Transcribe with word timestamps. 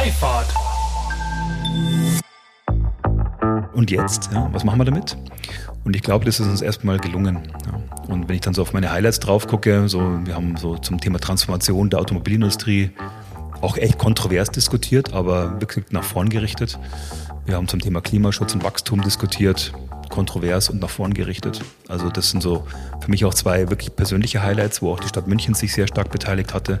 Freifahrt. 0.00 0.46
Und 3.74 3.90
jetzt, 3.90 4.30
ja, 4.32 4.48
was 4.50 4.64
machen 4.64 4.80
wir 4.80 4.86
damit? 4.86 5.18
Und 5.84 5.94
ich 5.94 6.00
glaube, 6.00 6.24
das 6.24 6.40
ist 6.40 6.46
uns 6.46 6.62
erstmal 6.62 6.98
gelungen. 6.98 7.40
Ja. 7.66 7.82
Und 8.08 8.26
wenn 8.26 8.36
ich 8.36 8.40
dann 8.40 8.54
so 8.54 8.62
auf 8.62 8.72
meine 8.72 8.90
Highlights 8.90 9.20
drauf 9.20 9.46
gucke, 9.46 9.90
so, 9.90 10.00
wir 10.24 10.34
haben 10.34 10.56
so 10.56 10.78
zum 10.78 11.02
Thema 11.02 11.18
Transformation 11.18 11.90
der 11.90 12.00
Automobilindustrie 12.00 12.92
auch 13.60 13.76
echt 13.76 13.98
kontrovers 13.98 14.50
diskutiert, 14.50 15.12
aber 15.12 15.60
wirklich 15.60 15.84
nach 15.90 16.04
vorn 16.04 16.30
gerichtet. 16.30 16.78
Wir 17.44 17.56
haben 17.56 17.68
zum 17.68 17.80
Thema 17.80 18.00
Klimaschutz 18.00 18.54
und 18.54 18.64
Wachstum 18.64 19.02
diskutiert, 19.02 19.74
kontrovers 20.08 20.70
und 20.70 20.80
nach 20.80 20.88
vorn 20.88 21.12
gerichtet. 21.12 21.60
Also 21.88 22.08
das 22.08 22.30
sind 22.30 22.42
so 22.42 22.66
für 23.00 23.10
mich 23.10 23.26
auch 23.26 23.34
zwei 23.34 23.68
wirklich 23.68 23.94
persönliche 23.94 24.42
Highlights, 24.42 24.80
wo 24.80 24.94
auch 24.94 25.00
die 25.00 25.08
Stadt 25.08 25.26
München 25.26 25.52
sich 25.52 25.74
sehr 25.74 25.86
stark 25.86 26.10
beteiligt 26.10 26.54
hatte. 26.54 26.80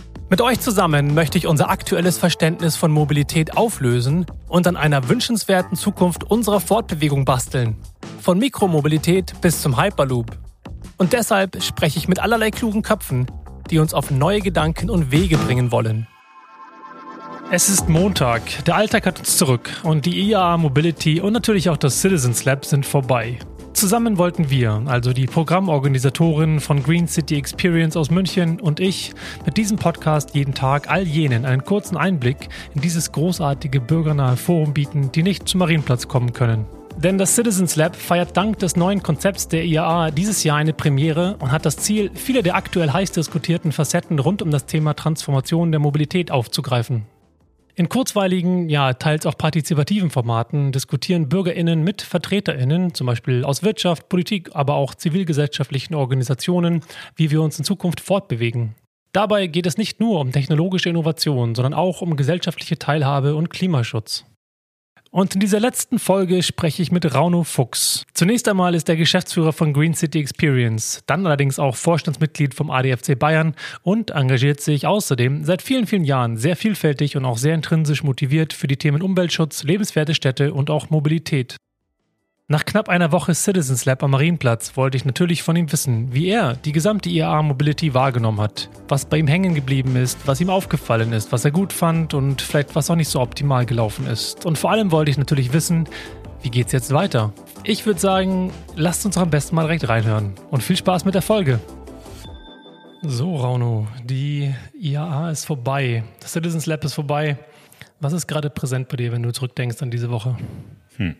Mit 0.31 0.39
euch 0.39 0.61
zusammen 0.61 1.13
möchte 1.13 1.37
ich 1.37 1.45
unser 1.45 1.69
aktuelles 1.69 2.17
Verständnis 2.17 2.77
von 2.77 2.89
Mobilität 2.89 3.57
auflösen 3.57 4.25
und 4.47 4.65
an 4.65 4.77
einer 4.77 5.09
wünschenswerten 5.09 5.75
Zukunft 5.75 6.23
unserer 6.23 6.61
Fortbewegung 6.61 7.25
basteln. 7.25 7.75
Von 8.21 8.39
Mikromobilität 8.39 9.33
bis 9.41 9.61
zum 9.61 9.77
Hyperloop. 9.77 10.31
Und 10.97 11.11
deshalb 11.11 11.61
spreche 11.61 11.99
ich 11.99 12.07
mit 12.07 12.19
allerlei 12.19 12.49
klugen 12.49 12.81
Köpfen, 12.81 13.27
die 13.69 13.79
uns 13.79 13.93
auf 13.93 14.09
neue 14.09 14.39
Gedanken 14.39 14.89
und 14.89 15.11
Wege 15.11 15.37
bringen 15.37 15.73
wollen. 15.73 16.07
Es 17.51 17.67
ist 17.67 17.89
Montag, 17.89 18.63
der 18.63 18.77
Alltag 18.77 19.07
hat 19.07 19.19
uns 19.19 19.35
zurück 19.35 19.69
und 19.83 20.05
die 20.05 20.17
IAA 20.29 20.55
Mobility 20.55 21.19
und 21.19 21.33
natürlich 21.33 21.69
auch 21.69 21.75
das 21.75 21.99
Citizens 21.99 22.45
Lab 22.45 22.63
sind 22.63 22.85
vorbei. 22.85 23.37
Zusammen 23.73 24.17
wollten 24.17 24.49
wir, 24.49 24.83
also 24.85 25.13
die 25.13 25.25
Programmorganisatorin 25.25 26.59
von 26.59 26.83
Green 26.83 27.07
City 27.07 27.35
Experience 27.35 27.95
aus 27.95 28.11
München 28.11 28.59
und 28.59 28.79
ich, 28.79 29.11
mit 29.45 29.57
diesem 29.57 29.77
Podcast 29.77 30.35
jeden 30.35 30.53
Tag 30.53 30.89
all 30.89 31.03
jenen 31.03 31.45
einen 31.45 31.63
kurzen 31.63 31.97
Einblick 31.97 32.49
in 32.75 32.81
dieses 32.81 33.11
großartige 33.11 33.79
bürgernahe 33.79 34.37
Forum 34.37 34.73
bieten, 34.73 35.11
die 35.11 35.23
nicht 35.23 35.47
zum 35.47 35.59
Marienplatz 35.59 36.07
kommen 36.07 36.33
können. 36.33 36.65
Denn 36.97 37.17
das 37.17 37.33
Citizens 37.35 37.75
Lab 37.77 37.95
feiert 37.95 38.35
dank 38.35 38.59
des 38.59 38.75
neuen 38.75 39.01
Konzepts 39.01 39.47
der 39.47 39.63
IAA 39.63 40.11
dieses 40.11 40.43
Jahr 40.43 40.57
eine 40.57 40.73
Premiere 40.73 41.37
und 41.39 41.51
hat 41.51 41.65
das 41.65 41.77
Ziel, 41.77 42.11
viele 42.13 42.43
der 42.43 42.55
aktuell 42.55 42.91
heiß 42.91 43.13
diskutierten 43.13 43.71
Facetten 43.71 44.19
rund 44.19 44.41
um 44.41 44.51
das 44.51 44.65
Thema 44.65 44.93
Transformation 44.93 45.71
der 45.71 45.79
Mobilität 45.79 46.29
aufzugreifen. 46.29 47.05
In 47.75 47.89
kurzweiligen, 47.89 48.69
ja, 48.69 48.93
teils 48.93 49.25
auch 49.25 49.37
partizipativen 49.37 50.09
Formaten 50.09 50.71
diskutieren 50.71 51.29
BürgerInnen 51.29 51.83
mit 51.83 52.01
VertreterInnen, 52.01 52.93
zum 52.93 53.07
Beispiel 53.07 53.43
aus 53.43 53.63
Wirtschaft, 53.63 54.09
Politik, 54.09 54.49
aber 54.53 54.75
auch 54.75 54.93
zivilgesellschaftlichen 54.93 55.95
Organisationen, 55.95 56.81
wie 57.15 57.31
wir 57.31 57.41
uns 57.41 57.57
in 57.57 57.65
Zukunft 57.65 58.01
fortbewegen. 58.01 58.75
Dabei 59.13 59.47
geht 59.47 59.65
es 59.65 59.77
nicht 59.77 59.99
nur 59.99 60.19
um 60.19 60.31
technologische 60.31 60.89
Innovation, 60.89 61.55
sondern 61.55 61.73
auch 61.73 62.01
um 62.01 62.15
gesellschaftliche 62.15 62.77
Teilhabe 62.77 63.35
und 63.35 63.49
Klimaschutz. 63.49 64.25
Und 65.13 65.33
in 65.33 65.41
dieser 65.41 65.59
letzten 65.59 65.99
Folge 65.99 66.41
spreche 66.41 66.81
ich 66.81 66.89
mit 66.89 67.13
Rauno 67.13 67.43
Fuchs. 67.43 68.05
Zunächst 68.13 68.47
einmal 68.47 68.75
ist 68.75 68.87
er 68.87 68.95
Geschäftsführer 68.95 69.51
von 69.51 69.73
Green 69.73 69.93
City 69.93 70.21
Experience, 70.21 71.03
dann 71.05 71.25
allerdings 71.25 71.59
auch 71.59 71.75
Vorstandsmitglied 71.75 72.53
vom 72.53 72.71
ADFC 72.71 73.19
Bayern 73.19 73.53
und 73.83 74.11
engagiert 74.11 74.61
sich 74.61 74.87
außerdem 74.87 75.43
seit 75.43 75.61
vielen, 75.61 75.85
vielen 75.85 76.05
Jahren 76.05 76.37
sehr 76.37 76.55
vielfältig 76.55 77.17
und 77.17 77.25
auch 77.25 77.37
sehr 77.37 77.55
intrinsisch 77.55 78.03
motiviert 78.03 78.53
für 78.53 78.67
die 78.67 78.77
Themen 78.77 79.01
Umweltschutz, 79.01 79.63
lebenswerte 79.63 80.15
Städte 80.15 80.53
und 80.53 80.69
auch 80.69 80.89
Mobilität. 80.89 81.57
Nach 82.51 82.65
knapp 82.65 82.89
einer 82.89 83.13
Woche 83.13 83.33
Citizens 83.33 83.85
Lab 83.85 84.03
am 84.03 84.11
Marienplatz 84.11 84.75
wollte 84.75 84.97
ich 84.97 85.05
natürlich 85.05 85.41
von 85.41 85.55
ihm 85.55 85.71
wissen, 85.71 86.13
wie 86.13 86.27
er 86.27 86.55
die 86.57 86.73
gesamte 86.73 87.09
IAA 87.09 87.43
Mobility 87.43 87.93
wahrgenommen 87.93 88.41
hat, 88.41 88.69
was 88.89 89.05
bei 89.05 89.19
ihm 89.19 89.27
hängen 89.27 89.55
geblieben 89.55 89.95
ist, 89.95 90.27
was 90.27 90.41
ihm 90.41 90.49
aufgefallen 90.49 91.13
ist, 91.13 91.31
was 91.31 91.45
er 91.45 91.51
gut 91.51 91.71
fand 91.71 92.13
und 92.13 92.41
vielleicht 92.41 92.75
was 92.75 92.89
auch 92.89 92.97
nicht 92.97 93.07
so 93.07 93.21
optimal 93.21 93.65
gelaufen 93.65 94.05
ist. 94.05 94.45
Und 94.45 94.57
vor 94.57 94.69
allem 94.69 94.91
wollte 94.91 95.09
ich 95.09 95.17
natürlich 95.17 95.53
wissen, 95.53 95.87
wie 96.41 96.49
geht's 96.49 96.73
jetzt 96.73 96.91
weiter? 96.91 97.31
Ich 97.63 97.85
würde 97.85 98.01
sagen, 98.01 98.51
lasst 98.75 99.05
uns 99.05 99.17
am 99.17 99.29
besten 99.29 99.55
mal 99.55 99.61
direkt 99.61 99.87
reinhören 99.87 100.33
und 100.49 100.61
viel 100.61 100.75
Spaß 100.75 101.05
mit 101.05 101.15
der 101.15 101.21
Folge. 101.21 101.57
So, 103.01 103.37
Rauno, 103.37 103.87
die 104.03 104.53
IAA 104.77 105.31
ist 105.31 105.45
vorbei. 105.45 106.03
Das 106.19 106.33
Citizens 106.33 106.65
Lab 106.65 106.83
ist 106.83 106.95
vorbei. 106.95 107.37
Was 108.01 108.11
ist 108.11 108.27
gerade 108.27 108.49
präsent 108.49 108.89
bei 108.89 108.97
dir, 108.97 109.13
wenn 109.13 109.23
du 109.23 109.31
zurückdenkst 109.31 109.81
an 109.81 109.89
diese 109.89 110.09
Woche? 110.09 110.35
Hm. 110.97 111.15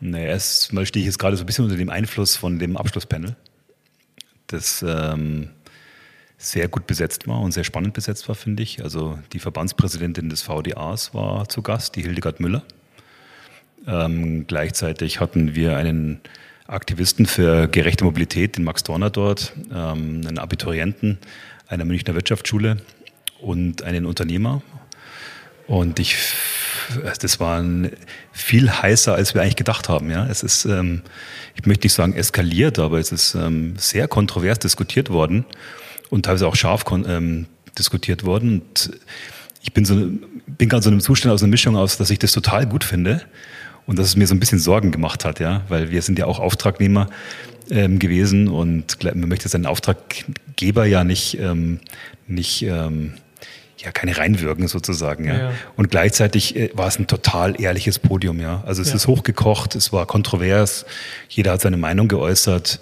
Naja, 0.00 0.26
erstmal 0.26 0.86
stehe 0.86 1.02
ich 1.02 1.06
jetzt 1.06 1.18
gerade 1.18 1.36
so 1.36 1.42
ein 1.42 1.46
bisschen 1.46 1.64
unter 1.64 1.76
dem 1.76 1.90
Einfluss 1.90 2.36
von 2.36 2.58
dem 2.58 2.76
Abschlusspanel, 2.76 3.34
das 4.46 4.84
ähm, 4.86 5.50
sehr 6.38 6.68
gut 6.68 6.86
besetzt 6.86 7.26
war 7.26 7.40
und 7.40 7.52
sehr 7.52 7.64
spannend 7.64 7.94
besetzt 7.94 8.28
war, 8.28 8.34
finde 8.34 8.62
ich. 8.62 8.82
Also 8.82 9.18
die 9.32 9.38
Verbandspräsidentin 9.38 10.28
des 10.28 10.42
VDAs 10.42 11.14
war 11.14 11.48
zu 11.48 11.62
Gast, 11.62 11.96
die 11.96 12.02
Hildegard 12.02 12.40
Müller. 12.40 12.62
Ähm, 13.86 14.46
gleichzeitig 14.46 15.20
hatten 15.20 15.54
wir 15.54 15.76
einen 15.76 16.20
Aktivisten 16.66 17.26
für 17.26 17.68
gerechte 17.68 18.04
Mobilität, 18.04 18.56
den 18.56 18.64
Max 18.64 18.82
Dorner 18.82 19.10
dort, 19.10 19.54
ähm, 19.72 20.22
einen 20.26 20.38
Abiturienten 20.38 21.18
einer 21.68 21.84
Münchner 21.84 22.14
Wirtschaftsschule 22.14 22.78
und 23.40 23.82
einen 23.82 24.06
Unternehmer. 24.06 24.62
Und 25.66 25.98
ich 25.98 26.16
das 27.20 27.40
war 27.40 27.64
viel 28.32 28.70
heißer, 28.70 29.14
als 29.14 29.34
wir 29.34 29.42
eigentlich 29.42 29.56
gedacht 29.56 29.88
haben. 29.88 30.10
Ja, 30.10 30.26
es 30.26 30.42
ist, 30.42 30.64
ähm, 30.64 31.02
ich 31.54 31.66
möchte 31.66 31.86
nicht 31.86 31.94
sagen 31.94 32.14
eskaliert, 32.14 32.78
aber 32.78 32.98
es 32.98 33.12
ist 33.12 33.34
ähm, 33.34 33.74
sehr 33.76 34.08
kontrovers 34.08 34.58
diskutiert 34.58 35.10
worden 35.10 35.44
und 36.10 36.24
teilweise 36.24 36.46
auch 36.46 36.56
scharf 36.56 36.84
ähm, 36.90 37.46
diskutiert 37.78 38.24
worden. 38.24 38.60
Und 38.60 38.90
ich 39.62 39.72
bin 39.72 39.84
so, 39.84 39.94
bin 39.94 40.68
gerade 40.68 40.82
so 40.82 40.90
in 40.90 40.94
einem 40.94 41.00
Zustand 41.00 41.32
aus 41.34 41.42
einer 41.42 41.50
Mischung 41.50 41.76
aus, 41.76 41.96
dass 41.98 42.10
ich 42.10 42.18
das 42.18 42.32
total 42.32 42.66
gut 42.66 42.84
finde 42.84 43.22
und 43.86 43.98
dass 43.98 44.06
es 44.06 44.16
mir 44.16 44.26
so 44.26 44.34
ein 44.34 44.40
bisschen 44.40 44.58
Sorgen 44.58 44.92
gemacht 44.92 45.24
hat, 45.24 45.40
ja, 45.40 45.62
weil 45.68 45.90
wir 45.90 46.02
sind 46.02 46.18
ja 46.18 46.26
auch 46.26 46.38
Auftragnehmer 46.38 47.08
ähm, 47.70 47.98
gewesen 47.98 48.48
und 48.48 49.02
man 49.02 49.28
möchte 49.28 49.48
seinen 49.48 49.66
Auftraggeber 49.66 50.84
ja 50.84 51.04
nicht, 51.04 51.38
ähm, 51.40 51.80
nicht 52.26 52.62
ähm, 52.62 53.14
ja 53.86 53.92
keine 53.92 54.18
reinwirken 54.18 54.68
sozusagen. 54.68 55.24
Ja. 55.24 55.38
ja. 55.38 55.52
Und 55.76 55.90
gleichzeitig 55.90 56.56
äh, 56.56 56.70
war 56.74 56.88
es 56.88 56.98
ein 56.98 57.06
total 57.06 57.58
ehrliches 57.60 57.98
Podium. 57.98 58.40
Ja. 58.40 58.62
Also 58.66 58.82
es 58.82 58.90
ja. 58.90 58.96
ist 58.96 59.06
hochgekocht, 59.06 59.74
es 59.74 59.92
war 59.92 60.04
kontrovers, 60.06 60.84
jeder 61.28 61.52
hat 61.52 61.62
seine 61.62 61.78
Meinung 61.78 62.08
geäußert. 62.08 62.80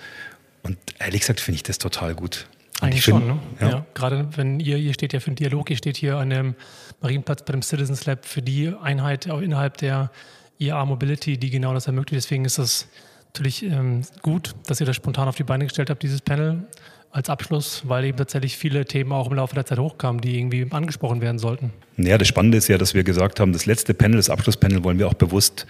Und 0.63 0.79
ehrlich 0.99 1.21
gesagt 1.21 1.41
finde 1.41 1.57
ich 1.57 1.63
das 1.63 1.79
total 1.79 2.15
gut. 2.15 2.47
Eigentlich 2.81 3.05
find, 3.05 3.19
schon, 3.19 3.27
ne? 3.29 3.39
Ja. 3.61 3.69
ja. 3.69 3.87
Gerade 3.95 4.29
wenn 4.37 4.59
ihr, 4.59 4.79
ihr 4.79 4.95
steht 4.95 5.13
ja 5.13 5.21
für 5.21 5.31
den 5.31 5.37
Dialog, 5.37 5.71
ihr 5.71 5.77
steht 5.77 5.97
hier 5.97 6.17
an 6.17 6.31
dem 6.31 6.55
Marienplatz 7.01 7.45
bei 7.45 7.53
dem 7.53 7.63
Citizens 7.63 8.07
Lab 8.07 8.25
für 8.25 8.43
die 8.43 8.73
Einheit 8.83 9.31
auch 9.31 9.41
innerhalb 9.41 9.77
der 9.77 10.11
IA 10.59 10.85
Mobility, 10.85 11.39
die 11.39 11.51
genau 11.51 11.75
das 11.75 11.87
ermöglicht. 11.87 12.25
Deswegen 12.25 12.45
ist 12.47 12.59
es 12.59 12.89
natürlich 13.27 13.63
ähm, 13.63 14.03
gut, 14.23 14.55
dass 14.67 14.81
ihr 14.81 14.87
das 14.87 14.97
spontan 14.97 15.29
auf 15.29 15.37
die 15.37 15.45
Beine 15.45 15.65
gestellt 15.65 15.91
habt, 15.91 16.03
dieses 16.03 16.23
Panel 16.23 16.67
als 17.15 17.31
Abschluss, 17.31 17.83
weil 17.87 18.05
eben 18.07 18.19
tatsächlich 18.19 18.57
viele 18.57 18.85
Themen 18.85 19.13
auch 19.13 19.31
im 19.31 19.37
Laufe 19.37 19.55
der 19.55 19.65
Zeit 19.65 19.79
hochkamen, 19.79 20.21
die 20.21 20.37
irgendwie 20.37 20.67
angesprochen 20.71 21.21
werden 21.21 21.39
sollten. 21.39 21.71
Ja, 21.97 22.19
das 22.19 22.27
Spannende 22.27 22.59
ist 22.59 22.67
ja, 22.67 22.77
dass 22.77 22.93
wir 22.93 23.05
gesagt 23.05 23.39
haben, 23.39 23.53
das 23.53 23.67
letzte 23.67 23.95
Panel, 23.95 24.17
das 24.17 24.31
Abschlusspanel 24.31 24.83
wollen 24.83 24.99
wir 24.99 25.07
auch 25.07 25.15
bewusst 25.15 25.65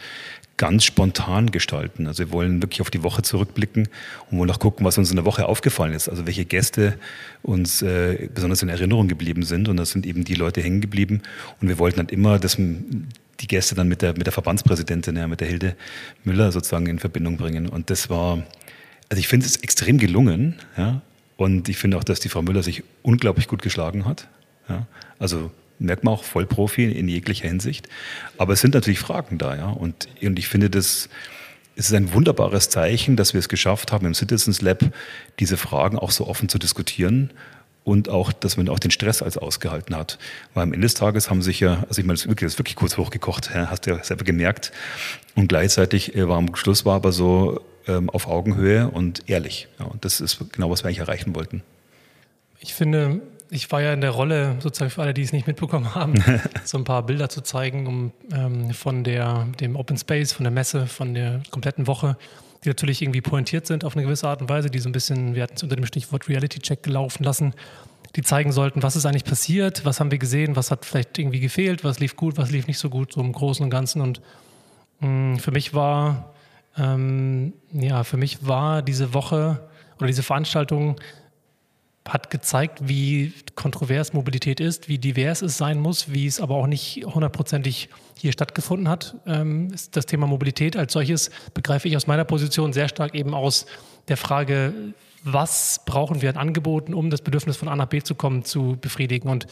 ganz 0.57 0.85
spontan 0.85 1.51
gestalten. 1.51 2.07
Also 2.07 2.25
wir 2.25 2.33
wollen 2.33 2.63
wirklich 2.63 2.81
auf 2.81 2.89
die 2.89 3.03
Woche 3.03 3.21
zurückblicken 3.21 3.89
und 4.31 4.39
wollen 4.39 4.51
auch 4.51 4.59
gucken, 4.59 4.87
was 4.87 4.97
uns 4.97 5.11
in 5.11 5.17
der 5.17 5.27
Woche 5.27 5.47
aufgefallen 5.47 5.93
ist. 5.93 6.09
Also 6.09 6.27
welche 6.27 6.47
Gäste 6.47 6.99
uns 7.43 7.83
äh, 7.83 8.31
besonders 8.33 8.63
in 8.63 8.71
Erinnerung 8.71 9.09
geblieben 9.09 9.43
sind. 9.43 9.69
Und 9.69 9.77
das 9.77 9.91
sind 9.91 10.07
eben 10.07 10.25
die 10.25 10.35
Leute 10.37 10.63
hängen 10.63 10.81
geblieben. 10.81 11.21
Und 11.61 11.69
wir 11.69 11.79
wollten 11.79 11.99
dann 11.99 12.09
immer, 12.09 12.39
dass 12.39 12.57
die 12.57 13.47
Gäste 13.47 13.75
dann 13.75 13.89
mit 13.89 14.01
der, 14.01 14.17
mit 14.17 14.25
der 14.25 14.33
Verbandspräsidentin, 14.33 15.17
ja, 15.17 15.27
mit 15.27 15.41
der 15.41 15.49
Hilde 15.49 15.77
Müller 16.23 16.53
sozusagen 16.53 16.87
in 16.87 17.01
Verbindung 17.01 17.37
bringen. 17.37 17.69
Und 17.69 17.91
das 17.91 18.09
war, 18.09 18.43
also 19.11 19.21
ich 19.21 19.29
finde 19.29 19.45
es 19.45 19.57
extrem 19.57 19.99
gelungen. 19.99 20.55
Ja. 20.79 21.03
Und 21.37 21.69
ich 21.69 21.77
finde 21.77 21.97
auch, 21.97 22.05
dass 22.05 22.21
die 22.21 22.29
Frau 22.29 22.43
Müller 22.43 22.63
sich 22.63 22.85
unglaublich 23.03 23.49
gut 23.49 23.63
geschlagen 23.63 24.05
hat. 24.05 24.29
Ja, 24.69 24.87
also 25.19 25.51
merkt 25.79 26.05
man 26.05 26.15
auch 26.15 26.25
Vollprofi 26.25 26.85
in 26.85 27.09
jeglicher 27.09 27.49
Hinsicht. 27.49 27.89
Aber 28.39 28.53
es 28.53 28.61
sind 28.61 28.75
natürlich 28.75 29.01
Fragen 29.01 29.39
da, 29.39 29.57
ja. 29.57 29.69
Und, 29.69 30.09
und 30.23 30.39
ich 30.39 30.49
finde, 30.49 30.71
das 30.71 31.09
ist 31.77 31.93
ein 31.93 32.13
wunderbares 32.13 32.69
Zeichen, 32.69 33.17
dass 33.17 33.35
wir 33.35 33.41
es 33.41 33.49
geschafft 33.49 33.93
haben, 33.93 34.07
im 34.07 34.15
Citizens 34.15 34.63
Lab 34.63 34.81
diese 35.41 35.57
Fragen 35.57 35.99
auch 35.99 36.13
so 36.13 36.27
offen 36.27 36.49
zu 36.49 36.59
diskutieren 36.59 37.31
und 37.83 38.09
auch, 38.09 38.33
dass 38.33 38.57
man 38.57 38.69
auch 38.69 38.79
den 38.79 38.91
Stress 38.91 39.23
als 39.23 39.37
ausgehalten 39.37 39.97
hat. 39.97 40.19
Weil 40.55 40.63
am 40.63 40.73
Ende 40.73 40.87
des 40.87 40.95
Tages 40.95 41.31
haben 41.31 41.43
sich 41.43 41.61
ja, 41.61 41.85
also 41.89 42.01
ich 42.01 42.07
meine, 42.07 42.15
das 42.15 42.23
ist 42.23 42.29
wirklich, 42.29 42.47
das 42.47 42.55
ist 42.55 42.59
wirklich 42.59 42.77
kurz 42.77 42.97
hochgekocht, 42.97 43.55
hast 43.55 43.87
du 43.87 43.91
ja 43.91 44.03
selber 44.03 44.25
gemerkt. 44.25 44.73
Und 45.35 45.49
gleichzeitig 45.49 46.15
äh, 46.15 46.29
war 46.29 46.39
am 46.39 46.55
Schluss 46.55 46.85
war 46.85 46.95
aber 46.97 47.13
so 47.13 47.61
ähm, 47.87 48.11
auf 48.11 48.27
Augenhöhe 48.27 48.89
und 48.89 49.29
ehrlich. 49.29 49.69
Ja, 49.79 49.87
und 49.87 50.05
das 50.05 50.21
ist 50.21 50.39
genau, 50.53 50.71
was 50.71 50.85
wir 50.85 50.89
eigentlich 50.89 50.99
erreichen 50.99 51.35
wollten. 51.35 51.63
Ich 52.61 52.75
finde, 52.75 53.21
ich 53.51 53.71
war 53.71 53.83
ja 53.83 53.93
in 53.93 54.01
der 54.01 54.11
Rolle, 54.11 54.57
sozusagen 54.61 54.91
für 54.91 55.03
alle, 55.03 55.15
die 55.15 55.23
es 55.23 55.33
nicht 55.33 55.47
mitbekommen 55.47 55.95
haben, 55.95 56.15
so 56.65 56.79
ein 56.79 56.85
paar 56.85 57.05
Bilder 57.05 57.29
zu 57.29 57.43
zeigen, 57.43 57.87
um 57.87 58.13
ähm, 58.33 58.73
von 58.73 59.05
der, 59.05 59.47
dem 59.61 59.77
Open 59.77 59.99
Space, 59.99 60.33
von 60.33 60.45
der 60.45 60.53
Messe, 60.53 60.87
von 60.87 61.15
der 61.15 61.43
kompletten 61.51 61.87
Woche 61.87 62.17
die 62.65 62.69
natürlich 62.71 63.03
irgendwie 63.03 63.21
pointiert 63.21 63.67
sind 63.67 63.85
auf 63.85 63.95
eine 63.95 64.05
gewisse 64.05 64.27
Art 64.27 64.41
und 64.41 64.49
Weise, 64.49 64.71
die 64.71 64.79
so 64.79 64.89
ein 64.89 64.93
bisschen, 64.93 65.35
wir 65.35 65.43
hatten 65.43 65.55
es 65.57 65.63
unter 65.63 65.77
dem 65.77 65.85
Stichwort 65.85 66.29
Reality 66.29 66.61
Check 66.61 66.83
gelaufen 66.83 67.23
lassen, 67.23 67.55
die 68.17 68.23
zeigen 68.23 68.53
sollten, 68.53 68.83
was 68.83 68.97
ist 68.97 69.07
eigentlich 69.07 69.25
passiert, 69.25 69.85
was 69.85 70.01
haben 70.01 70.11
wir 70.11 70.19
gesehen, 70.19 70.57
was 70.57 70.71
hat 70.71 70.85
vielleicht 70.85 71.19
irgendwie 71.19 71.41
gefehlt, 71.41 71.85
was 71.85 71.99
lief 72.01 72.17
gut, 72.17 72.39
was 72.39 72.51
lief 72.51 72.67
nicht 72.67 72.79
so 72.79 72.89
gut, 72.89 73.13
so 73.13 73.21
im 73.21 73.33
Großen 73.33 73.63
und 73.63 73.71
Ganzen. 73.71 74.01
Und 74.01 74.23
mh, 75.01 75.09
mm, 75.09 75.39
für 75.39 75.51
mich 75.51 75.75
war, 75.75 76.34
ähm, 76.77 77.55
ja, 77.73 78.05
für 78.05 78.17
mich 78.17 78.47
war 78.47 78.83
diese 78.83 79.15
Woche 79.15 79.69
oder 79.99 80.07
diese 80.07 80.23
Veranstaltung 80.23 80.97
hat 82.09 82.31
gezeigt, 82.31 82.81
wie 82.83 83.33
kontrovers 83.55 84.13
Mobilität 84.13 84.61
ist, 84.61 84.89
wie 84.89 84.99
divers 84.99 85.41
es 85.41 85.57
sein 85.57 85.81
muss, 85.81 86.13
wie 86.13 86.27
es 86.27 86.39
aber 86.39 86.57
auch 86.57 86.67
nicht 86.67 87.05
hundertprozentig 87.07 87.89
hier 88.19 88.33
stattgefunden 88.33 88.89
hat. 88.89 89.17
Ähm, 89.27 89.75
das 89.93 90.07
Thema 90.07 90.27
Mobilität 90.27 90.77
als 90.77 90.93
solches 90.93 91.31
begreife 91.55 91.89
ich 91.89 91.97
aus 91.97 92.07
meiner 92.07 92.25
Position 92.25 92.73
sehr 92.73 92.89
stark 92.89 93.15
eben 93.15 93.35
aus 93.35 93.67
der 94.09 94.19
Frage, 94.19 94.75
was 95.23 95.81
brauchen 95.87 96.21
wir 96.21 96.29
an 96.29 96.37
Angeboten, 96.37 96.93
um 96.93 97.09
das 97.09 97.23
Bedürfnis 97.23 97.57
von 97.57 97.69
A 97.69 97.77
nach 97.77 97.87
B 97.87 98.03
zu 98.03 98.15
kommen, 98.15 98.45
zu 98.45 98.77
befriedigen. 98.79 99.31
Und 99.31 99.47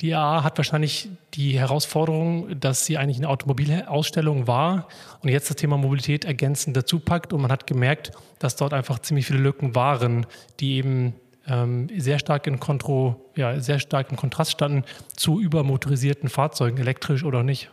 die 0.00 0.14
AA 0.14 0.44
hat 0.44 0.58
wahrscheinlich 0.58 1.08
die 1.34 1.58
Herausforderung, 1.58 2.60
dass 2.60 2.86
sie 2.86 2.98
eigentlich 2.98 3.16
eine 3.16 3.28
Automobilausstellung 3.28 4.46
war 4.46 4.86
und 5.22 5.28
jetzt 5.28 5.50
das 5.50 5.56
Thema 5.56 5.76
Mobilität 5.76 6.24
ergänzend 6.24 6.76
dazu 6.76 7.00
packt. 7.00 7.32
Und 7.32 7.42
man 7.42 7.50
hat 7.50 7.66
gemerkt, 7.66 8.12
dass 8.38 8.54
dort 8.54 8.72
einfach 8.72 9.00
ziemlich 9.00 9.26
viele 9.26 9.40
Lücken 9.40 9.74
waren, 9.74 10.26
die 10.60 10.76
eben 10.76 11.14
ähm, 11.48 11.88
sehr 11.96 12.20
stark 12.20 12.46
in 12.46 12.60
Kontro, 12.60 13.16
ja, 13.34 13.58
sehr 13.60 13.80
stark 13.80 14.10
im 14.10 14.16
Kontrast 14.16 14.52
standen 14.52 14.84
zu 15.16 15.40
übermotorisierten 15.40 16.28
Fahrzeugen, 16.28 16.78
elektrisch 16.78 17.24
oder 17.24 17.42
nicht. 17.42 17.70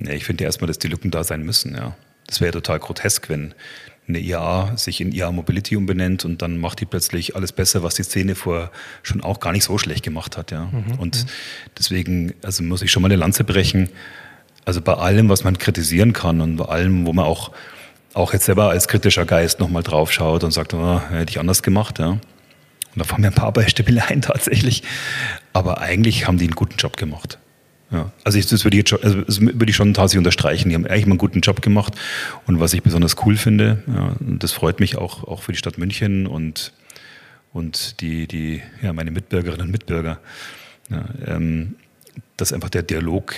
Ja, 0.00 0.12
ich 0.12 0.24
finde 0.24 0.44
erstmal, 0.44 0.68
dass 0.68 0.78
die 0.78 0.88
Lücken 0.88 1.10
da 1.10 1.24
sein 1.24 1.42
müssen, 1.42 1.74
ja. 1.74 1.96
Das 2.26 2.40
wäre 2.40 2.52
total 2.52 2.78
grotesk, 2.78 3.28
wenn 3.28 3.54
eine 4.10 4.20
IAA 4.20 4.76
sich 4.76 5.00
in 5.00 5.12
IA 5.12 5.32
Mobility 5.32 5.76
umbenennt 5.76 6.24
und 6.24 6.42
dann 6.42 6.58
macht 6.58 6.80
die 6.80 6.84
plötzlich 6.84 7.36
alles 7.36 7.52
besser, 7.52 7.82
was 7.82 7.94
die 7.94 8.02
Szene 8.02 8.34
vor 8.34 8.70
schon 9.02 9.22
auch 9.22 9.40
gar 9.40 9.52
nicht 9.52 9.64
so 9.64 9.78
schlecht 9.78 10.04
gemacht 10.04 10.36
hat. 10.36 10.50
Ja. 10.50 10.66
Mhm, 10.66 10.98
und 10.98 11.24
mhm. 11.24 11.28
deswegen 11.78 12.34
also 12.42 12.62
muss 12.62 12.82
ich 12.82 12.90
schon 12.90 13.02
mal 13.02 13.08
eine 13.08 13.16
Lanze 13.16 13.44
brechen. 13.44 13.88
Also 14.64 14.80
bei 14.80 14.94
allem, 14.94 15.28
was 15.28 15.44
man 15.44 15.58
kritisieren 15.58 16.12
kann 16.12 16.40
und 16.40 16.56
bei 16.56 16.66
allem, 16.66 17.06
wo 17.06 17.12
man 17.12 17.24
auch, 17.24 17.50
auch 18.14 18.32
jetzt 18.32 18.44
selber 18.44 18.70
als 18.70 18.88
kritischer 18.88 19.24
Geist 19.24 19.58
nochmal 19.60 19.82
drauf 19.82 20.12
schaut 20.12 20.44
und 20.44 20.50
sagt, 20.50 20.74
oh, 20.74 21.00
hätte 21.10 21.30
ich 21.30 21.40
anders 21.40 21.62
gemacht. 21.62 21.98
Ja. 21.98 22.10
Und 22.10 22.20
da 22.96 23.04
fallen 23.04 23.22
mir 23.22 23.28
ein 23.28 23.34
paar 23.34 23.52
Beispiele 23.52 24.04
ein 24.08 24.22
tatsächlich. 24.22 24.82
Aber 25.52 25.80
eigentlich 25.80 26.26
haben 26.26 26.38
die 26.38 26.44
einen 26.44 26.54
guten 26.54 26.76
Job 26.76 26.96
gemacht. 26.96 27.38
Ja, 27.92 28.12
also 28.22 28.38
ich, 28.38 28.46
das, 28.46 28.64
würde 28.64 28.76
ich 28.76 28.88
jetzt, 28.88 29.04
also 29.04 29.22
das 29.22 29.40
würde 29.40 29.68
ich 29.68 29.74
schon 29.74 29.94
tatsächlich 29.94 30.18
unterstreichen. 30.18 30.68
Die 30.68 30.74
haben 30.74 30.86
eigentlich 30.86 31.06
mal 31.06 31.12
einen 31.12 31.18
guten 31.18 31.40
Job 31.40 31.60
gemacht. 31.60 31.94
Und 32.46 32.60
was 32.60 32.72
ich 32.72 32.82
besonders 32.82 33.16
cool 33.24 33.36
finde, 33.36 33.82
ja, 33.88 34.14
das 34.20 34.52
freut 34.52 34.78
mich 34.78 34.96
auch, 34.96 35.24
auch 35.24 35.42
für 35.42 35.52
die 35.52 35.58
Stadt 35.58 35.76
München 35.76 36.26
und, 36.26 36.72
und 37.52 38.00
die, 38.00 38.28
die, 38.28 38.62
ja, 38.80 38.92
meine 38.92 39.10
Mitbürgerinnen 39.10 39.66
und 39.66 39.72
Mitbürger, 39.72 40.20
ja, 40.88 41.04
ähm, 41.26 41.74
dass 42.36 42.52
einfach 42.52 42.70
der 42.70 42.82
Dialog 42.82 43.34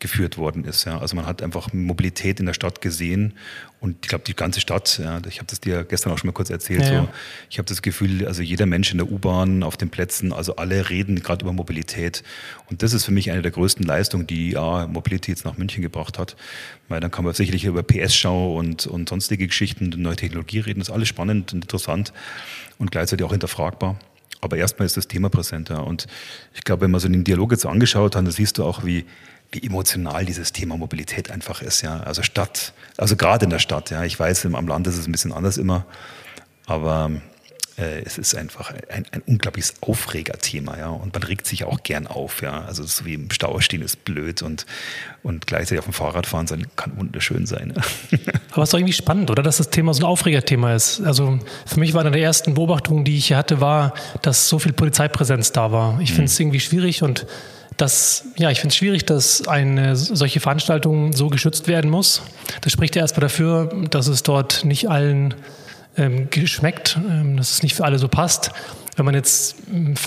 geführt 0.00 0.38
worden 0.38 0.64
ist. 0.64 0.84
Ja. 0.84 0.98
Also 0.98 1.14
man 1.14 1.26
hat 1.26 1.42
einfach 1.42 1.72
Mobilität 1.72 2.40
in 2.40 2.46
der 2.46 2.54
Stadt 2.54 2.80
gesehen 2.80 3.34
und 3.80 3.96
ich 4.02 4.08
glaube 4.08 4.24
die 4.26 4.34
ganze 4.34 4.60
Stadt, 4.60 4.98
ja, 5.02 5.20
ich 5.28 5.38
habe 5.38 5.46
das 5.46 5.60
dir 5.60 5.84
gestern 5.84 6.12
auch 6.12 6.18
schon 6.18 6.28
mal 6.28 6.32
kurz 6.32 6.50
erzählt, 6.50 6.82
ja, 6.82 7.02
so, 7.02 7.08
ich 7.48 7.58
habe 7.58 7.68
das 7.68 7.82
Gefühl, 7.82 8.26
also 8.26 8.42
jeder 8.42 8.66
Mensch 8.66 8.90
in 8.90 8.98
der 8.98 9.10
U-Bahn, 9.10 9.62
auf 9.62 9.76
den 9.76 9.90
Plätzen, 9.90 10.32
also 10.32 10.56
alle 10.56 10.90
reden 10.90 11.22
gerade 11.22 11.44
über 11.44 11.52
Mobilität 11.52 12.22
und 12.68 12.82
das 12.82 12.92
ist 12.92 13.04
für 13.04 13.12
mich 13.12 13.30
eine 13.30 13.42
der 13.42 13.52
größten 13.52 13.84
Leistungen, 13.84 14.26
die 14.26 14.52
ja, 14.52 14.86
Mobility 14.86 15.30
jetzt 15.30 15.44
nach 15.44 15.56
München 15.56 15.82
gebracht 15.82 16.18
hat, 16.18 16.36
weil 16.88 17.00
dann 17.00 17.10
kann 17.10 17.24
man 17.24 17.34
sicherlich 17.34 17.64
über 17.64 17.82
PS-Schau 17.82 18.56
und, 18.56 18.86
und 18.86 19.08
sonstige 19.08 19.46
Geschichten, 19.46 19.90
neue 19.96 20.16
Technologie 20.16 20.60
reden, 20.60 20.80
das 20.80 20.88
ist 20.88 20.94
alles 20.94 21.08
spannend 21.08 21.52
und 21.52 21.64
interessant 21.64 22.12
und 22.78 22.90
gleichzeitig 22.90 23.24
auch 23.24 23.32
hinterfragbar. 23.32 23.98
Aber 24.42 24.56
erstmal 24.56 24.86
ist 24.86 24.96
das 24.96 25.06
Thema 25.06 25.28
präsenter. 25.28 25.86
Und 25.86 26.06
ich 26.54 26.64
glaube, 26.64 26.82
wenn 26.82 26.90
man 26.90 27.00
so 27.00 27.08
den 27.08 27.24
Dialog 27.24 27.52
jetzt 27.52 27.66
angeschaut 27.66 28.16
hat, 28.16 28.24
dann 28.24 28.30
siehst 28.30 28.56
du 28.56 28.64
auch, 28.64 28.84
wie, 28.84 29.04
wie 29.52 29.62
emotional 29.62 30.24
dieses 30.24 30.52
Thema 30.52 30.76
Mobilität 30.76 31.30
einfach 31.30 31.62
ist, 31.62 31.82
ja. 31.82 32.00
Also 32.00 32.22
Stadt, 32.22 32.72
also 32.96 33.16
gerade 33.16 33.44
in 33.44 33.50
der 33.50 33.58
Stadt, 33.58 33.90
ja. 33.90 34.04
Ich 34.04 34.18
weiß, 34.18 34.46
am 34.46 34.68
Land 34.68 34.86
ist 34.86 34.96
es 34.96 35.06
ein 35.06 35.12
bisschen 35.12 35.32
anders 35.32 35.56
immer, 35.58 35.86
aber 36.66 37.10
äh, 37.76 38.02
es 38.04 38.18
ist 38.18 38.36
einfach 38.36 38.72
ein, 38.88 39.06
ein 39.10 39.22
unglaubliches 39.26 39.74
Aufregerthema, 39.80 40.78
ja. 40.78 40.88
Und 40.88 41.14
man 41.14 41.22
regt 41.24 41.46
sich 41.46 41.64
auch 41.64 41.82
gern 41.82 42.06
auf, 42.06 42.42
ja. 42.42 42.64
Also 42.64 42.84
so 42.84 43.04
wie 43.04 43.14
im 43.14 43.30
Stau 43.32 43.58
stehen 43.60 43.82
ist 43.82 44.04
blöd 44.04 44.42
und, 44.42 44.66
und 45.24 45.48
gleichzeitig 45.48 45.80
auf 45.80 45.86
dem 45.86 45.94
Fahrrad 45.94 46.26
fahren 46.26 46.46
sein 46.46 46.66
kann 46.76 46.96
wunderschön 46.96 47.46
sein. 47.46 47.74
Ja. 48.10 48.18
Aber 48.52 48.62
es 48.62 48.68
ist 48.68 48.72
doch 48.72 48.78
irgendwie 48.78 48.92
spannend, 48.92 49.30
oder? 49.30 49.42
Dass 49.42 49.56
das 49.56 49.70
Thema 49.70 49.94
so 49.94 50.02
ein 50.02 50.06
Aufregerthema 50.06 50.74
ist. 50.74 51.00
Also 51.00 51.40
für 51.66 51.80
mich 51.80 51.92
war 51.94 52.02
eine 52.02 52.12
der 52.12 52.22
ersten 52.22 52.54
Beobachtungen, 52.54 53.04
die 53.04 53.16
ich 53.16 53.32
hatte, 53.32 53.60
war, 53.60 53.94
dass 54.22 54.48
so 54.48 54.60
viel 54.60 54.72
Polizeipräsenz 54.72 55.50
da 55.50 55.72
war. 55.72 56.00
Ich 56.00 56.10
finde 56.12 56.26
es 56.26 56.38
mhm. 56.38 56.44
irgendwie 56.44 56.60
schwierig 56.60 57.02
und 57.02 57.26
das, 57.80 58.24
ja, 58.36 58.50
ich 58.50 58.60
finde 58.60 58.72
es 58.72 58.76
schwierig, 58.76 59.06
dass 59.06 59.48
eine 59.48 59.96
solche 59.96 60.40
Veranstaltung 60.40 61.12
so 61.12 61.28
geschützt 61.28 61.68
werden 61.68 61.90
muss. 61.90 62.22
Das 62.60 62.72
spricht 62.72 62.96
ja 62.96 63.02
erstmal 63.02 63.22
dafür, 63.22 63.70
dass 63.90 64.06
es 64.06 64.22
dort 64.22 64.64
nicht 64.64 64.88
allen 64.88 65.34
ähm, 65.96 66.28
geschmeckt, 66.30 66.98
ähm, 67.08 67.36
dass 67.36 67.52
es 67.52 67.62
nicht 67.62 67.74
für 67.74 67.84
alle 67.84 67.98
so 67.98 68.08
passt. 68.08 68.50
Wenn 68.96 69.06
man 69.06 69.14
jetzt, 69.14 69.56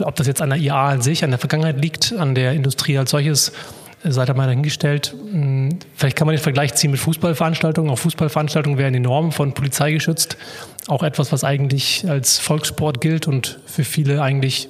ob 0.04 0.16
das 0.16 0.28
jetzt 0.28 0.42
an 0.42 0.50
der 0.50 0.60
IA 0.60 0.90
an 0.90 1.02
sich, 1.02 1.24
an 1.24 1.32
der 1.32 1.40
Vergangenheit 1.40 1.82
liegt, 1.82 2.14
an 2.14 2.36
der 2.36 2.54
Industrie 2.54 2.98
als 2.98 3.12
solches, 3.12 3.54
äh, 4.04 4.12
seid 4.12 4.30
ihr 4.30 4.36
mal 4.36 4.46
dahingestellt. 4.46 5.16
Vielleicht 5.96 6.16
kann 6.16 6.28
man 6.28 6.36
den 6.36 6.44
Vergleich 6.44 6.76
ziehen 6.76 6.92
mit 6.92 7.00
Fußballveranstaltungen. 7.00 7.90
Auch 7.92 8.00
Fußballveranstaltungen 8.00 8.78
werden 8.78 8.96
enorm 8.96 9.32
von 9.32 9.54
Polizei 9.54 9.94
geschützt. 9.94 10.38
Auch 10.88 11.02
etwas, 11.02 11.32
was 11.32 11.44
eigentlich 11.44 12.08
als 12.08 12.38
Volkssport 12.38 13.02
gilt 13.02 13.28
und 13.28 13.60
für 13.66 13.84
viele 13.84 14.22
eigentlich 14.22 14.70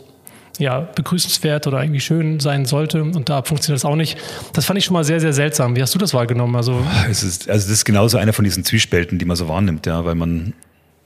ja, 0.59 0.81
begrüßenswert 0.81 1.67
oder 1.67 1.81
irgendwie 1.81 1.99
schön 1.99 2.39
sein 2.39 2.65
sollte 2.65 3.03
und 3.03 3.29
da 3.29 3.41
funktioniert 3.43 3.83
das 3.83 3.85
auch 3.85 3.95
nicht. 3.95 4.17
Das 4.53 4.65
fand 4.65 4.77
ich 4.77 4.85
schon 4.85 4.93
mal 4.93 5.03
sehr, 5.03 5.19
sehr 5.19 5.33
seltsam. 5.33 5.75
Wie 5.75 5.81
hast 5.81 5.95
du 5.95 5.99
das 5.99 6.13
wahrgenommen? 6.13 6.55
Also, 6.55 6.85
es 7.09 7.23
ist, 7.23 7.49
also 7.49 7.67
das 7.67 7.73
ist 7.73 7.85
genauso 7.85 8.17
einer 8.17 8.33
von 8.33 8.45
diesen 8.45 8.63
Zwiespälten, 8.63 9.17
die 9.17 9.25
man 9.25 9.35
so 9.35 9.47
wahrnimmt, 9.47 9.85
ja, 9.85 10.05
weil 10.05 10.15
man 10.15 10.53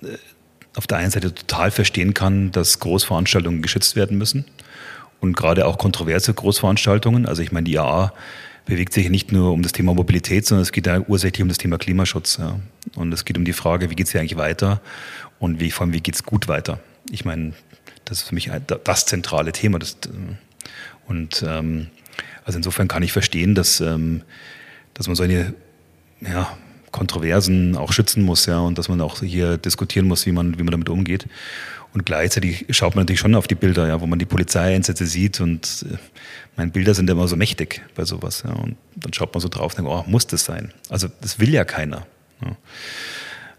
äh, 0.01 0.07
auf 0.75 0.85
der 0.87 0.97
einen 0.97 1.11
Seite 1.11 1.33
total 1.33 1.71
verstehen 1.71 2.13
kann, 2.13 2.51
dass 2.51 2.79
Großveranstaltungen 2.79 3.61
geschützt 3.61 3.95
werden 3.95 4.17
müssen 4.17 4.45
und 5.21 5.35
gerade 5.35 5.65
auch 5.65 5.77
kontroverse 5.77 6.33
Großveranstaltungen. 6.33 7.25
Also 7.25 7.41
ich 7.41 7.51
meine, 7.51 7.65
die 7.65 7.73
IA 7.73 8.13
bewegt 8.65 8.93
sich 8.93 9.09
nicht 9.09 9.31
nur 9.31 9.53
um 9.53 9.63
das 9.63 9.71
Thema 9.71 9.93
Mobilität, 9.93 10.45
sondern 10.45 10.61
es 10.61 10.71
geht 10.71 10.87
ja 10.87 10.99
ursächlich 11.07 11.41
um 11.41 11.47
das 11.47 11.57
Thema 11.57 11.77
Klimaschutz. 11.77 12.37
Ja. 12.37 12.59
Und 12.95 13.13
es 13.13 13.25
geht 13.25 13.37
um 13.37 13.45
die 13.45 13.53
Frage, 13.53 13.89
wie 13.89 13.95
geht 13.95 14.07
es 14.07 14.11
hier 14.11 14.21
eigentlich 14.21 14.37
weiter 14.37 14.81
und 15.39 15.59
wie, 15.59 15.71
vor 15.71 15.85
allem, 15.85 15.93
wie 15.93 16.01
geht 16.01 16.15
es 16.15 16.23
gut 16.23 16.47
weiter. 16.47 16.79
Ich 17.09 17.23
meine, 17.23 17.53
das 18.07 18.19
ist 18.19 18.29
für 18.29 18.35
mich 18.35 18.49
das 18.83 19.05
zentrale 19.05 19.51
Thema. 19.51 19.79
Das, 19.79 19.97
und 21.07 21.43
ähm, 21.45 21.87
also 22.45 22.57
insofern 22.57 22.87
kann 22.87 23.03
ich 23.03 23.11
verstehen, 23.11 23.55
dass, 23.55 23.81
ähm, 23.81 24.21
dass 24.93 25.07
man 25.07 25.15
solche 25.15 25.53
ja, 26.21 26.57
Kontroversen 26.91 27.75
auch 27.75 27.91
schützen 27.91 28.23
muss, 28.23 28.45
ja, 28.45 28.59
und 28.59 28.77
dass 28.77 28.89
man 28.89 29.01
auch 29.01 29.19
hier 29.19 29.57
diskutieren 29.57 30.07
muss, 30.07 30.25
wie 30.25 30.31
man, 30.31 30.57
wie 30.57 30.63
man 30.63 30.71
damit 30.71 30.89
umgeht. 30.89 31.27
Und 31.93 32.05
gleichzeitig 32.05 32.65
schaut 32.69 32.95
man 32.95 33.03
natürlich 33.03 33.19
schon 33.19 33.35
auf 33.35 33.47
die 33.47 33.55
Bilder, 33.55 33.87
ja, 33.87 34.01
wo 34.01 34.07
man 34.07 34.19
die 34.19 34.25
Polizeieinsätze 34.25 35.05
sieht 35.05 35.41
und 35.41 35.85
äh, 35.91 35.97
meine 36.55 36.71
Bilder 36.71 36.93
sind 36.93 37.09
immer 37.09 37.27
so 37.27 37.35
mächtig 37.35 37.81
bei 37.95 38.05
sowas. 38.05 38.43
Ja, 38.45 38.53
und 38.53 38.77
dann 38.95 39.13
schaut 39.13 39.33
man 39.33 39.41
so 39.41 39.49
drauf 39.49 39.73
und 39.73 39.85
denkt, 39.85 39.91
oh, 39.91 40.09
muss 40.09 40.27
das 40.27 40.45
sein? 40.45 40.73
Also 40.89 41.07
das 41.21 41.39
will 41.39 41.53
ja 41.53 41.65
keiner. 41.65 42.07
Ja. 42.41 42.55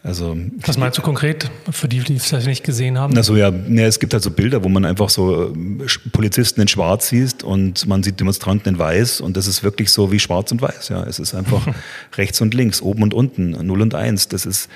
Also, 0.04 0.36
Was 0.64 0.78
meinst 0.78 0.96
du 0.96 1.02
konkret, 1.02 1.50
für 1.70 1.88
die, 1.88 1.98
die 1.98 2.14
es 2.14 2.26
vielleicht 2.26 2.46
nicht 2.46 2.64
gesehen 2.64 2.98
haben? 2.98 3.16
Also 3.16 3.36
ja, 3.36 3.50
ne, 3.50 3.84
es 3.84 3.98
gibt 3.98 4.12
halt 4.12 4.22
so 4.22 4.30
Bilder, 4.30 4.62
wo 4.62 4.68
man 4.68 4.84
einfach 4.84 5.10
so 5.10 5.52
äh, 5.52 5.86
Polizisten 6.12 6.60
in 6.60 6.68
Schwarz 6.68 7.08
sieht 7.08 7.42
und 7.42 7.86
man 7.88 8.04
sieht 8.04 8.20
Demonstranten 8.20 8.74
in 8.74 8.78
Weiß 8.78 9.20
und 9.20 9.36
das 9.36 9.48
ist 9.48 9.64
wirklich 9.64 9.90
so 9.90 10.12
wie 10.12 10.20
Schwarz 10.20 10.52
und 10.52 10.62
Weiß. 10.62 10.88
Ja, 10.90 11.02
es 11.02 11.18
ist 11.18 11.34
einfach 11.34 11.66
rechts 12.16 12.40
und 12.40 12.54
links, 12.54 12.80
oben 12.80 13.02
und 13.02 13.12
unten, 13.12 13.50
0 13.50 13.82
und 13.82 13.94
1. 13.94 14.28
Das 14.28 14.46
ist, 14.46 14.70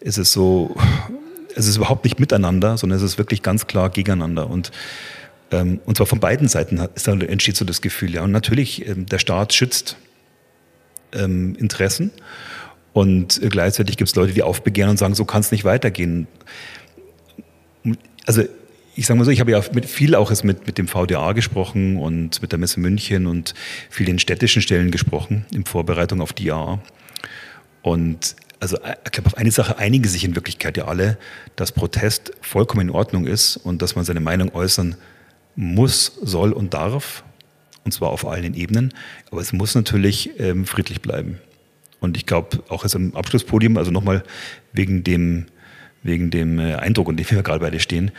es 0.00 0.18
ist 0.18 0.32
so, 0.32 0.76
es 1.54 1.66
ist 1.66 1.76
überhaupt 1.76 2.04
nicht 2.04 2.20
miteinander, 2.20 2.76
sondern 2.76 2.98
es 2.98 3.02
ist 3.02 3.16
wirklich 3.16 3.42
ganz 3.42 3.66
klar 3.66 3.88
gegeneinander 3.88 4.50
und 4.50 4.72
ähm, 5.52 5.80
und 5.86 5.96
zwar 5.96 6.06
von 6.06 6.20
beiden 6.20 6.48
Seiten 6.48 6.80
ist, 6.94 7.06
entsteht 7.08 7.56
so 7.56 7.64
das 7.64 7.80
Gefühl, 7.80 8.14
ja. 8.14 8.22
Und 8.22 8.32
natürlich, 8.32 8.86
ähm, 8.86 9.06
der 9.06 9.20
Staat 9.20 9.54
schützt 9.54 9.96
ähm, 11.12 11.54
Interessen 11.56 12.10
und 12.96 13.42
gleichzeitig 13.50 13.98
gibt 13.98 14.08
es 14.08 14.16
Leute, 14.16 14.32
die 14.32 14.42
aufbegehren 14.42 14.88
und 14.88 14.96
sagen, 14.96 15.14
so 15.14 15.26
kann 15.26 15.40
es 15.40 15.52
nicht 15.52 15.64
weitergehen. 15.64 16.26
Also 18.24 18.44
ich 18.94 19.06
sage 19.06 19.18
mal 19.18 19.24
so, 19.26 19.30
ich 19.30 19.40
habe 19.40 19.50
ja 19.50 19.62
mit 19.74 19.84
viel 19.84 20.14
auch 20.14 20.32
mit, 20.44 20.66
mit 20.66 20.78
dem 20.78 20.88
VDA 20.88 21.32
gesprochen 21.32 21.98
und 21.98 22.40
mit 22.40 22.52
der 22.52 22.58
Messe 22.58 22.80
München 22.80 23.26
und 23.26 23.52
vielen 23.90 24.18
städtischen 24.18 24.62
Stellen 24.62 24.90
gesprochen 24.90 25.44
in 25.52 25.66
Vorbereitung 25.66 26.22
auf 26.22 26.32
die 26.32 26.50
AA. 26.50 26.80
Und 27.82 28.34
also 28.60 28.78
ich 28.78 29.12
glaube, 29.12 29.26
auf 29.26 29.36
eine 29.36 29.50
Sache 29.50 29.76
einigen 29.76 30.08
sich 30.08 30.24
in 30.24 30.34
Wirklichkeit 30.34 30.78
ja 30.78 30.86
alle, 30.86 31.18
dass 31.54 31.72
Protest 31.72 32.32
vollkommen 32.40 32.88
in 32.88 32.90
Ordnung 32.94 33.26
ist 33.26 33.58
und 33.58 33.82
dass 33.82 33.94
man 33.94 34.06
seine 34.06 34.20
Meinung 34.20 34.54
äußern 34.54 34.96
muss, 35.54 36.18
soll 36.22 36.54
und 36.54 36.72
darf. 36.72 37.24
Und 37.84 37.92
zwar 37.92 38.08
auf 38.08 38.26
allen 38.26 38.54
Ebenen. 38.54 38.94
Aber 39.30 39.42
es 39.42 39.52
muss 39.52 39.74
natürlich 39.74 40.40
ähm, 40.40 40.64
friedlich 40.64 41.02
bleiben. 41.02 41.40
Und 42.00 42.16
ich 42.16 42.26
glaube, 42.26 42.62
auch 42.68 42.82
jetzt 42.82 42.94
im 42.94 43.14
Abschlusspodium, 43.14 43.76
also 43.76 43.90
nochmal 43.90 44.22
wegen 44.72 45.02
dem, 45.04 45.46
wegen 46.02 46.30
dem 46.30 46.58
äh, 46.58 46.74
Eindruck, 46.74 47.08
und 47.08 47.16
dem 47.16 47.30
wir 47.30 47.42
gerade 47.42 47.60
beide 47.60 47.80
stehen, 47.80 48.10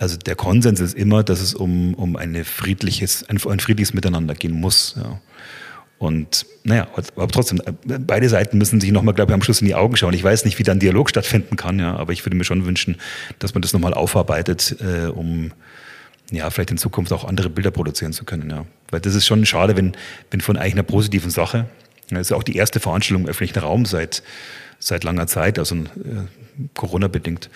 also 0.00 0.16
der 0.16 0.36
Konsens 0.36 0.80
ist 0.80 0.94
immer, 0.96 1.22
dass 1.22 1.40
es 1.40 1.54
um, 1.54 1.94
um 1.94 2.16
eine 2.16 2.44
friedliches, 2.44 3.28
ein, 3.28 3.38
ein 3.44 3.60
friedliches 3.60 3.94
Miteinander 3.94 4.34
gehen 4.34 4.52
muss. 4.52 4.94
Ja. 4.96 5.20
Und 5.98 6.46
naja, 6.62 6.86
aber 7.16 7.28
trotzdem, 7.28 7.60
äh, 7.66 7.98
beide 7.98 8.28
Seiten 8.28 8.56
müssen 8.56 8.80
sich 8.80 8.92
nochmal, 8.92 9.14
glaube 9.14 9.32
ich, 9.32 9.34
am 9.34 9.42
Schluss 9.42 9.60
in 9.60 9.66
die 9.66 9.74
Augen 9.74 9.96
schauen. 9.96 10.14
Ich 10.14 10.22
weiß 10.22 10.44
nicht, 10.44 10.58
wie 10.58 10.62
dann 10.62 10.78
Dialog 10.78 11.10
stattfinden 11.10 11.56
kann, 11.56 11.80
ja, 11.80 11.96
aber 11.96 12.12
ich 12.12 12.24
würde 12.24 12.36
mir 12.36 12.44
schon 12.44 12.64
wünschen, 12.64 12.96
dass 13.40 13.54
man 13.54 13.62
das 13.62 13.72
nochmal 13.72 13.94
aufarbeitet, 13.94 14.76
äh, 14.80 15.06
um 15.06 15.52
ja, 16.30 16.48
vielleicht 16.50 16.70
in 16.70 16.78
Zukunft 16.78 17.12
auch 17.12 17.24
andere 17.24 17.50
Bilder 17.50 17.70
produzieren 17.70 18.12
zu 18.12 18.24
können. 18.24 18.48
Ja. 18.50 18.66
Weil 18.90 19.00
das 19.00 19.14
ist 19.14 19.26
schon 19.26 19.44
schade, 19.44 19.76
wenn, 19.76 19.96
wenn 20.30 20.40
von 20.40 20.56
eigentlich 20.56 20.74
einer 20.74 20.82
positiven 20.84 21.30
Sache, 21.30 21.66
das 22.16 22.22
ist 22.22 22.30
ja 22.30 22.36
auch 22.36 22.42
die 22.42 22.56
erste 22.56 22.80
Veranstaltung 22.80 23.24
im 23.24 23.28
öffentlichen 23.30 23.58
Raum 23.58 23.84
seit, 23.86 24.22
seit 24.78 25.04
langer 25.04 25.26
Zeit, 25.26 25.58
also 25.58 25.74
äh, 25.76 25.86
Corona-bedingt, 26.74 27.50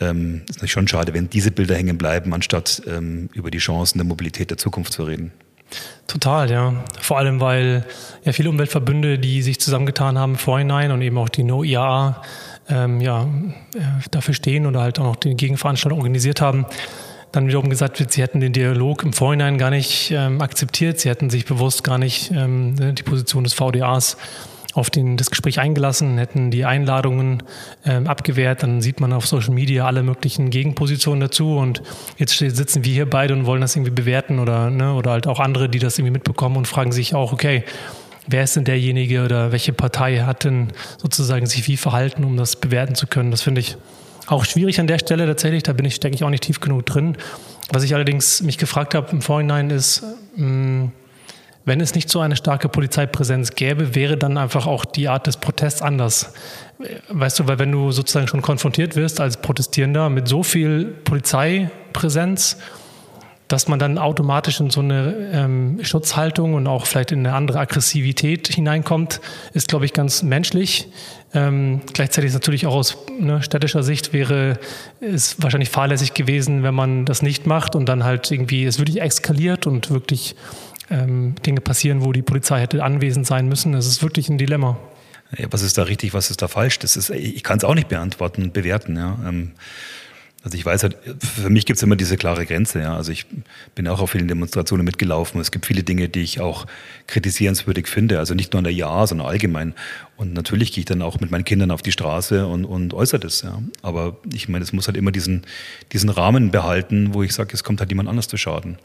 ähm, 0.00 0.42
ist 0.48 0.56
natürlich 0.56 0.72
schon 0.72 0.88
schade, 0.88 1.14
wenn 1.14 1.28
diese 1.28 1.50
Bilder 1.50 1.76
hängen 1.76 1.98
bleiben, 1.98 2.32
anstatt 2.32 2.82
ähm, 2.86 3.28
über 3.34 3.50
die 3.50 3.58
Chancen 3.58 3.98
der 3.98 4.06
Mobilität 4.06 4.50
der 4.50 4.58
Zukunft 4.58 4.92
zu 4.92 5.04
reden. 5.04 5.32
Total, 6.06 6.50
ja. 6.50 6.84
Vor 7.00 7.18
allem, 7.18 7.40
weil 7.40 7.84
ja 8.24 8.32
viele 8.32 8.50
Umweltverbünde, 8.50 9.18
die 9.18 9.42
sich 9.42 9.60
zusammengetan 9.60 10.18
haben 10.18 10.36
Vorhinein 10.36 10.90
und 10.90 11.02
eben 11.02 11.16
auch 11.18 11.28
die 11.28 11.44
No-IAA 11.44 12.22
ähm, 12.68 13.00
ja, 13.00 13.22
äh, 13.74 13.80
dafür 14.10 14.34
stehen 14.34 14.66
oder 14.66 14.80
halt 14.80 14.98
auch 14.98 15.04
noch 15.04 15.16
die 15.16 15.34
Gegenveranstaltung 15.34 15.98
organisiert 15.98 16.40
haben, 16.40 16.66
dann 17.32 17.46
wiederum 17.46 17.70
gesagt 17.70 18.00
wird, 18.00 18.12
sie 18.12 18.22
hätten 18.22 18.40
den 18.40 18.52
Dialog 18.52 19.02
im 19.02 19.12
Vorhinein 19.12 19.58
gar 19.58 19.70
nicht 19.70 20.10
ähm, 20.10 20.40
akzeptiert, 20.40 21.00
sie 21.00 21.08
hätten 21.08 21.30
sich 21.30 21.44
bewusst 21.44 21.84
gar 21.84 21.98
nicht 21.98 22.30
ähm, 22.32 22.94
die 22.94 23.02
Position 23.02 23.44
des 23.44 23.54
VDAs 23.54 24.16
auf 24.74 24.90
den, 24.90 25.16
das 25.16 25.30
Gespräch 25.30 25.58
eingelassen, 25.58 26.18
hätten 26.18 26.50
die 26.50 26.64
Einladungen 26.64 27.42
ähm, 27.84 28.06
abgewehrt, 28.06 28.62
dann 28.62 28.80
sieht 28.80 29.00
man 29.00 29.12
auf 29.12 29.26
Social 29.26 29.52
Media 29.52 29.86
alle 29.86 30.02
möglichen 30.02 30.50
Gegenpositionen 30.50 31.20
dazu. 31.20 31.56
Und 31.56 31.82
jetzt 32.18 32.38
sitzen 32.38 32.84
wir 32.84 32.92
hier 32.92 33.08
beide 33.08 33.34
und 33.34 33.46
wollen 33.46 33.60
das 33.60 33.74
irgendwie 33.74 33.90
bewerten 33.90 34.38
oder, 34.38 34.70
ne, 34.70 34.94
oder 34.94 35.10
halt 35.12 35.26
auch 35.26 35.40
andere, 35.40 35.68
die 35.68 35.78
das 35.78 35.98
irgendwie 35.98 36.12
mitbekommen 36.12 36.56
und 36.56 36.68
fragen 36.68 36.92
sich 36.92 37.14
auch, 37.14 37.32
okay, 37.32 37.64
wer 38.26 38.44
ist 38.44 38.56
denn 38.56 38.64
derjenige 38.64 39.24
oder 39.24 39.50
welche 39.52 39.72
Partei 39.72 40.20
hat 40.20 40.44
denn 40.44 40.68
sozusagen 40.98 41.46
sich 41.46 41.66
wie 41.66 41.76
verhalten, 41.76 42.24
um 42.24 42.36
das 42.36 42.56
bewerten 42.56 42.94
zu 42.94 43.06
können? 43.06 43.30
Das 43.30 43.42
finde 43.42 43.60
ich 43.60 43.76
auch 44.30 44.44
schwierig 44.44 44.78
an 44.80 44.86
der 44.86 44.98
Stelle 44.98 45.26
tatsächlich, 45.26 45.62
da 45.62 45.72
bin 45.72 45.84
ich, 45.84 45.94
stecke 45.96 46.14
ich 46.14 46.24
auch 46.24 46.30
nicht 46.30 46.44
tief 46.44 46.60
genug 46.60 46.86
drin. 46.86 47.16
Was 47.70 47.82
ich 47.82 47.94
allerdings 47.94 48.42
mich 48.42 48.58
gefragt 48.58 48.94
habe 48.94 49.10
im 49.10 49.22
Vorhinein 49.22 49.70
ist, 49.70 50.04
mh, 50.36 50.46
mm, 50.46 50.92
wenn 51.66 51.80
es 51.80 51.94
nicht 51.94 52.08
so 52.08 52.20
eine 52.20 52.36
starke 52.36 52.68
Polizeipräsenz 52.68 53.54
gäbe, 53.54 53.94
wäre 53.94 54.16
dann 54.16 54.38
einfach 54.38 54.66
auch 54.66 54.84
die 54.84 55.08
Art 55.08 55.26
des 55.26 55.36
Protests 55.36 55.82
anders. 55.82 56.32
Weißt 57.10 57.38
du, 57.38 57.48
weil 57.48 57.58
wenn 57.58 57.70
du 57.70 57.92
sozusagen 57.92 58.28
schon 58.28 58.40
konfrontiert 58.40 58.96
wirst 58.96 59.20
als 59.20 59.36
Protestierender 59.36 60.08
mit 60.08 60.26
so 60.26 60.42
viel 60.42 60.86
Polizeipräsenz, 60.86 62.56
dass 63.50 63.66
man 63.66 63.80
dann 63.80 63.98
automatisch 63.98 64.60
in 64.60 64.70
so 64.70 64.80
eine 64.80 65.30
ähm, 65.32 65.80
Schutzhaltung 65.82 66.54
und 66.54 66.68
auch 66.68 66.86
vielleicht 66.86 67.10
in 67.10 67.26
eine 67.26 67.34
andere 67.34 67.58
Aggressivität 67.58 68.46
hineinkommt, 68.46 69.20
ist, 69.54 69.66
glaube 69.66 69.84
ich, 69.84 69.92
ganz 69.92 70.22
menschlich. 70.22 70.86
Ähm, 71.34 71.80
gleichzeitig 71.92 72.32
natürlich 72.32 72.66
auch 72.68 72.74
aus 72.74 72.96
ne, 73.18 73.42
städtischer 73.42 73.82
Sicht 73.82 74.12
wäre 74.12 74.60
es 75.00 75.42
wahrscheinlich 75.42 75.68
fahrlässig 75.68 76.14
gewesen, 76.14 76.62
wenn 76.62 76.74
man 76.74 77.06
das 77.06 77.22
nicht 77.22 77.46
macht 77.46 77.74
und 77.74 77.86
dann 77.88 78.04
halt 78.04 78.30
irgendwie 78.30 78.64
es 78.64 78.78
wirklich 78.78 79.02
eskaliert 79.02 79.66
und 79.66 79.90
wirklich 79.90 80.36
ähm, 80.88 81.34
Dinge 81.44 81.60
passieren, 81.60 82.04
wo 82.04 82.12
die 82.12 82.22
Polizei 82.22 82.60
hätte 82.60 82.84
anwesend 82.84 83.26
sein 83.26 83.48
müssen. 83.48 83.74
Es 83.74 83.88
ist 83.88 84.00
wirklich 84.00 84.28
ein 84.28 84.38
Dilemma. 84.38 84.78
Ja, 85.36 85.48
was 85.50 85.62
ist 85.62 85.76
da 85.76 85.82
richtig, 85.82 86.14
was 86.14 86.30
ist 86.30 86.40
da 86.40 86.46
falsch? 86.46 86.78
Das 86.78 86.96
ist, 86.96 87.10
ich 87.10 87.42
kann 87.42 87.58
es 87.58 87.64
auch 87.64 87.74
nicht 87.74 87.88
beantworten 87.88 88.52
bewerten. 88.52 88.96
Ja. 88.96 89.18
Ähm, 89.26 89.52
also 90.42 90.56
ich 90.56 90.64
weiß 90.64 90.84
halt, 90.84 90.96
für 91.18 91.50
mich 91.50 91.66
gibt 91.66 91.76
es 91.76 91.82
immer 91.82 91.96
diese 91.96 92.16
klare 92.16 92.46
Grenze. 92.46 92.80
Ja. 92.80 92.96
Also 92.96 93.12
ich 93.12 93.26
bin 93.74 93.86
auch 93.88 94.00
auf 94.00 94.12
vielen 94.12 94.26
Demonstrationen 94.26 94.86
mitgelaufen. 94.86 95.38
Es 95.38 95.50
gibt 95.50 95.66
viele 95.66 95.82
Dinge, 95.82 96.08
die 96.08 96.22
ich 96.22 96.40
auch 96.40 96.66
kritisierenswürdig 97.08 97.86
finde. 97.86 98.18
Also 98.18 98.34
nicht 98.34 98.54
nur 98.54 98.60
in 98.60 98.64
der 98.64 98.72
Ja, 98.72 99.06
sondern 99.06 99.26
allgemein. 99.26 99.74
Und 100.16 100.32
natürlich 100.32 100.72
gehe 100.72 100.80
ich 100.80 100.86
dann 100.86 101.02
auch 101.02 101.20
mit 101.20 101.30
meinen 101.30 101.44
Kindern 101.44 101.70
auf 101.70 101.82
die 101.82 101.92
Straße 101.92 102.46
und, 102.46 102.64
und 102.64 102.94
äußere 102.94 103.20
das. 103.20 103.42
Ja. 103.42 103.60
Aber 103.82 104.16
ich 104.32 104.48
meine, 104.48 104.62
es 104.62 104.72
muss 104.72 104.86
halt 104.86 104.96
immer 104.96 105.12
diesen, 105.12 105.42
diesen 105.92 106.08
Rahmen 106.08 106.50
behalten, 106.50 107.12
wo 107.12 107.22
ich 107.22 107.34
sage, 107.34 107.50
es 107.52 107.62
kommt 107.62 107.80
halt 107.80 107.90
jemand 107.90 108.08
anders 108.08 108.26
zu 108.26 108.38
Schaden. 108.38 108.78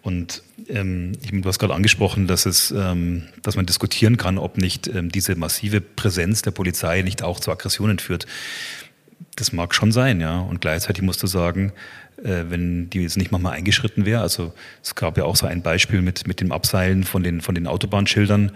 Und 0.00 0.44
ähm, 0.68 1.12
ich, 1.22 1.30
du 1.30 1.44
hast 1.44 1.58
gerade 1.58 1.74
angesprochen, 1.74 2.26
dass, 2.26 2.46
es, 2.46 2.70
ähm, 2.70 3.24
dass 3.42 3.56
man 3.56 3.66
diskutieren 3.66 4.16
kann, 4.16 4.38
ob 4.38 4.56
nicht 4.56 4.86
ähm, 4.86 5.10
diese 5.10 5.34
massive 5.34 5.80
Präsenz 5.80 6.42
der 6.42 6.52
Polizei 6.52 7.02
nicht 7.02 7.22
auch 7.22 7.40
zu 7.40 7.50
Aggressionen 7.50 7.98
führt. 7.98 8.26
Das 9.36 9.52
mag 9.52 9.74
schon 9.74 9.92
sein, 9.92 10.20
ja. 10.20 10.40
Und 10.40 10.60
gleichzeitig 10.60 11.02
musst 11.02 11.22
du 11.22 11.26
sagen, 11.26 11.72
äh, 12.22 12.44
wenn 12.48 12.90
die 12.90 13.02
jetzt 13.02 13.16
nicht 13.16 13.30
mal 13.30 13.46
eingeschritten 13.50 14.06
wäre, 14.06 14.22
also 14.22 14.52
es 14.82 14.94
gab 14.94 15.18
ja 15.18 15.24
auch 15.24 15.36
so 15.36 15.46
ein 15.46 15.62
Beispiel 15.62 16.02
mit, 16.02 16.26
mit 16.26 16.40
dem 16.40 16.52
Abseilen 16.52 17.04
von 17.04 17.22
den, 17.22 17.40
von 17.40 17.54
den 17.54 17.66
Autobahnschildern, 17.66 18.52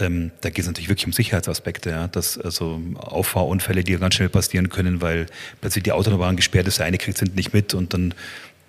ähm, 0.00 0.30
da 0.40 0.50
geht 0.50 0.60
es 0.60 0.66
natürlich 0.66 0.88
wirklich 0.88 1.06
um 1.06 1.12
Sicherheitsaspekte, 1.12 1.90
ja, 1.90 2.06
dass 2.06 2.38
also 2.38 2.80
Auffahrunfälle, 2.94 3.82
die 3.82 3.96
ganz 3.96 4.14
schnell 4.14 4.28
passieren 4.28 4.68
können, 4.68 5.00
weil 5.00 5.26
plötzlich 5.60 5.84
die 5.84 5.92
Autobahn 5.92 6.36
gesperrt 6.36 6.68
ist, 6.68 6.78
der 6.78 6.86
eine 6.86 6.98
kriegt 6.98 7.20
es 7.20 7.34
nicht 7.34 7.52
mit 7.52 7.74
und 7.74 7.94
dann 7.94 8.14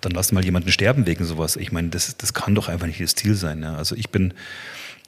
dann 0.00 0.12
lass 0.12 0.32
mal 0.32 0.44
jemanden 0.44 0.72
sterben 0.72 1.06
wegen 1.06 1.24
sowas. 1.24 1.56
Ich 1.56 1.72
meine, 1.72 1.88
das, 1.88 2.16
das 2.16 2.34
kann 2.34 2.54
doch 2.54 2.68
einfach 2.68 2.86
nicht 2.86 3.00
das 3.00 3.14
Ziel 3.14 3.34
sein. 3.34 3.62
Ja. 3.62 3.76
Also 3.76 3.94
ich 3.96 4.10
bin, 4.10 4.34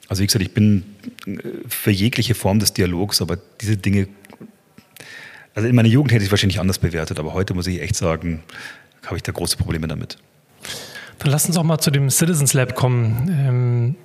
also 0.07 0.21
wie 0.21 0.27
gesagt, 0.27 0.43
ich 0.43 0.53
bin 0.53 0.83
äh, 1.25 1.39
für 1.67 1.91
jegliche 1.91 2.35
Form 2.35 2.59
des 2.59 2.73
Dialogs, 2.73 3.21
aber 3.21 3.37
diese 3.61 3.77
Dinge, 3.77 4.07
also 5.55 5.67
in 5.67 5.75
meiner 5.75 5.89
Jugend 5.89 6.11
hätte 6.11 6.23
ich 6.23 6.27
es 6.27 6.31
wahrscheinlich 6.31 6.59
anders 6.59 6.79
bewertet, 6.79 7.19
aber 7.19 7.33
heute 7.33 7.53
muss 7.53 7.67
ich 7.67 7.81
echt 7.81 7.95
sagen, 7.95 8.43
habe 9.05 9.17
ich 9.17 9.23
da 9.23 9.31
große 9.31 9.57
Probleme 9.57 9.87
damit. 9.87 10.17
Dann 11.19 11.31
lass 11.31 11.45
uns 11.45 11.57
auch 11.57 11.63
mal 11.63 11.79
zu 11.79 11.91
dem 11.91 12.09
Citizens 12.09 12.53
Lab 12.53 12.75
kommen. 12.75 13.29
Ähm 13.29 13.95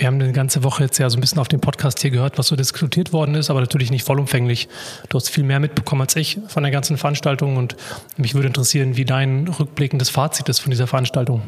wir 0.00 0.06
haben 0.06 0.18
die 0.18 0.32
ganze 0.32 0.64
Woche 0.64 0.84
jetzt 0.84 0.98
ja 0.98 1.10
so 1.10 1.18
ein 1.18 1.20
bisschen 1.20 1.38
auf 1.38 1.48
dem 1.48 1.60
Podcast 1.60 2.00
hier 2.00 2.10
gehört, 2.10 2.38
was 2.38 2.46
so 2.46 2.56
diskutiert 2.56 3.12
worden 3.12 3.34
ist, 3.34 3.50
aber 3.50 3.60
natürlich 3.60 3.90
nicht 3.90 4.06
vollumfänglich. 4.06 4.66
Du 5.10 5.18
hast 5.18 5.28
viel 5.28 5.44
mehr 5.44 5.60
mitbekommen 5.60 6.00
als 6.00 6.16
ich 6.16 6.38
von 6.48 6.62
der 6.62 6.72
ganzen 6.72 6.96
Veranstaltung 6.96 7.58
und 7.58 7.76
mich 8.16 8.34
würde 8.34 8.46
interessieren, 8.46 8.96
wie 8.96 9.04
dein 9.04 9.46
rückblickendes 9.46 10.08
Fazit 10.08 10.48
ist 10.48 10.60
von 10.60 10.70
dieser 10.70 10.86
Veranstaltung. 10.86 11.42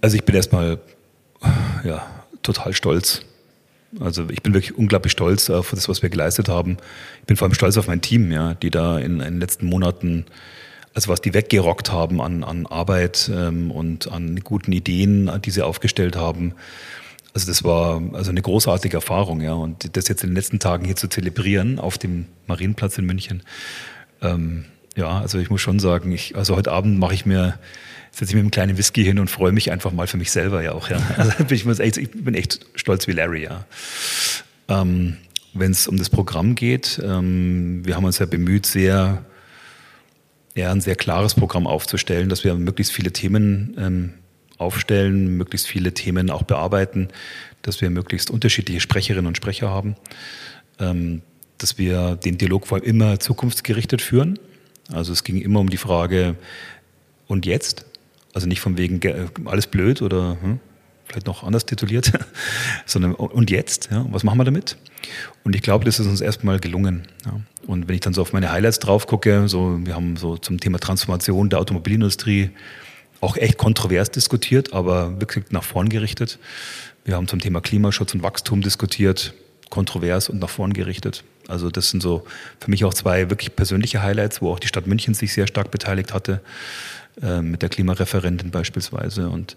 Also 0.00 0.16
ich 0.16 0.24
bin 0.24 0.34
erstmal 0.34 0.78
ja, 1.84 2.06
total 2.42 2.72
stolz. 2.72 3.26
Also 4.00 4.28
ich 4.30 4.42
bin 4.42 4.54
wirklich 4.54 4.76
unglaublich 4.76 5.12
stolz 5.12 5.48
auf 5.50 5.70
das, 5.70 5.88
was 5.88 6.02
wir 6.02 6.10
geleistet 6.10 6.48
haben. 6.48 6.76
Ich 7.20 7.26
bin 7.26 7.36
vor 7.36 7.46
allem 7.46 7.54
stolz 7.54 7.76
auf 7.76 7.86
mein 7.86 8.00
Team, 8.00 8.30
ja, 8.30 8.54
die 8.54 8.70
da 8.70 8.98
in, 8.98 9.20
in 9.20 9.34
den 9.34 9.40
letzten 9.40 9.66
Monaten 9.66 10.26
also 10.94 11.10
was 11.10 11.20
die 11.20 11.32
weggerockt 11.32 11.92
haben 11.92 12.20
an, 12.20 12.42
an 12.42 12.66
Arbeit 12.66 13.30
ähm, 13.32 13.70
und 13.70 14.10
an 14.10 14.40
guten 14.42 14.72
Ideen, 14.72 15.30
die 15.44 15.50
sie 15.50 15.62
aufgestellt 15.62 16.16
haben. 16.16 16.54
Also 17.34 17.46
das 17.46 17.62
war 17.62 18.02
also 18.14 18.30
eine 18.30 18.42
großartige 18.42 18.96
Erfahrung, 18.96 19.40
ja. 19.40 19.52
Und 19.52 19.96
das 19.96 20.08
jetzt 20.08 20.24
in 20.24 20.30
den 20.30 20.34
letzten 20.34 20.58
Tagen 20.58 20.84
hier 20.84 20.96
zu 20.96 21.06
zelebrieren 21.06 21.78
auf 21.78 21.98
dem 21.98 22.26
Marienplatz 22.48 22.98
in 22.98 23.06
München, 23.06 23.42
ähm, 24.22 24.64
ja, 24.96 25.20
also 25.20 25.38
ich 25.38 25.50
muss 25.50 25.60
schon 25.60 25.78
sagen, 25.78 26.10
ich, 26.10 26.34
also 26.34 26.56
heute 26.56 26.72
Abend 26.72 26.98
mache 26.98 27.14
ich 27.14 27.24
mir, 27.24 27.60
setze 28.10 28.30
ich 28.30 28.34
mir 28.34 28.40
einen 28.40 28.50
kleinen 28.50 28.78
Whisky 28.78 29.04
hin 29.04 29.18
und 29.18 29.28
freue 29.30 29.52
mich 29.52 29.70
einfach 29.70 29.92
mal 29.92 30.06
für 30.06 30.16
mich 30.16 30.30
selber 30.30 30.62
ja 30.62 30.72
auch, 30.72 30.90
ja. 30.90 30.98
Also 31.16 31.32
ich, 31.50 31.64
muss 31.64 31.78
echt, 31.78 31.96
ich 31.96 32.10
bin 32.10 32.34
echt 32.34 32.66
stolz 32.74 33.06
wie 33.06 33.12
Larry, 33.12 33.44
ja. 33.44 33.64
Ähm, 34.68 35.16
Wenn 35.54 35.72
es 35.72 35.88
um 35.88 35.96
das 35.96 36.10
Programm 36.10 36.54
geht, 36.54 37.00
ähm, 37.04 37.84
wir 37.84 37.96
haben 37.96 38.04
uns 38.04 38.18
ja 38.18 38.26
bemüht, 38.26 38.66
sehr, 38.66 39.24
ja, 40.54 40.72
ein 40.72 40.80
sehr 40.80 40.96
klares 40.96 41.34
Programm 41.34 41.66
aufzustellen, 41.66 42.28
dass 42.28 42.44
wir 42.44 42.54
möglichst 42.54 42.92
viele 42.92 43.12
Themen 43.12 43.76
ähm, 43.78 44.14
aufstellen, 44.58 45.36
möglichst 45.36 45.66
viele 45.66 45.94
Themen 45.94 46.30
auch 46.30 46.42
bearbeiten, 46.42 47.08
dass 47.62 47.80
wir 47.80 47.90
möglichst 47.90 48.30
unterschiedliche 48.30 48.80
Sprecherinnen 48.80 49.26
und 49.26 49.36
Sprecher 49.36 49.68
haben, 49.70 49.96
ähm, 50.80 51.22
dass 51.58 51.78
wir 51.78 52.16
den 52.16 52.38
Dialog 52.38 52.66
vor 52.66 52.78
allem 52.78 52.86
immer 52.86 53.20
zukunftsgerichtet 53.20 54.02
führen. 54.02 54.38
Also 54.90 55.12
es 55.12 55.22
ging 55.22 55.40
immer 55.40 55.60
um 55.60 55.70
die 55.70 55.76
Frage, 55.76 56.36
und 57.28 57.46
jetzt? 57.46 57.84
Also 58.34 58.46
nicht 58.46 58.60
von 58.60 58.76
wegen 58.76 59.00
alles 59.46 59.66
blöd 59.66 60.02
oder 60.02 60.36
hm, 60.40 60.60
vielleicht 61.06 61.26
noch 61.26 61.42
anders 61.42 61.66
tituliert, 61.66 62.12
sondern 62.86 63.14
und 63.14 63.50
jetzt? 63.50 63.88
Ja, 63.90 64.06
was 64.10 64.24
machen 64.24 64.38
wir 64.38 64.44
damit? 64.44 64.76
Und 65.44 65.56
ich 65.56 65.62
glaube, 65.62 65.84
das 65.84 65.98
ist 65.98 66.06
uns 66.06 66.20
erstmal 66.20 66.60
gelungen. 66.60 67.08
Ja. 67.24 67.40
Und 67.66 67.88
wenn 67.88 67.94
ich 67.94 68.00
dann 68.00 68.14
so 68.14 68.22
auf 68.22 68.32
meine 68.32 68.50
Highlights 68.50 68.78
drauf 68.78 69.06
gucke, 69.06 69.48
so, 69.48 69.78
wir 69.84 69.94
haben 69.94 70.16
so 70.16 70.36
zum 70.36 70.60
Thema 70.60 70.78
Transformation 70.78 71.48
der 71.50 71.58
Automobilindustrie 71.58 72.50
auch 73.20 73.36
echt 73.36 73.58
kontrovers 73.58 74.10
diskutiert, 74.10 74.72
aber 74.72 75.20
wirklich 75.20 75.46
nach 75.50 75.64
vorn 75.64 75.88
gerichtet. 75.88 76.38
Wir 77.04 77.16
haben 77.16 77.26
zum 77.26 77.40
Thema 77.40 77.60
Klimaschutz 77.60 78.14
und 78.14 78.22
Wachstum 78.22 78.60
diskutiert, 78.60 79.34
kontrovers 79.70 80.28
und 80.28 80.38
nach 80.38 80.50
vorn 80.50 80.72
gerichtet. 80.72 81.24
Also 81.48 81.70
das 81.70 81.90
sind 81.90 82.02
so 82.02 82.24
für 82.60 82.70
mich 82.70 82.84
auch 82.84 82.94
zwei 82.94 83.30
wirklich 83.30 83.56
persönliche 83.56 84.02
Highlights, 84.02 84.40
wo 84.40 84.52
auch 84.52 84.60
die 84.60 84.68
Stadt 84.68 84.86
München 84.86 85.14
sich 85.14 85.32
sehr 85.32 85.46
stark 85.46 85.70
beteiligt 85.70 86.14
hatte, 86.14 86.40
äh, 87.22 87.40
mit 87.40 87.62
der 87.62 87.70
Klimareferentin 87.70 88.50
beispielsweise. 88.50 89.28
Und 89.28 89.56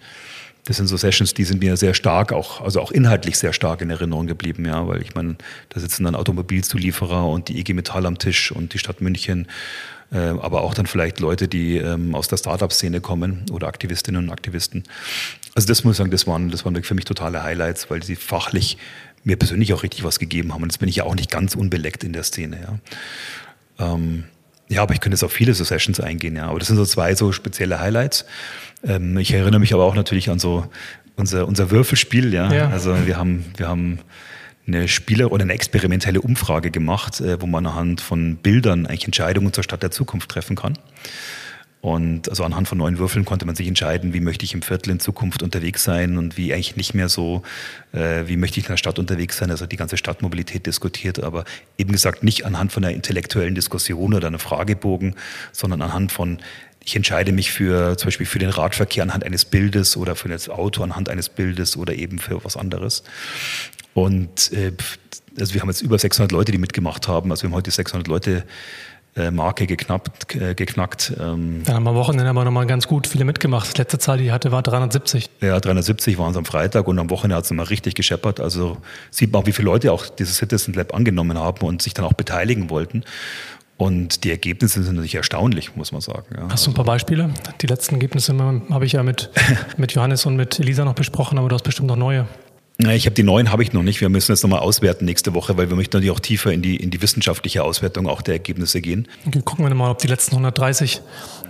das 0.65 0.77
sind 0.77 0.87
so 0.87 0.97
Sessions, 0.97 1.33
die 1.33 1.43
sind 1.43 1.61
mir 1.61 1.75
sehr 1.75 1.93
stark, 1.93 2.31
auch, 2.31 2.61
also 2.61 2.81
auch 2.81 2.91
inhaltlich 2.91 3.37
sehr 3.37 3.51
stark 3.51 3.81
in 3.81 3.89
Erinnerung 3.89 4.27
geblieben, 4.27 4.65
ja, 4.65 4.87
weil 4.87 5.01
ich 5.01 5.15
meine, 5.15 5.35
da 5.69 5.79
sitzen 5.79 6.03
dann 6.03 6.15
Automobilzulieferer 6.15 7.27
und 7.27 7.49
die 7.49 7.59
IG 7.59 7.73
Metall 7.73 8.05
am 8.05 8.17
Tisch 8.17 8.51
und 8.51 8.73
die 8.73 8.77
Stadt 8.77 9.01
München, 9.01 9.47
äh, 10.11 10.17
aber 10.17 10.61
auch 10.61 10.73
dann 10.73 10.85
vielleicht 10.85 11.19
Leute, 11.19 11.47
die 11.47 11.77
ähm, 11.77 12.13
aus 12.13 12.27
der 12.27 12.37
Startup-Szene 12.37 13.01
kommen 13.01 13.45
oder 13.51 13.67
Aktivistinnen 13.67 14.25
und 14.25 14.31
Aktivisten. 14.31 14.83
Also 15.55 15.67
das 15.67 15.83
muss 15.83 15.93
ich 15.93 15.97
sagen, 15.97 16.11
das 16.11 16.27
waren, 16.27 16.49
das 16.49 16.63
waren 16.63 16.81
für 16.83 16.95
mich 16.95 17.05
totale 17.05 17.43
Highlights, 17.43 17.89
weil 17.89 18.03
sie 18.03 18.15
fachlich 18.15 18.77
mir 19.23 19.35
persönlich 19.35 19.73
auch 19.73 19.83
richtig 19.83 20.03
was 20.03 20.19
gegeben 20.19 20.53
haben. 20.53 20.63
Und 20.63 20.71
jetzt 20.71 20.79
bin 20.79 20.89
ich 20.89 20.97
ja 20.97 21.03
auch 21.03 21.15
nicht 21.15 21.31
ganz 21.31 21.55
unbeleckt 21.55 22.03
in 22.03 22.13
der 22.13 22.23
Szene, 22.23 22.59
ja. 22.61 23.93
Ähm, 23.93 24.25
ja, 24.67 24.81
aber 24.83 24.93
ich 24.93 25.01
könnte 25.01 25.15
jetzt 25.15 25.23
auf 25.23 25.33
viele 25.33 25.53
so 25.53 25.63
Sessions 25.63 25.99
eingehen, 25.99 26.35
ja. 26.35 26.47
Aber 26.47 26.59
das 26.59 26.69
sind 26.69 26.77
so 26.77 26.85
zwei 26.85 27.13
so 27.15 27.31
spezielle 27.31 27.79
Highlights. 27.79 28.25
Ähm, 28.83 29.17
ich 29.17 29.33
erinnere 29.33 29.59
mich 29.59 29.73
aber 29.73 29.83
auch 29.83 29.95
natürlich 29.95 30.29
an 30.29 30.39
so 30.39 30.65
unser, 31.17 31.47
unser 31.47 31.71
Würfelspiel, 31.71 32.33
ja. 32.33 32.51
ja. 32.53 32.69
Also 32.69 33.05
wir 33.05 33.17
haben, 33.17 33.45
wir 33.57 33.67
haben 33.67 33.99
eine 34.67 34.87
Spieler- 34.87 35.31
oder 35.31 35.43
eine 35.43 35.53
experimentelle 35.53 36.21
Umfrage 36.21 36.71
gemacht, 36.71 37.19
äh, 37.19 37.41
wo 37.41 37.47
man 37.47 37.65
anhand 37.65 38.01
von 38.01 38.37
Bildern 38.37 38.85
eigentlich 38.85 39.05
Entscheidungen 39.05 39.53
zur 39.53 39.63
Stadt 39.63 39.83
der 39.83 39.91
Zukunft 39.91 40.29
treffen 40.29 40.55
kann. 40.55 40.77
Und 41.81 42.29
also 42.29 42.43
anhand 42.43 42.67
von 42.67 42.77
neuen 42.77 42.99
Würfeln 42.99 43.25
konnte 43.25 43.45
man 43.47 43.55
sich 43.55 43.67
entscheiden, 43.67 44.13
wie 44.13 44.19
möchte 44.19 44.45
ich 44.45 44.53
im 44.53 44.61
Viertel 44.61 44.91
in 44.91 44.99
Zukunft 44.99 45.41
unterwegs 45.41 45.83
sein 45.83 46.19
und 46.19 46.37
wie 46.37 46.53
eigentlich 46.53 46.75
nicht 46.75 46.93
mehr 46.93 47.09
so, 47.09 47.41
äh, 47.91 48.27
wie 48.27 48.37
möchte 48.37 48.59
ich 48.59 48.65
in 48.65 48.73
der 48.73 48.77
Stadt 48.77 48.99
unterwegs 48.99 49.37
sein. 49.37 49.49
Also 49.49 49.65
die 49.65 49.77
ganze 49.77 49.97
Stadtmobilität 49.97 50.67
diskutiert, 50.67 51.23
aber 51.23 51.43
eben 51.79 51.91
gesagt 51.91 52.23
nicht 52.23 52.45
anhand 52.45 52.71
von 52.71 52.83
einer 52.83 52.93
intellektuellen 52.93 53.55
Diskussion 53.55 54.13
oder 54.13 54.27
einem 54.27 54.37
Fragebogen, 54.37 55.15
sondern 55.51 55.81
anhand 55.81 56.11
von 56.11 56.39
ich 56.83 56.95
entscheide 56.95 57.31
mich 57.31 57.51
für 57.51 57.95
zum 57.97 58.07
Beispiel 58.07 58.25
für 58.25 58.39
den 58.39 58.49
Radverkehr 58.49 59.03
anhand 59.03 59.23
eines 59.23 59.45
Bildes 59.45 59.97
oder 59.97 60.15
für 60.15 60.29
das 60.29 60.49
Auto 60.49 60.81
anhand 60.83 61.09
eines 61.09 61.29
Bildes 61.29 61.77
oder 61.77 61.93
eben 61.93 62.17
für 62.17 62.43
was 62.43 62.57
anderes. 62.57 63.03
Und 63.93 64.51
äh, 64.53 64.71
also 65.39 65.53
wir 65.53 65.61
haben 65.61 65.69
jetzt 65.69 65.81
über 65.81 65.97
600 65.97 66.31
Leute, 66.31 66.51
die 66.51 66.57
mitgemacht 66.57 67.07
haben. 67.07 67.31
Also 67.31 67.43
wir 67.43 67.49
haben 67.49 67.55
heute 67.55 67.71
600 67.71 68.07
Leute 68.07 68.43
Marke 69.31 69.67
geknappt, 69.67 70.35
äh, 70.35 70.55
geknackt. 70.55 71.13
Ähm. 71.19 71.63
Dann 71.65 71.75
haben 71.75 71.83
wir 71.83 71.89
am 71.89 71.95
Wochenende 71.95 72.29
aber 72.29 72.45
nochmal 72.45 72.65
ganz 72.65 72.87
gut 72.87 73.07
viele 73.07 73.25
mitgemacht. 73.25 73.67
Das 73.67 73.77
letzte 73.77 73.99
Zahl, 73.99 74.17
die 74.17 74.25
ich 74.25 74.31
hatte, 74.31 74.51
war 74.51 74.63
370. 74.63 75.29
Ja, 75.41 75.59
370 75.59 76.17
waren 76.17 76.31
es 76.31 76.37
am 76.37 76.45
Freitag 76.45 76.87
und 76.87 76.97
am 76.97 77.09
Wochenende 77.09 77.35
hat 77.35 77.43
es 77.43 77.51
nochmal 77.51 77.65
richtig 77.65 77.95
gescheppert. 77.95 78.39
Also 78.39 78.77
sieht 79.09 79.33
man 79.33 79.41
auch, 79.41 79.47
wie 79.47 79.51
viele 79.51 79.65
Leute 79.65 79.91
auch 79.91 80.07
dieses 80.07 80.37
Citizen 80.37 80.73
Lab 80.73 80.93
angenommen 80.93 81.37
haben 81.37 81.65
und 81.65 81.81
sich 81.81 81.93
dann 81.93 82.05
auch 82.05 82.13
beteiligen 82.13 82.69
wollten. 82.69 83.03
Und 83.75 84.23
die 84.23 84.29
Ergebnisse 84.29 84.83
sind 84.83 84.93
natürlich 84.93 85.15
erstaunlich, 85.15 85.75
muss 85.75 85.91
man 85.91 86.01
sagen. 86.01 86.27
Ja. 86.37 86.47
Hast 86.49 86.67
du 86.67 86.71
ein 86.71 86.75
paar 86.75 86.85
Beispiele? 86.85 87.31
Die 87.61 87.67
letzten 87.67 87.95
Ergebnisse 87.95 88.37
habe 88.69 88.85
ich 88.85 88.91
ja 88.91 89.01
mit, 89.01 89.31
mit 89.77 89.93
Johannes 89.93 90.25
und 90.25 90.35
mit 90.35 90.59
Elisa 90.59 90.85
noch 90.85 90.93
besprochen, 90.93 91.37
aber 91.37 91.49
du 91.49 91.55
hast 91.55 91.63
bestimmt 91.63 91.87
noch 91.87 91.95
neue. 91.95 92.27
Ich 92.89 93.05
habe 93.05 93.13
die 93.13 93.23
neuen 93.23 93.51
habe 93.51 93.63
ich 93.63 93.73
noch 93.73 93.83
nicht. 93.83 94.01
Wir 94.01 94.09
müssen 94.09 94.31
jetzt 94.31 94.43
nochmal 94.43 94.59
auswerten 94.59 95.05
nächste 95.05 95.33
Woche, 95.33 95.57
weil 95.57 95.69
wir 95.69 95.75
möchten 95.75 95.95
natürlich 95.95 96.11
auch 96.11 96.19
tiefer 96.19 96.51
in 96.51 96.61
die, 96.61 96.77
in 96.77 96.89
die 96.89 97.01
wissenschaftliche 97.01 97.63
Auswertung 97.63 98.07
auch 98.07 98.21
der 98.21 98.35
Ergebnisse 98.35 98.81
gehen. 98.81 99.07
Okay, 99.25 99.41
gucken 99.43 99.65
wir 99.65 99.73
mal, 99.75 99.91
ob 99.91 99.99
die 99.99 100.07
letzten 100.07 100.31
130, 100.31 101.01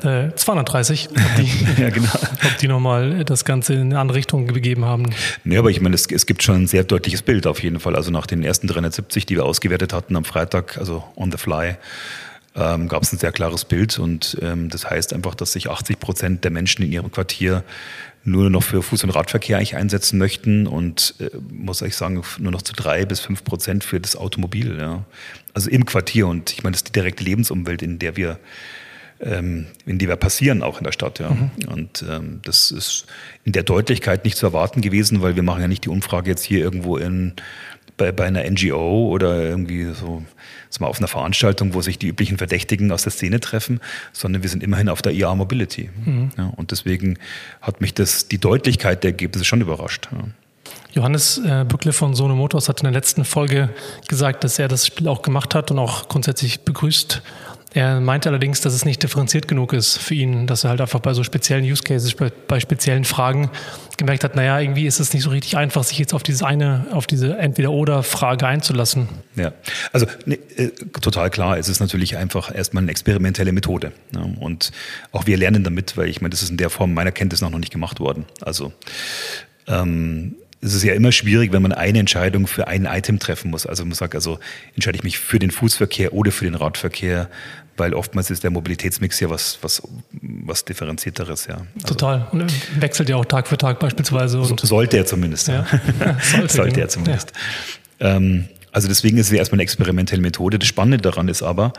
äh, 0.04 0.30
230, 0.36 1.10
ob 1.10 1.36
die, 1.38 1.52
ja, 1.82 1.90
genau. 1.90 2.10
ob 2.44 2.58
die 2.60 2.68
nochmal 2.68 3.24
das 3.24 3.46
Ganze 3.46 3.74
in 3.74 3.82
eine 3.82 4.00
andere 4.00 4.18
Richtung 4.18 4.48
begeben 4.48 4.86
haben. 4.86 5.10
Nee, 5.44 5.58
aber 5.58 5.70
ich 5.70 5.80
meine, 5.80 5.96
es, 5.96 6.06
es 6.12 6.26
gibt 6.26 6.44
schon 6.44 6.56
ein 6.56 6.68
sehr 6.68 6.84
deutliches 6.84 7.22
Bild 7.22 7.48
auf 7.48 7.64
jeden 7.64 7.80
Fall. 7.80 7.96
Also 7.96 8.12
nach 8.12 8.28
den 8.28 8.44
ersten 8.44 8.68
370, 8.68 9.26
die 9.26 9.36
wir 9.36 9.46
ausgewertet 9.46 9.94
hatten 9.94 10.16
am 10.16 10.26
Freitag, 10.26 10.78
also 10.78 11.04
on 11.16 11.32
the 11.32 11.38
fly, 11.38 11.76
ähm, 12.56 12.88
gab 12.90 13.04
es 13.04 13.14
ein 13.14 13.18
sehr 13.18 13.32
klares 13.32 13.64
Bild 13.64 13.98
und 13.98 14.38
ähm, 14.42 14.70
das 14.70 14.90
heißt 14.90 15.14
einfach, 15.14 15.36
dass 15.36 15.54
sich 15.54 15.70
80 15.70 16.00
Prozent 16.00 16.44
der 16.44 16.52
Menschen 16.52 16.84
in 16.84 16.92
ihrem 16.92 17.12
Quartier 17.12 17.64
nur 18.24 18.50
noch 18.50 18.64
für 18.64 18.82
Fuß- 18.82 19.04
und 19.04 19.10
Radverkehr 19.12 19.58
eigentlich 19.58 19.76
einsetzen 19.76 20.18
möchten 20.18 20.68
und 20.68 21.16
äh, 21.20 21.30
muss 21.52 21.82
ich 21.82 21.96
sagen, 21.96 22.22
nur 22.38 22.52
noch 22.52 22.62
zu 22.62 22.74
drei 22.74 23.06
bis 23.06 23.20
fünf 23.20 23.44
Prozent 23.44 23.84
für 23.84 24.00
das 24.00 24.16
Automobil. 24.16 24.78
Ja. 24.78 25.04
Also 25.54 25.70
im 25.70 25.86
Quartier 25.86 26.28
und 26.28 26.52
ich 26.52 26.64
meine, 26.64 26.74
das 26.74 26.80
ist 26.80 26.90
die 26.90 26.94
direkte 26.94 27.24
Lebensumwelt, 27.24 27.82
in 27.82 28.00
der 28.00 28.16
wir 28.16 28.40
ähm, 29.24 29.68
in 29.86 29.98
die 29.98 30.08
wir 30.08 30.16
passieren, 30.16 30.64
auch 30.64 30.78
in 30.78 30.84
der 30.84 30.92
Stadt. 30.92 31.20
Ja. 31.20 31.30
Mhm. 31.30 31.52
Und 31.68 32.06
ähm, 32.10 32.40
das 32.44 32.72
ist 32.72 33.06
in 33.44 33.52
der 33.52 33.64
Deutlichkeit 33.64 34.26
nicht 34.26 34.38
zu 34.38 34.46
erwarten 34.46 34.82
gewesen, 34.82 35.22
weil 35.22 35.36
wir 35.36 35.44
machen 35.44 35.62
ja 35.62 35.68
nicht 35.68 35.86
die 35.86 35.90
Umfrage 35.90 36.30
jetzt 36.30 36.44
hier 36.44 36.60
irgendwo 36.60 36.98
in 36.98 37.34
bei, 37.98 38.12
bei 38.12 38.26
einer 38.26 38.50
NGO 38.50 39.10
oder 39.10 39.44
irgendwie 39.44 39.86
so, 39.94 40.24
mal 40.80 40.88
auf 40.88 40.98
einer 40.98 41.08
Veranstaltung, 41.08 41.74
wo 41.76 41.82
sich 41.82 42.00
die 42.00 42.08
üblichen 42.08 42.38
Verdächtigen 42.38 42.92
aus 42.92 43.04
der 43.04 43.12
Szene 43.12 43.40
treffen, 43.40 43.80
sondern 44.14 44.42
wir 44.42 44.50
sind 44.50 44.64
immerhin 44.64 44.90
auf 44.90 45.02
der 45.02 45.14
IA 45.14 45.36
Mobility. 45.36 45.90
Mhm. 46.06 46.32
Ja, 46.38 46.52
und 46.56 46.72
deswegen 46.72 47.20
hat 47.62 47.82
mich 47.82 47.94
das, 47.94 48.28
die 48.28 48.40
Deutlichkeit 48.40 49.04
der 49.04 49.12
Ergebnisse 49.12 49.46
schon 49.46 49.62
überrascht. 49.62 50.10
Ja. 50.12 50.24
Johannes 50.94 51.40
äh, 51.46 51.64
Bückle 51.66 51.94
von 51.94 52.16
Sono 52.16 52.36
Motors 52.36 52.68
hat 52.68 52.82
in 52.82 52.86
der 52.86 52.94
letzten 52.94 53.24
Folge 53.24 53.70
gesagt, 54.08 54.44
dass 54.44 54.60
er 54.60 54.68
das 54.68 54.88
Spiel 54.88 55.08
auch 55.08 55.22
gemacht 55.22 55.56
hat 55.56 55.72
und 55.72 55.80
auch 55.80 56.10
grundsätzlich 56.10 56.62
begrüßt 56.62 57.22
er 57.74 58.02
meinte 58.02 58.28
allerdings, 58.28 58.60
dass 58.60 58.74
es 58.74 58.84
nicht 58.84 59.02
differenziert 59.02 59.48
genug 59.48 59.72
ist 59.72 59.98
für 59.98 60.14
ihn, 60.14 60.46
dass 60.46 60.66
er 60.66 60.72
halt 60.72 60.82
einfach 60.82 61.00
bei 61.00 61.14
so 61.14 61.24
speziellen 61.24 61.64
Use 61.64 61.84
Cases, 61.84 62.14
bei, 62.48 62.60
speziellen 62.60 63.06
Fragen 63.06 63.50
gemerkt 63.98 64.26
hat, 64.26 64.36
naja, 64.36 64.60
irgendwie 64.60 64.86
ist 64.88 65.00
es 65.00 65.14
nicht 65.14 65.24
so 65.24 65.30
richtig 65.30 65.56
einfach, 65.56 65.84
sich 65.84 65.98
jetzt 65.98 66.14
auf 66.14 66.22
diese 66.22 66.46
eine, 66.46 66.88
auf 66.92 67.08
diese 67.08 67.38
Entweder-Oder-Frage 67.38 68.46
einzulassen. 68.46 69.08
Ja, 69.36 69.54
also 69.94 70.06
ne, 70.26 70.38
total 71.00 71.30
klar, 71.30 71.58
es 71.58 71.70
ist 71.70 71.80
natürlich 71.80 72.18
einfach 72.18 72.54
erstmal 72.54 72.84
eine 72.84 72.92
experimentelle 72.92 73.54
Methode. 73.54 73.94
Ne? 74.12 74.36
Und 74.40 74.72
auch 75.14 75.26
wir 75.26 75.38
lernen 75.38 75.64
damit, 75.64 75.96
weil 75.96 76.10
ich 76.10 76.20
meine, 76.20 76.32
das 76.32 76.44
ist 76.44 76.50
in 76.50 76.58
der 76.58 76.70
Form 76.70 76.94
meiner 76.94 77.12
Kenntnis 77.12 77.40
noch 77.40 77.52
nicht 77.52 77.72
gemacht 77.72 78.02
worden. 78.02 78.26
Also 78.42 78.74
ähm, 79.68 80.36
es 80.62 80.76
ist 80.76 80.84
ja 80.84 80.94
immer 80.94 81.12
schwierig, 81.12 81.52
wenn 81.52 81.64
man 81.64 81.72
eine 81.72 82.00
Entscheidung 82.00 82.46
für 82.46 82.68
ein 82.68 82.86
Item 82.86 83.18
treffen 83.18 83.50
muss. 83.50 83.66
Also 83.66 83.84
man 83.84 83.94
sagt, 83.94 84.14
also 84.14 84.40
entscheide 84.76 84.96
ich 84.96 85.04
mich 85.04 85.18
für 85.18 85.40
den 85.40 85.50
Fußverkehr 85.50 86.14
oder 86.14 86.32
für 86.32 86.46
den 86.46 86.54
Radverkehr, 86.54 87.30
weil 87.82 87.96
oftmals 87.96 88.30
ist 88.30 88.44
der 88.44 88.52
Mobilitätsmix 88.52 89.20
ja 89.22 89.32
was, 89.32 89.58
was, 89.64 89.82
was 90.22 90.64
differenzierteres, 90.66 91.48
ja. 91.48 91.56
Also 91.82 91.96
Total. 91.96 92.28
Und 92.32 92.54
wechselt 92.80 93.10
ja 93.10 93.16
auch 93.16 93.26
Tag 93.26 93.48
für 93.48 93.58
Tag 93.58 93.80
beispielsweise. 93.80 94.40
Und 94.40 94.60
sollte 94.60 94.98
er 94.98 95.08
zumindest, 95.08 95.48
ja. 95.48 95.66
ja. 96.00 96.18
sollte, 96.22 96.54
sollte 96.54 96.82
er 96.82 96.90
zumindest. 96.90 97.34
Ja. 98.00 98.18
Ähm, 98.18 98.46
also 98.72 98.88
deswegen 98.88 99.18
ist 99.18 99.28
es 99.28 99.34
erstmal 99.34 99.56
eine 99.56 99.64
experimentelle 99.64 100.22
Methode. 100.22 100.60
Das 100.60 100.68
Spannende 100.68 101.00
daran 101.00 101.28
ist 101.28 101.42
aber, 101.42 101.74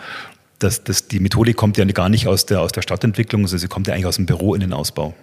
dass, 0.59 0.83
dass 0.83 1.07
die 1.07 1.21
Methode 1.21 1.55
kommt 1.55 1.79
ja 1.79 1.85
gar 1.85 2.09
nicht 2.09 2.27
aus 2.27 2.47
der, 2.47 2.63
aus 2.63 2.73
der 2.73 2.83
Stadtentwicklung, 2.83 3.47
sondern 3.47 3.61
sie 3.61 3.69
kommt 3.69 3.87
ja 3.87 3.95
eigentlich 3.95 4.07
aus 4.07 4.17
dem 4.17 4.27
Büro 4.27 4.57
in 4.57 4.61
den 4.61 4.73
Ausbau. 4.73 5.15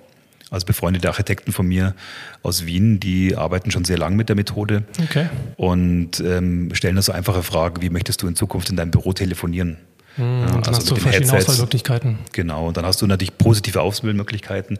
Also 0.49 0.65
befreundete 0.65 1.09
Architekten 1.09 1.51
von 1.51 1.67
mir 1.67 1.93
aus 2.41 2.65
Wien, 2.65 3.01
die 3.01 3.35
arbeiten 3.35 3.69
schon 3.69 3.83
sehr 3.83 3.97
lang 3.97 4.15
mit 4.15 4.29
der 4.29 4.37
Methode 4.37 4.83
okay. 5.03 5.27
und 5.57 6.21
ähm, 6.21 6.73
stellen 6.73 6.95
da 6.95 7.01
so 7.01 7.11
einfache 7.11 7.43
Fragen, 7.43 7.81
wie 7.81 7.89
möchtest 7.89 8.21
du 8.21 8.27
in 8.27 8.37
Zukunft 8.37 8.69
in 8.69 8.77
deinem 8.77 8.91
Büro 8.91 9.11
telefonieren? 9.11 9.77
Mhm, 10.19 10.41
ja, 10.41 10.45
dann 10.47 10.57
also 10.57 10.71
hast 10.73 10.91
du 10.91 10.95
verschiedene 10.95 11.31
Headsets. 11.31 11.49
Auswahlmöglichkeiten. 11.49 12.19
Genau, 12.33 12.67
und 12.67 12.77
dann 12.77 12.85
hast 12.85 13.01
du 13.01 13.07
natürlich 13.07 13.37
positive 13.37 13.81
Auswahlmöglichkeiten 13.81 14.77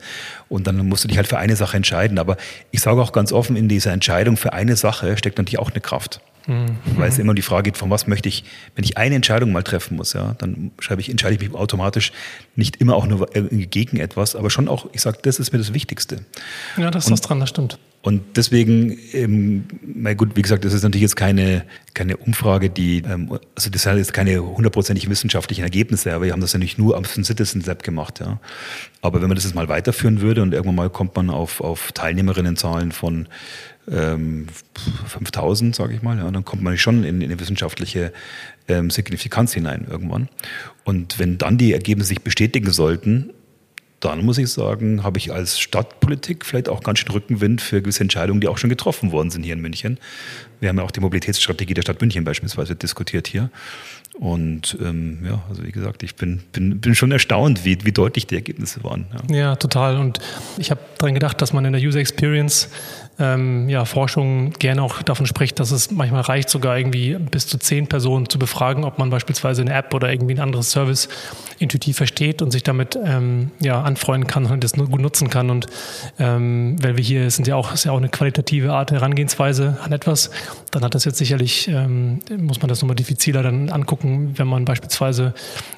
und 0.50 0.68
dann 0.68 0.88
musst 0.88 1.06
du 1.06 1.08
dich 1.08 1.18
halt 1.18 1.28
für 1.28 1.38
eine 1.38 1.56
Sache 1.56 1.78
entscheiden. 1.78 2.20
Aber 2.20 2.38
ich 2.72 2.82
sage 2.82 3.02
auch 3.02 3.14
ganz 3.14 3.32
offen, 3.32 3.56
in 3.56 3.70
dieser 3.70 3.94
Entscheidung 3.94 4.38
für 4.38 4.54
eine 4.54 4.76
Sache 4.76 5.18
steckt 5.18 5.38
natürlich 5.38 5.60
auch 5.60 5.72
eine 5.72 5.82
Kraft. 5.82 6.22
Mhm. 6.48 6.78
Weil 6.98 7.10
es 7.10 7.20
immer 7.20 7.32
um 7.32 7.36
die 7.36 7.42
Frage 7.42 7.64
geht, 7.64 7.78
von 7.78 7.90
was 7.90 8.08
möchte 8.08 8.28
ich, 8.28 8.44
wenn 8.76 8.84
ich 8.84 8.98
eine 8.98 9.16
Entscheidung 9.16 9.52
mal 9.52 9.64
treffen 9.64 9.98
muss, 9.98 10.14
ja, 10.14 10.36
dann 10.40 10.72
schreibe 10.80 11.02
ich, 11.02 11.10
entscheide 11.10 11.36
ich 11.36 11.42
mich 11.42 11.54
automatisch 11.54 12.12
nicht 12.56 12.78
immer 12.78 12.96
auch 12.96 13.06
nur 13.06 13.28
gegen 13.28 13.98
etwas, 13.98 14.36
aber 14.36 14.50
schon 14.50 14.68
auch, 14.68 14.88
ich 14.92 15.02
sage, 15.02 15.20
das 15.22 15.40
ist 15.40 15.54
mir 15.54 15.60
das 15.60 15.74
Wichtigste. 15.74 16.26
Ja, 16.76 16.92
das 16.92 17.06
ist 17.06 17.12
was 17.12 17.22
dran, 17.22 17.40
das 17.40 17.50
stimmt. 17.50 17.78
Und 18.02 18.38
deswegen, 18.38 18.98
ähm, 19.12 19.66
na 19.82 20.14
gut, 20.14 20.38
wie 20.38 20.42
gesagt, 20.42 20.64
das 20.64 20.74
ist 20.74 20.84
natürlich 20.84 21.02
jetzt 21.02 21.18
keine, 21.18 21.66
keine 21.94 22.16
Umfrage, 22.16 22.70
die, 22.70 23.00
ähm, 23.00 23.38
also 23.56 23.70
das 23.70 23.84
sind 23.84 23.98
jetzt 23.98 24.14
keine 24.14 24.42
hundertprozentig 24.42 25.10
wissenschaftlichen 25.10 25.64
Ergebnisse, 25.64 26.14
aber 26.14 26.26
wir 26.26 26.32
haben 26.32 26.40
das 26.40 26.54
ja 26.54 26.60
nicht 26.60 26.78
nur 26.78 26.96
am 26.96 27.04
Citizen 27.04 27.62
Lab 27.62 27.84
gemacht, 27.84 28.22
ja. 28.22 28.40
Aber 29.02 29.22
wenn 29.22 29.28
man 29.28 29.36
das 29.36 29.44
jetzt 29.44 29.54
mal 29.54 29.68
weiterführen 29.68 30.22
würde 30.22 30.42
und 30.42 30.54
irgendwann 30.54 30.76
mal 30.76 30.90
kommt 30.90 31.16
man 31.18 31.30
auf, 31.30 31.60
auf 31.60 31.92
Teilnehmerinnenzahlen 31.92 32.94
von 32.94 33.28
ähm, 33.92 34.48
5000, 35.08 35.76
sage 35.76 35.94
ich 35.94 36.02
mal, 36.02 36.18
ja, 36.18 36.32
dann 36.32 36.46
kommt 36.46 36.64
man 36.64 36.78
schon 36.78 37.04
in, 37.04 37.20
in 37.20 37.30
eine 37.30 37.40
wissenschaftliche 37.40 38.14
ähm, 38.70 38.90
Signifikanz 38.92 39.54
hinein 39.54 39.86
irgendwann. 39.90 40.30
Und 40.86 41.20
wenn 41.20 41.38
dann 41.38 41.58
die 41.58 41.74
Ergebnisse 41.74 42.10
sich 42.10 42.22
bestätigen 42.22 42.72
sollten, 42.72 43.32
dann 44.00 44.24
muss 44.24 44.38
ich 44.38 44.50
sagen, 44.50 45.04
habe 45.04 45.18
ich 45.18 45.32
als 45.32 45.60
Stadtpolitik 45.60 46.46
vielleicht 46.46 46.70
auch 46.70 46.82
ganz 46.82 47.00
schön 47.00 47.12
Rückenwind 47.12 47.62
für 47.62 47.82
gewisse 47.82 48.02
Entscheidungen, 48.02 48.40
die 48.40 48.48
auch 48.48 48.58
schon 48.58 48.70
getroffen 48.70 49.12
worden 49.12 49.30
sind 49.30 49.44
hier 49.44 49.54
in 49.54 49.62
München. 49.62 50.00
Wir 50.60 50.70
haben 50.70 50.78
ja 50.78 50.84
auch 50.84 50.92
die 50.92 51.00
Mobilitätsstrategie 51.00 51.74
der 51.74 51.82
Stadt 51.82 52.02
München 52.02 52.24
beispielsweise 52.24 52.76
diskutiert 52.76 53.28
hier. 53.28 53.50
Und 54.14 54.78
ähm, 54.82 55.20
ja, 55.26 55.44
also 55.50 55.64
wie 55.64 55.72
gesagt, 55.72 56.04
ich 56.04 56.16
bin, 56.16 56.42
bin, 56.52 56.82
bin 56.82 56.96
schon 56.96 57.12
erstaunt, 57.12 57.64
wie, 57.64 57.78
wie 57.86 57.92
deutlich 57.92 58.28
die 58.28 58.36
Ergebnisse 58.36 58.84
waren. 58.84 59.06
Ja, 59.30 59.36
ja 59.36 59.56
total. 59.56 59.98
Und 59.98 60.20
ich 60.58 60.72
habe 60.72 60.82
daran 60.98 61.14
gedacht, 61.14 61.42
dass 61.42 61.54
man 61.54 61.64
in 61.66 61.74
der 61.74 61.82
User 61.82 62.00
Experience 62.00 62.70
ähm, 63.20 63.68
ja, 63.70 63.86
Forschung 63.86 64.52
gerne 64.54 64.82
auch 64.82 65.02
davon 65.02 65.26
spricht, 65.26 65.60
dass 65.60 65.72
es 65.72 65.92
manchmal 65.92 66.22
reicht, 66.22 66.50
sogar 66.50 66.78
irgendwie 66.78 67.16
bis 67.16 67.48
zu 67.48 67.58
zehn 67.58 67.88
Personen 67.88 68.30
zu 68.30 68.40
befragen, 68.40 68.84
ob 68.84 68.98
man 68.98 69.10
beispielsweise 69.10 69.62
eine 69.62 69.74
App 69.74 69.94
oder 69.94 70.12
irgendwie 70.12 70.36
ein 70.36 70.40
anderes 70.40 70.72
Service 70.72 71.10
intuitiv 71.60 71.98
versteht 71.98 72.42
und 72.42 72.52
sich 72.52 72.64
damit 72.64 72.98
ähm, 73.04 73.52
ja, 73.60 73.82
anfreunden 73.82 74.28
kann 74.28 74.46
und 74.46 74.64
das 74.64 74.74
gut 74.74 75.02
nutzen 75.02 75.30
kann. 75.30 75.50
Und 75.50 75.68
ähm, 76.18 76.78
wenn 76.82 76.96
wir 76.96 77.04
hier 77.04 77.30
sind 77.30 77.48
ja 77.48 77.56
auch, 77.56 77.74
ist 77.74 77.84
ja 77.84 77.92
auch 77.92 77.98
eine 77.98 78.10
qualitative 78.10 78.72
Art 78.72 78.92
Herangehensweise 78.92 79.78
an 79.84 79.92
etwas, 79.92 80.32
dann 80.72 80.84
hat 80.84 80.96
das 80.96 81.04
jetzt 81.06 81.18
sicherlich, 81.18 81.68
ähm, 81.68 82.20
muss 82.38 82.62
man 82.62 82.70
das 82.70 82.82
nochmal 82.82 82.96
diffiziler 82.96 83.44
dann 83.44 83.70
angucken, 83.70 84.34
wenn 84.38 84.48
man 84.48 84.64
beispielsweise 84.64 85.34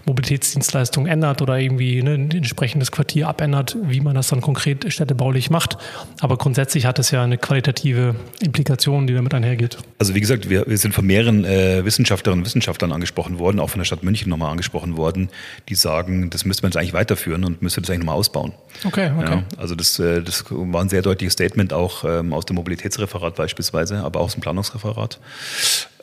Mobilitätsdienstleistungen 0.06 1.12
ändert 1.12 1.41
oder 1.41 1.58
irgendwie 1.58 2.04
ne, 2.04 2.13
ein 2.13 2.32
entsprechendes 2.32 2.91
Quartier 2.91 3.27
abändert, 3.27 3.75
wie 3.82 4.01
man 4.01 4.13
das 4.13 4.27
dann 4.27 4.41
konkret 4.41 4.91
städtebaulich 4.91 5.49
macht. 5.49 5.77
Aber 6.19 6.38
grundsätzlich 6.38 6.86
hat 6.86 6.99
es 6.99 7.10
ja 7.12 7.23
eine 7.32 7.38
qualitative 7.38 8.15
Implikation, 8.41 9.08
die 9.08 9.13
damit 9.13 9.34
einhergeht. 9.34 9.78
Also 9.98 10.13
wie 10.13 10.20
gesagt, 10.20 10.50
wir, 10.50 10.65
wir 10.67 10.78
sind 10.78 10.94
von 10.94 11.06
mehreren 11.06 11.46
äh, 11.46 11.84
Wissenschaftlerinnen 11.86 12.41
und 12.41 12.46
Wissenschaftlern 12.46 12.91
angesprochen 12.91 13.39
worden, 13.39 13.60
auch 13.60 13.70
von 13.70 13.80
der 13.80 13.86
Stadt 13.86 14.04
München 14.04 14.30
nochmal 14.30 14.52
angesprochen 14.52 14.98
worden, 14.98 15.30
die 15.70 15.76
sagen, 15.76 16.30
das 16.30 16.44
müsste 16.44 16.63
man 16.63 16.72
jetzt 16.72 16.78
eigentlich 16.78 16.94
weiterführen 16.94 17.46
und 17.46 17.62
müsste 17.62 17.82
das 17.82 17.89
eigentlich 17.89 18.00
nochmal 18.00 18.17
ausbauen. 18.17 18.52
Okay, 18.84 19.12
okay. 19.17 19.36
Ja, 19.36 19.44
also 19.58 19.76
das, 19.76 19.98
äh, 20.00 20.22
das 20.22 20.46
war 20.50 20.82
ein 20.82 20.89
sehr 20.89 21.02
deutliches 21.02 21.34
Statement 21.34 21.72
auch 21.72 22.04
ähm, 22.04 22.34
aus 22.34 22.46
dem 22.46 22.58
Mobilitätsreferat 22.58 23.36
beispielsweise, 23.36 24.00
aber 24.00 24.20
auch 24.20 24.26
aus 24.26 24.34
dem 24.34 24.41
Planungsreferat. 24.41 25.20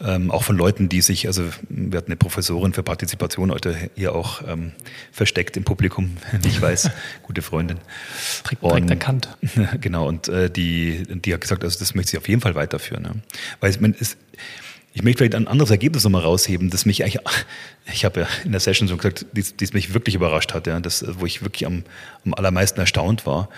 Ähm, 0.01 0.31
auch 0.31 0.45
von 0.45 0.57
Leuten, 0.57 0.89
die 0.89 1.01
sich, 1.01 1.27
also 1.27 1.43
wir 1.69 1.99
hatten 1.99 2.13
eine 2.13 2.17
Professorin 2.17 2.73
für 2.73 2.85
Partizipation 2.85 3.51
heute 3.51 3.75
hier 3.97 4.15
auch 4.15 4.43
ähm, 4.47 4.73
versteckt 5.11 5.57
im 5.57 5.65
Publikum, 5.65 6.17
ich 6.47 6.63
weiß, 6.63 6.91
gute 7.25 7.43
Freundin. 7.43 7.79
Direkt, 8.45 8.63
direkt 8.63 8.91
erkannt. 8.91 9.29
Genau, 9.81 10.07
und 10.07 10.29
äh, 10.29 10.49
die, 10.51 11.03
die 11.23 11.35
hat 11.35 11.41
gesagt, 11.41 11.65
also 11.65 11.79
das 11.79 11.95
möchte 11.95 12.13
sie 12.13 12.19
auf 12.19 12.29
jeden 12.29 12.41
Fall 12.41 12.55
weiterführen. 12.55 13.05
Ja. 13.05 13.13
Weil 13.61 13.71
ich, 13.71 13.81
meine, 13.81 13.95
es, 13.99 14.17
ich 14.93 15.03
möchte 15.03 15.19
vielleicht 15.19 15.35
ein 15.35 15.49
anderes 15.49 15.71
Ergebnis 15.71 16.05
nochmal 16.05 16.23
rausheben, 16.23 16.71
das 16.71 16.87
mich 16.87 17.05
eigentlich, 17.05 17.21
ich 17.93 18.05
habe 18.05 18.21
ja 18.21 18.29
in 18.45 18.53
der 18.53 18.61
Session 18.61 18.89
so 18.89 18.97
gesagt, 18.97 19.27
das, 19.33 19.57
das 19.57 19.73
mich 19.73 19.95
wirklich 19.95 20.15
überrascht 20.15 20.55
hat, 20.55 20.67
ja, 20.67 20.81
das, 20.81 21.05
wo 21.19 21.27
ich 21.27 21.43
wirklich 21.43 21.67
am, 21.67 21.85
am 22.25 22.35
allermeisten 22.35 22.81
erstaunt 22.81 23.27
war. 23.27 23.49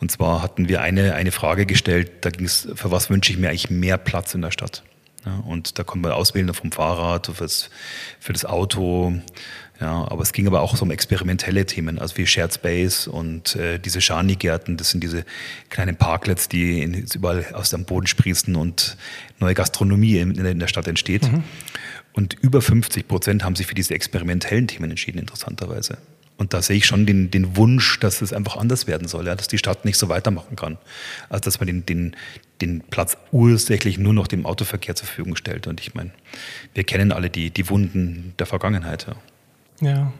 Und 0.00 0.10
zwar 0.10 0.42
hatten 0.42 0.68
wir 0.68 0.80
eine, 0.80 1.14
eine 1.14 1.32
Frage 1.32 1.66
gestellt, 1.66 2.10
da 2.22 2.30
ging 2.30 2.46
es, 2.46 2.68
für 2.74 2.90
was 2.90 3.10
wünsche 3.10 3.32
ich 3.32 3.38
mir 3.38 3.48
eigentlich 3.48 3.70
mehr 3.70 3.98
Platz 3.98 4.34
in 4.34 4.42
der 4.42 4.50
Stadt? 4.50 4.82
Ja, 5.24 5.42
und 5.46 5.78
da 5.78 5.84
konnte 5.84 6.08
man 6.08 6.12
auswählen 6.12 6.52
vom 6.54 6.72
Fahrrad, 6.72 7.30
fürs, 7.34 7.70
für 8.20 8.32
das 8.32 8.44
Auto. 8.44 9.12
Ja, 9.80 10.10
aber 10.10 10.22
es 10.22 10.32
ging 10.32 10.48
aber 10.48 10.60
auch 10.60 10.76
so 10.76 10.84
um 10.84 10.90
experimentelle 10.90 11.64
Themen, 11.64 12.00
also 12.00 12.16
wie 12.16 12.26
Shared 12.26 12.52
Space 12.52 13.06
und 13.06 13.54
äh, 13.54 13.78
diese 13.78 14.00
Schani-Gärten, 14.00 14.76
das 14.76 14.90
sind 14.90 15.04
diese 15.04 15.24
kleinen 15.70 15.94
Parklets, 15.94 16.48
die 16.48 16.82
in, 16.82 16.94
überall 16.94 17.46
aus 17.54 17.70
dem 17.70 17.84
Boden 17.84 18.08
sprießen 18.08 18.56
und 18.56 18.96
neue 19.38 19.54
Gastronomie 19.54 20.18
in, 20.18 20.34
in 20.34 20.58
der 20.58 20.66
Stadt 20.66 20.88
entsteht. 20.88 21.30
Mhm. 21.30 21.44
Und 22.12 22.34
über 22.42 22.60
50 22.60 23.06
Prozent 23.06 23.44
haben 23.44 23.54
sich 23.54 23.68
für 23.68 23.76
diese 23.76 23.94
experimentellen 23.94 24.66
Themen 24.66 24.90
entschieden, 24.90 25.18
interessanterweise. 25.18 25.98
Und 26.38 26.54
da 26.54 26.62
sehe 26.62 26.76
ich 26.76 26.86
schon 26.86 27.06
den, 27.06 27.30
den 27.30 27.56
Wunsch, 27.56 28.00
dass 28.00 28.20
es 28.22 28.32
einfach 28.32 28.56
anders 28.56 28.88
werden 28.88 29.06
soll, 29.06 29.26
ja, 29.26 29.36
dass 29.36 29.46
die 29.46 29.58
Stadt 29.58 29.84
nicht 29.84 29.98
so 29.98 30.08
weitermachen 30.08 30.56
kann. 30.56 30.78
Also 31.28 31.42
dass 31.42 31.60
man 31.60 31.68
den, 31.68 31.86
den, 31.86 32.16
den 32.60 32.80
Platz 32.80 33.16
ursächlich 33.30 33.98
nur 33.98 34.12
noch 34.12 34.26
dem 34.26 34.46
Autoverkehr 34.46 34.96
zur 34.96 35.06
Verfügung 35.06 35.36
stellt. 35.36 35.68
Und 35.68 35.80
ich 35.80 35.94
meine, 35.94 36.10
wir 36.74 36.84
kennen 36.84 37.12
alle 37.12 37.30
die, 37.30 37.50
die 37.50 37.68
Wunden 37.68 38.34
der 38.38 38.46
Vergangenheit. 38.46 39.06
Ja. 39.08 39.16
Ja. 39.80 40.12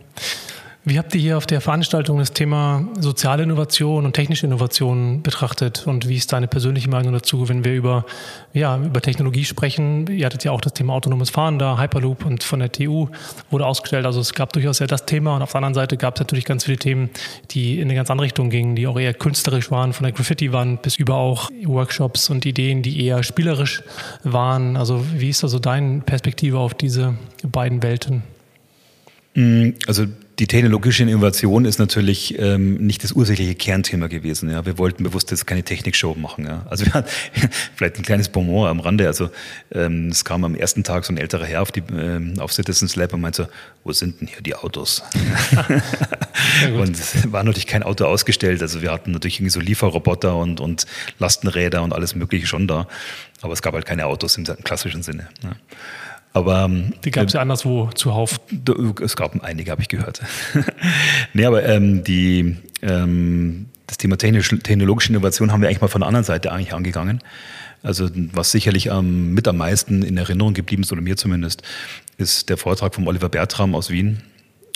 Wie 0.88 0.98
habt 0.98 1.14
ihr 1.14 1.20
hier 1.20 1.36
auf 1.36 1.44
der 1.44 1.60
Veranstaltung 1.60 2.18
das 2.18 2.32
Thema 2.32 2.88
soziale 2.98 3.42
Innovation 3.42 4.06
und 4.06 4.14
technische 4.14 4.46
Innovation 4.46 5.22
betrachtet? 5.22 5.86
Und 5.86 6.08
wie 6.08 6.16
ist 6.16 6.32
deine 6.32 6.48
persönliche 6.48 6.88
Meinung 6.88 7.12
dazu, 7.12 7.46
wenn 7.50 7.62
wir 7.62 7.74
über, 7.74 8.06
ja, 8.54 8.78
über 8.78 9.02
Technologie 9.02 9.44
sprechen? 9.44 10.06
Ihr 10.06 10.24
hattet 10.24 10.44
ja 10.44 10.50
auch 10.50 10.62
das 10.62 10.72
Thema 10.72 10.94
autonomes 10.94 11.28
Fahren 11.28 11.58
da, 11.58 11.78
Hyperloop 11.78 12.24
und 12.24 12.42
von 12.42 12.60
der 12.60 12.72
TU 12.72 13.08
wurde 13.50 13.66
ausgestellt. 13.66 14.06
Also 14.06 14.20
es 14.20 14.32
gab 14.32 14.54
durchaus 14.54 14.78
ja 14.78 14.86
das 14.86 15.04
Thema 15.04 15.36
und 15.36 15.42
auf 15.42 15.50
der 15.50 15.58
anderen 15.58 15.74
Seite 15.74 15.98
gab 15.98 16.14
es 16.14 16.20
natürlich 16.20 16.46
ganz 16.46 16.64
viele 16.64 16.78
Themen, 16.78 17.10
die 17.50 17.80
in 17.80 17.88
eine 17.88 17.94
ganz 17.94 18.10
andere 18.10 18.24
Richtung 18.24 18.48
gingen, 18.48 18.74
die 18.74 18.86
auch 18.86 18.98
eher 18.98 19.12
künstlerisch 19.12 19.70
waren, 19.70 19.92
von 19.92 20.04
der 20.04 20.12
Graffiti-Wand 20.12 20.80
bis 20.80 20.96
über 20.96 21.16
auch 21.16 21.50
Workshops 21.66 22.30
und 22.30 22.46
Ideen, 22.46 22.80
die 22.80 23.04
eher 23.04 23.22
spielerisch 23.24 23.82
waren. 24.24 24.78
Also 24.78 25.04
wie 25.12 25.28
ist 25.28 25.42
da 25.42 25.48
so 25.48 25.58
deine 25.58 26.00
Perspektive 26.00 26.58
auf 26.58 26.72
diese 26.72 27.14
beiden 27.42 27.82
Welten? 27.82 28.22
Mm, 29.38 29.74
also 29.86 30.04
die 30.40 30.48
technologische 30.48 31.04
Innovation 31.04 31.64
ist 31.64 31.78
natürlich 31.78 32.36
ähm, 32.40 32.74
nicht 32.74 33.04
das 33.04 33.12
ursächliche 33.12 33.54
Kernthema 33.54 34.08
gewesen. 34.08 34.50
Ja. 34.50 34.66
Wir 34.66 34.78
wollten 34.78 35.04
bewusst 35.04 35.30
jetzt 35.30 35.46
keine 35.46 35.62
Technikshow 35.62 36.16
machen. 36.16 36.44
Ja. 36.44 36.66
Also 36.68 36.86
wir 36.86 36.94
hatten 36.94 37.08
vielleicht 37.76 37.98
ein 37.98 38.02
kleines 38.02 38.28
Bonbon 38.30 38.66
am 38.66 38.80
Rande. 38.80 39.06
Also 39.06 39.30
ähm, 39.72 40.08
es 40.08 40.24
kam 40.24 40.44
am 40.44 40.56
ersten 40.56 40.82
Tag 40.82 41.04
so 41.04 41.12
ein 41.12 41.18
älterer 41.18 41.44
Herr 41.44 41.62
auf, 41.62 41.70
die, 41.70 41.84
ähm, 41.92 42.34
auf 42.40 42.52
Citizens 42.52 42.96
Lab 42.96 43.12
und 43.14 43.20
meinte 43.20 43.44
so, 43.44 43.48
wo 43.84 43.92
sind 43.92 44.20
denn 44.20 44.26
hier 44.26 44.40
die 44.40 44.56
Autos? 44.56 45.04
und 46.76 46.98
es 46.98 47.32
war 47.32 47.44
natürlich 47.44 47.68
kein 47.68 47.84
Auto 47.84 48.06
ausgestellt. 48.06 48.60
Also 48.60 48.82
wir 48.82 48.90
hatten 48.90 49.12
natürlich 49.12 49.36
irgendwie 49.36 49.50
so 49.50 49.60
Lieferroboter 49.60 50.36
und, 50.36 50.60
und 50.60 50.86
Lastenräder 51.20 51.84
und 51.84 51.92
alles 51.92 52.16
Mögliche 52.16 52.48
schon 52.48 52.66
da. 52.66 52.88
Aber 53.40 53.52
es 53.52 53.62
gab 53.62 53.74
halt 53.74 53.86
keine 53.86 54.06
Autos 54.06 54.36
im 54.36 54.44
klassischen 54.44 55.04
Sinne. 55.04 55.28
Ja. 55.44 55.52
Aber, 56.38 56.64
ähm, 56.64 56.92
die 57.04 57.10
gab 57.10 57.26
es 57.26 57.32
ja 57.32 57.40
anderswo 57.40 57.90
zuhauf. 57.94 58.40
Es 59.02 59.16
gab 59.16 59.42
einige, 59.42 59.72
habe 59.72 59.82
ich 59.82 59.88
gehört. 59.88 60.20
nee, 61.34 61.44
aber 61.44 61.64
ähm, 61.64 62.04
die, 62.04 62.56
ähm, 62.80 63.66
das 63.88 63.98
Thema 63.98 64.16
technologische 64.16 65.10
Innovation 65.10 65.50
haben 65.50 65.60
wir 65.60 65.68
eigentlich 65.68 65.80
mal 65.80 65.88
von 65.88 66.02
der 66.02 66.08
anderen 66.08 66.24
Seite 66.24 66.52
eigentlich 66.52 66.74
angegangen. 66.74 67.20
Also 67.82 68.08
was 68.32 68.52
sicherlich 68.52 68.86
ähm, 68.86 69.34
mit 69.34 69.48
am 69.48 69.56
meisten 69.56 70.02
in 70.02 70.16
Erinnerung 70.16 70.54
geblieben 70.54 70.82
ist, 70.82 70.92
oder 70.92 71.00
mir 71.00 71.16
zumindest, 71.16 71.62
ist 72.18 72.48
der 72.48 72.56
Vortrag 72.56 72.94
von 72.94 73.06
Oliver 73.08 73.28
Bertram 73.28 73.74
aus 73.74 73.90
Wien, 73.90 74.22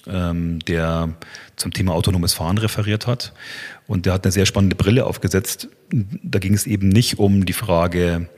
ähm, 0.08 0.58
der 0.60 1.10
zum 1.56 1.72
Thema 1.72 1.94
autonomes 1.94 2.32
Fahren 2.32 2.58
referiert 2.58 3.06
hat. 3.06 3.32
Und 3.86 4.06
der 4.06 4.14
hat 4.14 4.24
eine 4.24 4.32
sehr 4.32 4.46
spannende 4.46 4.74
Brille 4.74 5.06
aufgesetzt. 5.06 5.68
Da 5.90 6.38
ging 6.40 6.54
es 6.54 6.66
eben 6.66 6.88
nicht 6.88 7.18
um 7.18 7.44
die 7.44 7.52
Frage, 7.52 8.28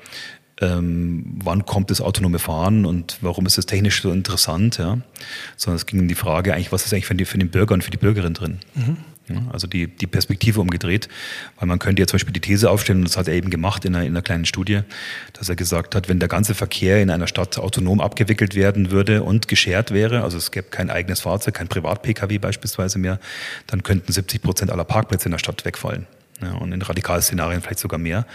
ähm, 0.60 1.24
wann 1.42 1.66
kommt 1.66 1.90
das 1.90 2.00
autonome 2.00 2.38
Fahren 2.38 2.86
und 2.86 3.18
warum 3.20 3.46
ist 3.46 3.58
das 3.58 3.66
technisch 3.66 4.02
so 4.02 4.12
interessant, 4.12 4.78
ja? 4.78 4.98
sondern 5.56 5.76
es 5.76 5.86
ging 5.86 6.00
um 6.00 6.08
die 6.08 6.14
Frage 6.14 6.54
eigentlich, 6.54 6.72
was 6.72 6.86
ist 6.86 6.92
eigentlich 6.92 7.06
für, 7.06 7.14
die, 7.14 7.24
für 7.24 7.38
den 7.38 7.50
Bürger 7.50 7.74
und 7.74 7.82
für 7.82 7.90
die 7.90 7.96
Bürgerin 7.96 8.34
drin. 8.34 8.58
Mhm. 8.74 8.96
Ja, 9.28 9.36
also 9.52 9.66
die, 9.66 9.86
die 9.86 10.06
Perspektive 10.06 10.60
umgedreht, 10.60 11.08
weil 11.56 11.66
man 11.66 11.78
könnte 11.78 12.02
ja 12.02 12.06
zum 12.06 12.16
Beispiel 12.16 12.34
die 12.34 12.40
These 12.40 12.70
aufstellen, 12.70 12.98
und 12.98 13.08
das 13.08 13.16
hat 13.16 13.26
er 13.26 13.32
eben 13.32 13.48
gemacht 13.48 13.86
in 13.86 13.94
einer, 13.94 14.04
in 14.04 14.12
einer 14.12 14.20
kleinen 14.20 14.44
Studie, 14.44 14.80
dass 15.32 15.48
er 15.48 15.56
gesagt 15.56 15.94
hat, 15.94 16.10
wenn 16.10 16.18
der 16.18 16.28
ganze 16.28 16.54
Verkehr 16.54 17.00
in 17.00 17.08
einer 17.08 17.26
Stadt 17.26 17.58
autonom 17.58 18.00
abgewickelt 18.00 18.54
werden 18.54 18.90
würde 18.90 19.22
und 19.22 19.48
geschert 19.48 19.92
wäre, 19.92 20.22
also 20.22 20.36
es 20.36 20.50
gäbe 20.50 20.68
kein 20.68 20.90
eigenes 20.90 21.20
Fahrzeug, 21.20 21.54
kein 21.54 21.68
Privat-Pkw 21.68 22.36
beispielsweise 22.36 22.98
mehr, 22.98 23.18
dann 23.66 23.82
könnten 23.82 24.12
70 24.12 24.42
Prozent 24.42 24.70
aller 24.70 24.84
Parkplätze 24.84 25.26
in 25.26 25.32
der 25.32 25.38
Stadt 25.38 25.64
wegfallen. 25.64 26.06
Ja, 26.40 26.52
und 26.54 26.72
in 26.72 26.82
Radikalszenarien 26.82 27.62
vielleicht 27.62 27.78
sogar 27.78 27.98
mehr. 27.98 28.26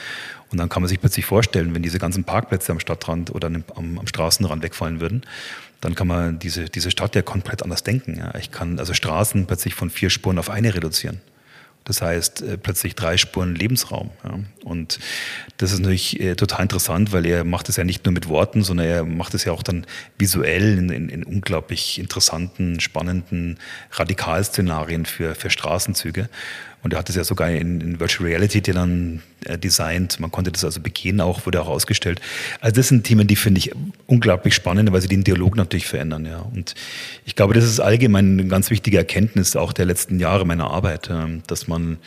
Und 0.51 0.57
dann 0.57 0.69
kann 0.69 0.81
man 0.81 0.89
sich 0.89 0.99
plötzlich 0.99 1.25
vorstellen, 1.25 1.75
wenn 1.75 1.83
diese 1.83 1.99
ganzen 1.99 2.23
Parkplätze 2.23 2.71
am 2.71 2.79
Stadtrand 2.79 3.33
oder 3.35 3.47
am, 3.47 3.63
am 3.75 4.07
Straßenrand 4.07 4.63
wegfallen 4.63 4.99
würden, 4.99 5.23
dann 5.81 5.95
kann 5.95 6.07
man 6.07 6.39
diese, 6.39 6.65
diese 6.65 6.91
Stadt 6.91 7.15
ja 7.15 7.21
komplett 7.21 7.63
anders 7.63 7.83
denken. 7.83 8.17
Ja. 8.17 8.33
Ich 8.35 8.51
kann 8.51 8.79
also 8.79 8.93
Straßen 8.93 9.45
plötzlich 9.45 9.75
von 9.75 9.89
vier 9.89 10.09
Spuren 10.09 10.39
auf 10.39 10.49
eine 10.49 10.73
reduzieren. 10.73 11.21
Das 11.85 12.01
heißt, 12.01 12.41
äh, 12.43 12.57
plötzlich 12.57 12.93
drei 12.95 13.17
Spuren 13.17 13.55
Lebensraum. 13.55 14.11
Ja. 14.23 14.39
Und 14.63 14.99
das 15.57 15.71
ist 15.71 15.79
natürlich 15.79 16.19
äh, 16.19 16.35
total 16.35 16.63
interessant, 16.63 17.11
weil 17.13 17.25
er 17.25 17.43
macht 17.43 17.69
es 17.69 17.77
ja 17.77 17.83
nicht 17.83 18.05
nur 18.05 18.13
mit 18.13 18.27
Worten, 18.27 18.63
sondern 18.63 18.85
er 18.85 19.05
macht 19.05 19.33
es 19.33 19.45
ja 19.45 19.53
auch 19.53 19.63
dann 19.63 19.85
visuell 20.17 20.77
in, 20.77 20.89
in, 20.89 21.09
in 21.09 21.23
unglaublich 21.23 21.97
interessanten, 21.97 22.79
spannenden 22.79 23.57
Radikalszenarien 23.91 25.05
für, 25.05 25.33
für 25.35 25.49
Straßenzüge. 25.49 26.29
Und 26.81 26.93
er 26.93 26.99
hat 26.99 27.09
es 27.09 27.15
ja 27.15 27.23
sogar 27.23 27.49
in, 27.49 27.81
in 27.81 27.99
Virtual 27.99 28.27
Reality 28.27 28.61
dann 28.61 29.21
äh, 29.45 29.57
designt. 29.57 30.19
Man 30.19 30.31
konnte 30.31 30.51
das 30.51 30.63
also 30.63 30.79
begehen 30.79 31.19
auch, 31.19 31.45
wurde 31.45 31.61
auch 31.61 31.67
ausgestellt. 31.67 32.21
Also 32.61 32.75
das 32.75 32.87
sind 32.87 33.03
Themen, 33.03 33.27
die 33.27 33.35
finde 33.35 33.59
ich 33.59 33.71
unglaublich 34.05 34.55
spannend, 34.55 34.91
weil 34.91 35.01
sie 35.01 35.07
den 35.07 35.23
Dialog 35.23 35.55
natürlich 35.55 35.87
verändern. 35.87 36.25
Ja. 36.25 36.39
Und 36.39 36.75
ich 37.25 37.35
glaube, 37.35 37.53
das 37.53 37.65
ist 37.65 37.79
allgemein 37.79 38.39
eine 38.39 38.47
ganz 38.47 38.69
wichtige 38.69 38.97
Erkenntnis 38.97 39.55
auch 39.55 39.73
der 39.73 39.85
letzten 39.85 40.19
Jahre 40.19 40.45
meiner 40.45 40.71
Arbeit, 40.71 41.09
äh, 41.09 41.41
dass 41.47 41.67
man 41.67 41.97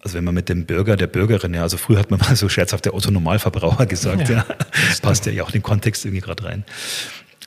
also 0.00 0.16
wenn 0.16 0.24
man 0.24 0.34
mit 0.34 0.48
dem 0.48 0.64
Bürger, 0.64 0.96
der 0.96 1.08
Bürgerin, 1.08 1.54
ja, 1.54 1.62
also 1.62 1.76
früher 1.76 1.98
hat 1.98 2.10
man 2.10 2.20
mal 2.26 2.36
so 2.36 2.48
scherzhaft 2.48 2.84
der 2.84 2.94
Autonormalverbraucher 2.94 3.86
gesagt, 3.86 4.28
ja, 4.28 4.36
ja. 4.48 4.56
passt 5.02 5.26
ja 5.26 5.42
auch 5.42 5.48
in 5.48 5.54
den 5.54 5.62
Kontext 5.62 6.04
irgendwie 6.04 6.20
gerade 6.20 6.44
rein. 6.44 6.64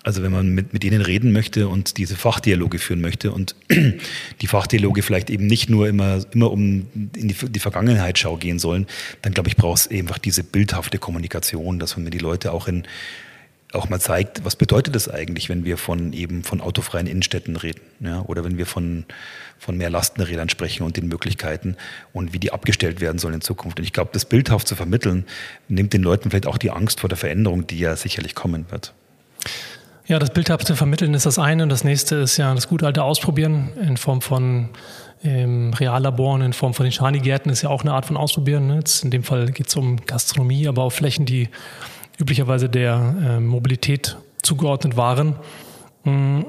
Also 0.04 0.23
wenn 0.23 0.32
man 0.32 0.49
mit, 0.49 0.73
mit 0.73 0.84
ihnen 0.84 1.01
reden 1.01 1.32
möchte 1.32 1.67
und 1.67 1.97
diese 1.97 2.15
Fachdialoge 2.15 2.80
führen 2.80 3.01
möchte 3.01 3.32
und 3.32 3.56
die 4.41 4.47
Fachdialoge 4.47 5.04
vielleicht 5.04 5.30
eben 5.30 5.45
nicht 5.45 5.69
nur 5.69 5.88
immer, 5.88 6.23
immer 6.34 6.49
um 6.51 6.88
in 7.15 7.27
die, 7.27 7.36
die 7.36 7.60
Vergangenheit 7.60 8.17
schau 8.17 8.38
gehen 8.38 8.58
sollen, 8.58 8.88
dann 9.21 9.34
glaube 9.34 9.49
ich, 9.49 9.56
braucht 9.56 9.82
es 9.82 9.91
einfach 9.91 10.17
diese 10.17 10.43
bildhafte 10.43 10.97
Kommunikation, 10.97 11.77
dass 11.77 11.97
man 11.97 12.10
die 12.10 12.17
Leute 12.17 12.51
auch 12.51 12.67
in 12.67 12.84
auch 13.73 13.89
mal 13.89 13.99
zeigt, 14.01 14.43
was 14.43 14.56
bedeutet 14.56 14.95
das 14.95 15.08
eigentlich, 15.08 15.49
wenn 15.49 15.63
wir 15.63 15.77
von 15.77 16.13
eben 16.13 16.43
von 16.43 16.62
autofreien 16.62 17.08
Innenstädten 17.08 17.56
reden, 17.56 17.82
ja, 18.01 18.21
oder 18.23 18.43
wenn 18.43 18.58
wir 18.58 18.65
von, 18.65 19.06
von 19.58 19.77
mehr 19.77 19.89
Lastenrädern 19.89 20.49
sprechen 20.49 20.84
und 20.84 20.97
den 20.97 21.08
Möglichkeiten 21.08 21.77
und 22.12 22.34
wie 22.34 22.39
die 22.39 22.51
abgestellt 22.51 22.99
werden 22.99 23.17
sollen 23.17 23.36
in 23.36 23.41
Zukunft. 23.41 23.80
Und 23.80 23.86
ich 23.86 23.93
glaube, 23.93 24.10
das 24.13 24.25
bildhaft 24.25 24.67
zu 24.67 24.75
vermitteln, 24.75 25.25
nimmt 25.69 25.93
den 25.93 26.04
Leuten 26.04 26.30
vielleicht 26.30 26.47
auch 26.47 26.58
die 26.58 26.71
Angst 26.71 26.99
vor 26.99 27.08
der 27.10 27.17
Veränderung, 27.17 27.65
die 27.67 27.80
ja 27.80 27.95
sicherlich 27.95 28.36
kommen 28.36 28.65
wird. 28.69 28.93
Ja, 30.07 30.19
das 30.19 30.31
bildhaft 30.31 30.67
zu 30.67 30.75
vermitteln 30.75 31.13
ist 31.13 31.25
das 31.25 31.37
eine 31.39 31.63
und 31.63 31.69
das 31.69 31.83
nächste 31.83 32.15
ist 32.15 32.37
ja 32.37 32.53
das 32.53 32.67
gute 32.67 32.85
alte 32.85 33.03
Ausprobieren 33.03 33.69
in 33.81 33.97
Form 33.97 34.21
von 34.21 34.69
ähm, 35.23 35.73
Reallaboren, 35.73 36.41
in 36.41 36.53
Form 36.53 36.73
von 36.73 36.83
den 36.83 36.91
Schanigärten 36.91 37.51
ist 37.51 37.61
ja 37.61 37.69
auch 37.69 37.81
eine 37.81 37.93
Art 37.93 38.05
von 38.05 38.17
Ausprobieren. 38.17 38.67
Ne? 38.67 38.75
Jetzt 38.75 39.03
in 39.03 39.11
dem 39.11 39.23
Fall 39.23 39.51
geht 39.51 39.67
es 39.67 39.75
um 39.75 39.97
Gastronomie, 40.05 40.67
aber 40.67 40.83
auch 40.83 40.91
Flächen, 40.91 41.25
die 41.25 41.49
üblicherweise 42.19 42.69
der 42.69 43.15
äh, 43.23 43.39
Mobilität 43.39 44.17
zugeordnet 44.41 44.97
waren. 44.97 45.35
Mm, 46.03 46.41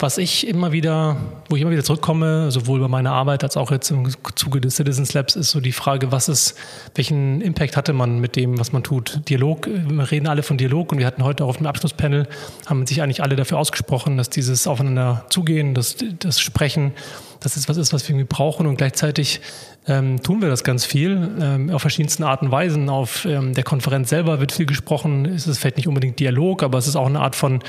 was 0.00 0.16
ich 0.16 0.46
immer 0.46 0.70
wieder, 0.70 1.16
wo 1.48 1.56
ich 1.56 1.62
immer 1.62 1.72
wieder 1.72 1.82
zurückkomme, 1.82 2.52
sowohl 2.52 2.78
bei 2.80 2.88
meiner 2.88 3.12
Arbeit 3.12 3.42
als 3.42 3.56
auch 3.56 3.72
jetzt 3.72 3.90
im 3.90 4.08
Zuge 4.36 4.60
des 4.60 4.76
Citizens 4.76 5.12
Labs, 5.12 5.34
ist 5.34 5.50
so 5.50 5.60
die 5.60 5.72
Frage, 5.72 6.12
was 6.12 6.28
ist, 6.28 6.54
welchen 6.94 7.40
Impact 7.40 7.76
hatte 7.76 7.92
man 7.92 8.20
mit 8.20 8.36
dem, 8.36 8.60
was 8.60 8.72
man 8.72 8.84
tut? 8.84 9.28
Dialog, 9.28 9.66
wir 9.66 10.10
reden 10.10 10.28
alle 10.28 10.44
von 10.44 10.56
Dialog 10.56 10.92
und 10.92 10.98
wir 10.98 11.06
hatten 11.06 11.24
heute 11.24 11.44
auch 11.44 11.48
auf 11.48 11.56
dem 11.56 11.66
Abschlusspanel, 11.66 12.28
haben 12.66 12.86
sich 12.86 13.02
eigentlich 13.02 13.24
alle 13.24 13.34
dafür 13.34 13.58
ausgesprochen, 13.58 14.16
dass 14.16 14.30
dieses 14.30 14.68
Aufeinander 14.68 15.24
zugehen, 15.30 15.74
das, 15.74 15.96
das 16.20 16.40
Sprechen, 16.40 16.92
dass 17.40 17.56
es 17.56 17.68
was 17.68 17.76
ist, 17.76 17.92
was 17.92 18.08
wir 18.08 18.14
irgendwie 18.14 18.28
brauchen 18.28 18.66
und 18.66 18.76
gleichzeitig 18.76 19.40
ähm, 19.86 20.22
tun 20.22 20.42
wir 20.42 20.48
das 20.48 20.64
ganz 20.64 20.84
viel 20.84 21.30
ähm, 21.40 21.70
auf 21.70 21.80
verschiedensten 21.80 22.22
Arten 22.22 22.46
und 22.46 22.52
Weisen. 22.52 22.90
Auf 22.90 23.24
ähm, 23.24 23.54
der 23.54 23.64
Konferenz 23.64 24.10
selber 24.10 24.38
wird 24.38 24.52
viel 24.52 24.66
gesprochen. 24.66 25.24
Es 25.24 25.46
ist 25.46 25.58
vielleicht 25.58 25.78
nicht 25.78 25.88
unbedingt 25.88 26.20
Dialog, 26.20 26.62
aber 26.62 26.78
es 26.78 26.86
ist 26.86 26.96
auch 26.96 27.06
eine 27.06 27.20
Art 27.20 27.34
von 27.34 27.60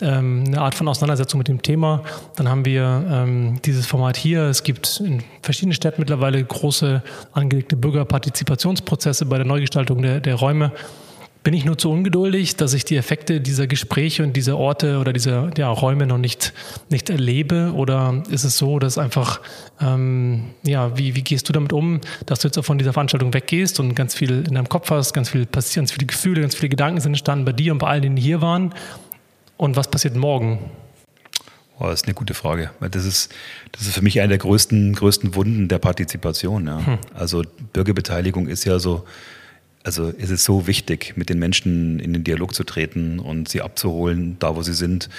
ähm, 0.00 0.44
eine 0.46 0.60
Art 0.60 0.74
von 0.74 0.86
Auseinandersetzung 0.86 1.38
mit 1.38 1.48
dem 1.48 1.62
Thema. 1.62 2.02
Dann 2.36 2.48
haben 2.48 2.64
wir 2.64 3.04
ähm, 3.10 3.60
dieses 3.64 3.86
Format 3.86 4.16
hier. 4.16 4.42
Es 4.44 4.62
gibt 4.62 5.00
in 5.04 5.22
verschiedenen 5.42 5.74
Städten 5.74 6.00
mittlerweile 6.00 6.42
große 6.42 7.02
angelegte 7.32 7.76
Bürgerpartizipationsprozesse 7.76 9.26
bei 9.26 9.36
der 9.36 9.46
Neugestaltung 9.46 10.02
der, 10.02 10.20
der 10.20 10.36
Räume. 10.36 10.72
Bin 11.44 11.52
ich 11.52 11.66
nur 11.66 11.76
zu 11.76 11.90
ungeduldig, 11.90 12.56
dass 12.56 12.72
ich 12.72 12.86
die 12.86 12.96
Effekte 12.96 13.38
dieser 13.38 13.66
Gespräche 13.66 14.22
und 14.22 14.34
dieser 14.34 14.56
Orte 14.56 14.98
oder 14.98 15.12
dieser 15.12 15.50
ja, 15.58 15.68
Räume 15.68 16.06
noch 16.06 16.16
nicht, 16.16 16.54
nicht 16.88 17.10
erlebe? 17.10 17.72
Oder 17.74 18.22
ist 18.30 18.44
es 18.44 18.56
so, 18.56 18.78
dass 18.78 18.96
einfach, 18.96 19.42
ähm, 19.78 20.54
ja, 20.62 20.96
wie, 20.96 21.14
wie 21.14 21.20
gehst 21.20 21.46
du 21.46 21.52
damit 21.52 21.74
um, 21.74 22.00
dass 22.24 22.38
du 22.38 22.48
jetzt 22.48 22.56
auch 22.56 22.64
von 22.64 22.78
dieser 22.78 22.94
Veranstaltung 22.94 23.34
weggehst 23.34 23.78
und 23.78 23.94
ganz 23.94 24.14
viel 24.14 24.46
in 24.46 24.54
deinem 24.54 24.70
Kopf 24.70 24.90
hast, 24.90 25.12
ganz 25.12 25.28
viel 25.28 25.44
passiert, 25.44 25.82
ganz 25.82 25.92
viele 25.92 26.06
Gefühle, 26.06 26.40
ganz 26.40 26.54
viele 26.54 26.70
Gedanken 26.70 27.02
sind 27.02 27.12
entstanden 27.12 27.44
bei 27.44 27.52
dir 27.52 27.72
und 27.72 27.78
bei 27.78 27.88
allen, 27.88 28.16
die 28.16 28.22
hier 28.22 28.40
waren? 28.40 28.72
Und 29.58 29.76
was 29.76 29.90
passiert 29.90 30.16
morgen? 30.16 30.70
Oh, 31.78 31.84
das 31.84 32.00
ist 32.00 32.06
eine 32.06 32.14
gute 32.14 32.32
Frage. 32.32 32.70
Das 32.90 33.04
ist, 33.04 33.34
das 33.72 33.82
ist 33.82 33.92
für 33.92 34.02
mich 34.02 34.18
eine 34.20 34.28
der 34.30 34.38
größten, 34.38 34.94
größten 34.94 35.34
Wunden 35.34 35.68
der 35.68 35.78
Partizipation. 35.78 36.66
Ja. 36.66 36.86
Hm. 36.86 36.98
Also 37.12 37.42
Bürgerbeteiligung 37.74 38.48
ist 38.48 38.64
ja 38.64 38.78
so 38.78 39.04
also 39.84 40.08
ist 40.08 40.30
es 40.30 40.44
so 40.44 40.66
wichtig, 40.66 41.12
mit 41.16 41.28
den 41.28 41.38
Menschen 41.38 42.00
in 42.00 42.14
den 42.14 42.24
Dialog 42.24 42.54
zu 42.54 42.64
treten 42.64 43.18
und 43.18 43.48
sie 43.48 43.60
abzuholen, 43.60 44.36
da 44.38 44.56
wo 44.56 44.62
sie 44.62 44.72
sind, 44.72 45.10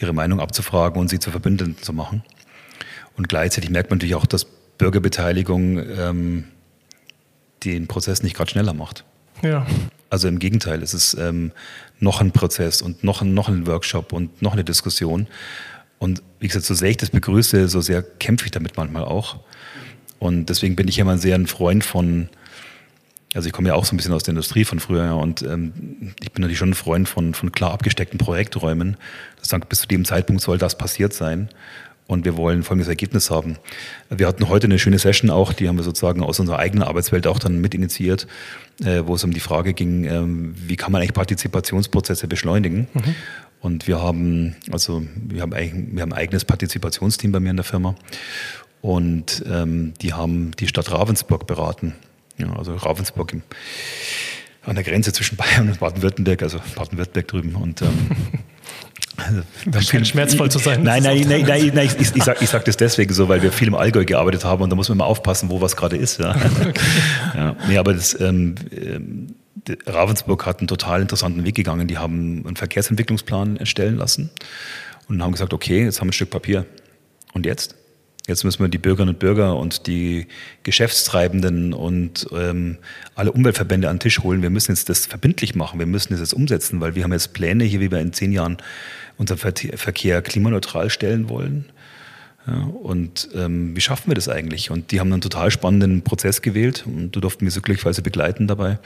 ihre 0.00 0.14
Meinung 0.14 0.40
abzufragen 0.40 0.98
und 0.98 1.08
sie 1.08 1.18
zu 1.18 1.30
Verbündeten 1.30 1.76
zu 1.80 1.92
machen. 1.92 2.24
Und 3.16 3.28
gleichzeitig 3.28 3.70
merkt 3.70 3.90
man 3.90 3.98
natürlich 3.98 4.14
auch, 4.14 4.26
dass 4.26 4.46
Bürgerbeteiligung 4.78 5.78
ähm, 5.78 6.44
den 7.64 7.86
Prozess 7.86 8.22
nicht 8.22 8.34
gerade 8.34 8.50
schneller 8.50 8.72
macht. 8.72 9.04
Ja. 9.42 9.66
Also 10.08 10.26
im 10.26 10.38
Gegenteil, 10.38 10.82
es 10.82 10.94
ist 10.94 11.14
ähm, 11.14 11.52
noch 12.00 12.20
ein 12.22 12.32
Prozess 12.32 12.80
und 12.80 13.04
noch 13.04 13.20
ein, 13.20 13.34
noch 13.34 13.48
ein 13.48 13.66
Workshop 13.66 14.12
und 14.14 14.40
noch 14.40 14.54
eine 14.54 14.64
Diskussion. 14.64 15.26
Und 15.98 16.22
wie 16.40 16.48
gesagt, 16.48 16.64
so 16.64 16.74
sehr 16.74 16.90
ich 16.90 16.96
das 16.96 17.10
begrüße, 17.10 17.68
so 17.68 17.82
sehr 17.82 18.02
kämpfe 18.02 18.46
ich 18.46 18.52
damit 18.52 18.76
manchmal 18.76 19.04
auch. 19.04 19.40
Und 20.18 20.46
deswegen 20.46 20.76
bin 20.76 20.88
ich 20.88 20.98
immer 20.98 21.18
sehr 21.18 21.34
ein 21.34 21.46
Freund 21.46 21.84
von 21.84 22.30
also 23.34 23.46
ich 23.46 23.52
komme 23.52 23.68
ja 23.68 23.74
auch 23.74 23.84
so 23.84 23.94
ein 23.94 23.96
bisschen 23.96 24.12
aus 24.12 24.22
der 24.22 24.32
Industrie 24.32 24.64
von 24.64 24.80
früher 24.80 25.16
und 25.16 25.42
ähm, 25.42 26.14
ich 26.22 26.32
bin 26.32 26.42
natürlich 26.42 26.58
schon 26.58 26.70
ein 26.70 26.74
Freund 26.74 27.08
von, 27.08 27.34
von 27.34 27.52
klar 27.52 27.72
abgesteckten 27.72 28.18
Projekträumen. 28.18 28.96
Das 29.40 29.48
sagt, 29.48 29.68
bis 29.68 29.80
zu 29.80 29.88
dem 29.88 30.04
Zeitpunkt 30.04 30.40
soll 30.40 30.56
das 30.56 30.78
passiert 30.78 31.12
sein 31.12 31.48
und 32.06 32.24
wir 32.24 32.36
wollen 32.36 32.62
folgendes 32.62 32.88
Ergebnis 32.88 33.30
haben. 33.30 33.56
Wir 34.08 34.28
hatten 34.28 34.48
heute 34.48 34.66
eine 34.66 34.78
schöne 34.78 34.98
Session 34.98 35.30
auch, 35.30 35.52
die 35.52 35.68
haben 35.68 35.76
wir 35.76 35.82
sozusagen 35.82 36.22
aus 36.22 36.38
unserer 36.38 36.58
eigenen 36.58 36.86
Arbeitswelt 36.86 37.26
auch 37.26 37.38
dann 37.38 37.60
mit 37.60 37.74
initiiert, 37.74 38.26
äh, 38.84 39.02
wo 39.04 39.14
es 39.14 39.24
um 39.24 39.32
die 39.32 39.40
Frage 39.40 39.74
ging, 39.74 40.04
ähm, 40.04 40.54
wie 40.56 40.76
kann 40.76 40.92
man 40.92 41.00
eigentlich 41.00 41.14
Partizipationsprozesse 41.14 42.28
beschleunigen? 42.28 42.86
Mhm. 42.92 43.14
Und 43.60 43.88
wir 43.88 44.00
haben, 44.00 44.54
also 44.70 45.02
wir 45.16 45.42
haben, 45.42 45.52
wir 45.52 46.02
haben 46.02 46.12
ein 46.12 46.18
eigenes 46.18 46.44
Partizipationsteam 46.44 47.32
bei 47.32 47.40
mir 47.40 47.50
in 47.50 47.56
der 47.56 47.64
Firma 47.64 47.94
und 48.82 49.42
ähm, 49.50 49.94
die 50.02 50.12
haben 50.12 50.50
die 50.60 50.68
Stadt 50.68 50.92
Ravensburg 50.92 51.46
beraten 51.46 51.94
ja, 52.38 52.52
also 52.56 52.74
Ravensburg 52.74 53.32
im, 53.32 53.42
an 54.62 54.74
der 54.74 54.84
Grenze 54.84 55.12
zwischen 55.12 55.36
Bayern 55.36 55.68
und 55.68 55.80
Baden-Württemberg, 55.80 56.42
also 56.42 56.58
Baden-Württemberg 56.74 57.28
drüben. 57.28 57.54
Und 57.54 57.82
ähm, 57.82 57.88
also, 59.16 59.42
das 59.66 59.86
scheint 59.86 60.08
schmerzvoll 60.08 60.50
zu 60.50 60.58
sein. 60.58 60.82
Nein, 60.82 61.02
nein, 61.02 61.24
nein, 61.28 61.42
nein, 61.42 61.70
nein, 61.74 61.86
ich, 61.86 62.00
ich, 62.00 62.16
ich 62.16 62.24
sage 62.24 62.46
sag 62.46 62.64
das 62.64 62.76
deswegen 62.76 63.12
so, 63.12 63.28
weil 63.28 63.42
wir 63.42 63.52
viel 63.52 63.68
im 63.68 63.74
Allgäu 63.74 64.04
gearbeitet 64.04 64.44
haben 64.44 64.62
und 64.62 64.70
da 64.70 64.76
muss 64.76 64.88
man 64.88 64.96
immer 64.96 65.06
aufpassen, 65.06 65.50
wo 65.50 65.60
was 65.60 65.76
gerade 65.76 65.96
ist. 65.96 66.18
Ja. 66.18 66.34
Okay. 66.60 66.72
ja. 67.34 67.56
Nee, 67.68 67.78
aber 67.78 67.94
das, 67.94 68.18
ähm, 68.20 68.54
ähm 68.72 69.34
Ravensburg 69.86 70.44
hat 70.46 70.58
einen 70.58 70.68
total 70.68 71.00
interessanten 71.00 71.44
Weg 71.44 71.54
gegangen. 71.54 71.88
Die 71.88 71.96
haben 71.96 72.44
einen 72.46 72.56
Verkehrsentwicklungsplan 72.56 73.56
erstellen 73.56 73.96
lassen 73.96 74.30
und 75.08 75.22
haben 75.22 75.32
gesagt, 75.32 75.54
okay, 75.54 75.84
jetzt 75.84 76.00
haben 76.00 76.08
wir 76.08 76.10
ein 76.10 76.14
Stück 76.14 76.30
Papier. 76.30 76.66
Und 77.32 77.46
jetzt? 77.46 77.74
Jetzt 78.26 78.42
müssen 78.42 78.60
wir 78.60 78.68
die 78.68 78.78
Bürgerinnen 78.78 79.14
und 79.14 79.18
Bürger 79.18 79.56
und 79.56 79.86
die 79.86 80.26
Geschäftstreibenden 80.62 81.74
und 81.74 82.26
ähm, 82.32 82.78
alle 83.14 83.32
Umweltverbände 83.32 83.90
an 83.90 83.96
den 83.96 84.00
Tisch 84.00 84.20
holen. 84.20 84.40
Wir 84.40 84.48
müssen 84.48 84.72
jetzt 84.72 84.88
das 84.88 85.04
verbindlich 85.04 85.54
machen. 85.54 85.78
Wir 85.78 85.86
müssen 85.86 86.12
das 86.12 86.20
jetzt 86.20 86.32
umsetzen, 86.32 86.80
weil 86.80 86.94
wir 86.94 87.04
haben 87.04 87.12
jetzt 87.12 87.34
Pläne 87.34 87.64
hier, 87.64 87.80
wie 87.80 87.90
wir 87.90 87.98
in 88.00 88.14
zehn 88.14 88.32
Jahren 88.32 88.56
unseren 89.18 89.36
Verkehr 89.38 90.22
klimaneutral 90.22 90.88
stellen 90.88 91.28
wollen. 91.28 91.66
Ja, 92.46 92.62
und 92.62 93.28
ähm, 93.34 93.76
wie 93.76 93.80
schaffen 93.80 94.10
wir 94.10 94.14
das 94.14 94.28
eigentlich? 94.28 94.70
Und 94.70 94.90
die 94.90 95.00
haben 95.00 95.12
einen 95.12 95.22
total 95.22 95.50
spannenden 95.50 96.02
Prozess 96.02 96.40
gewählt 96.40 96.84
und 96.86 97.12
du 97.12 97.20
durften 97.20 97.44
mich 97.44 97.52
so 97.52 97.60
glücklicherweise 97.60 98.00
begleiten 98.00 98.46
dabei. 98.46 98.78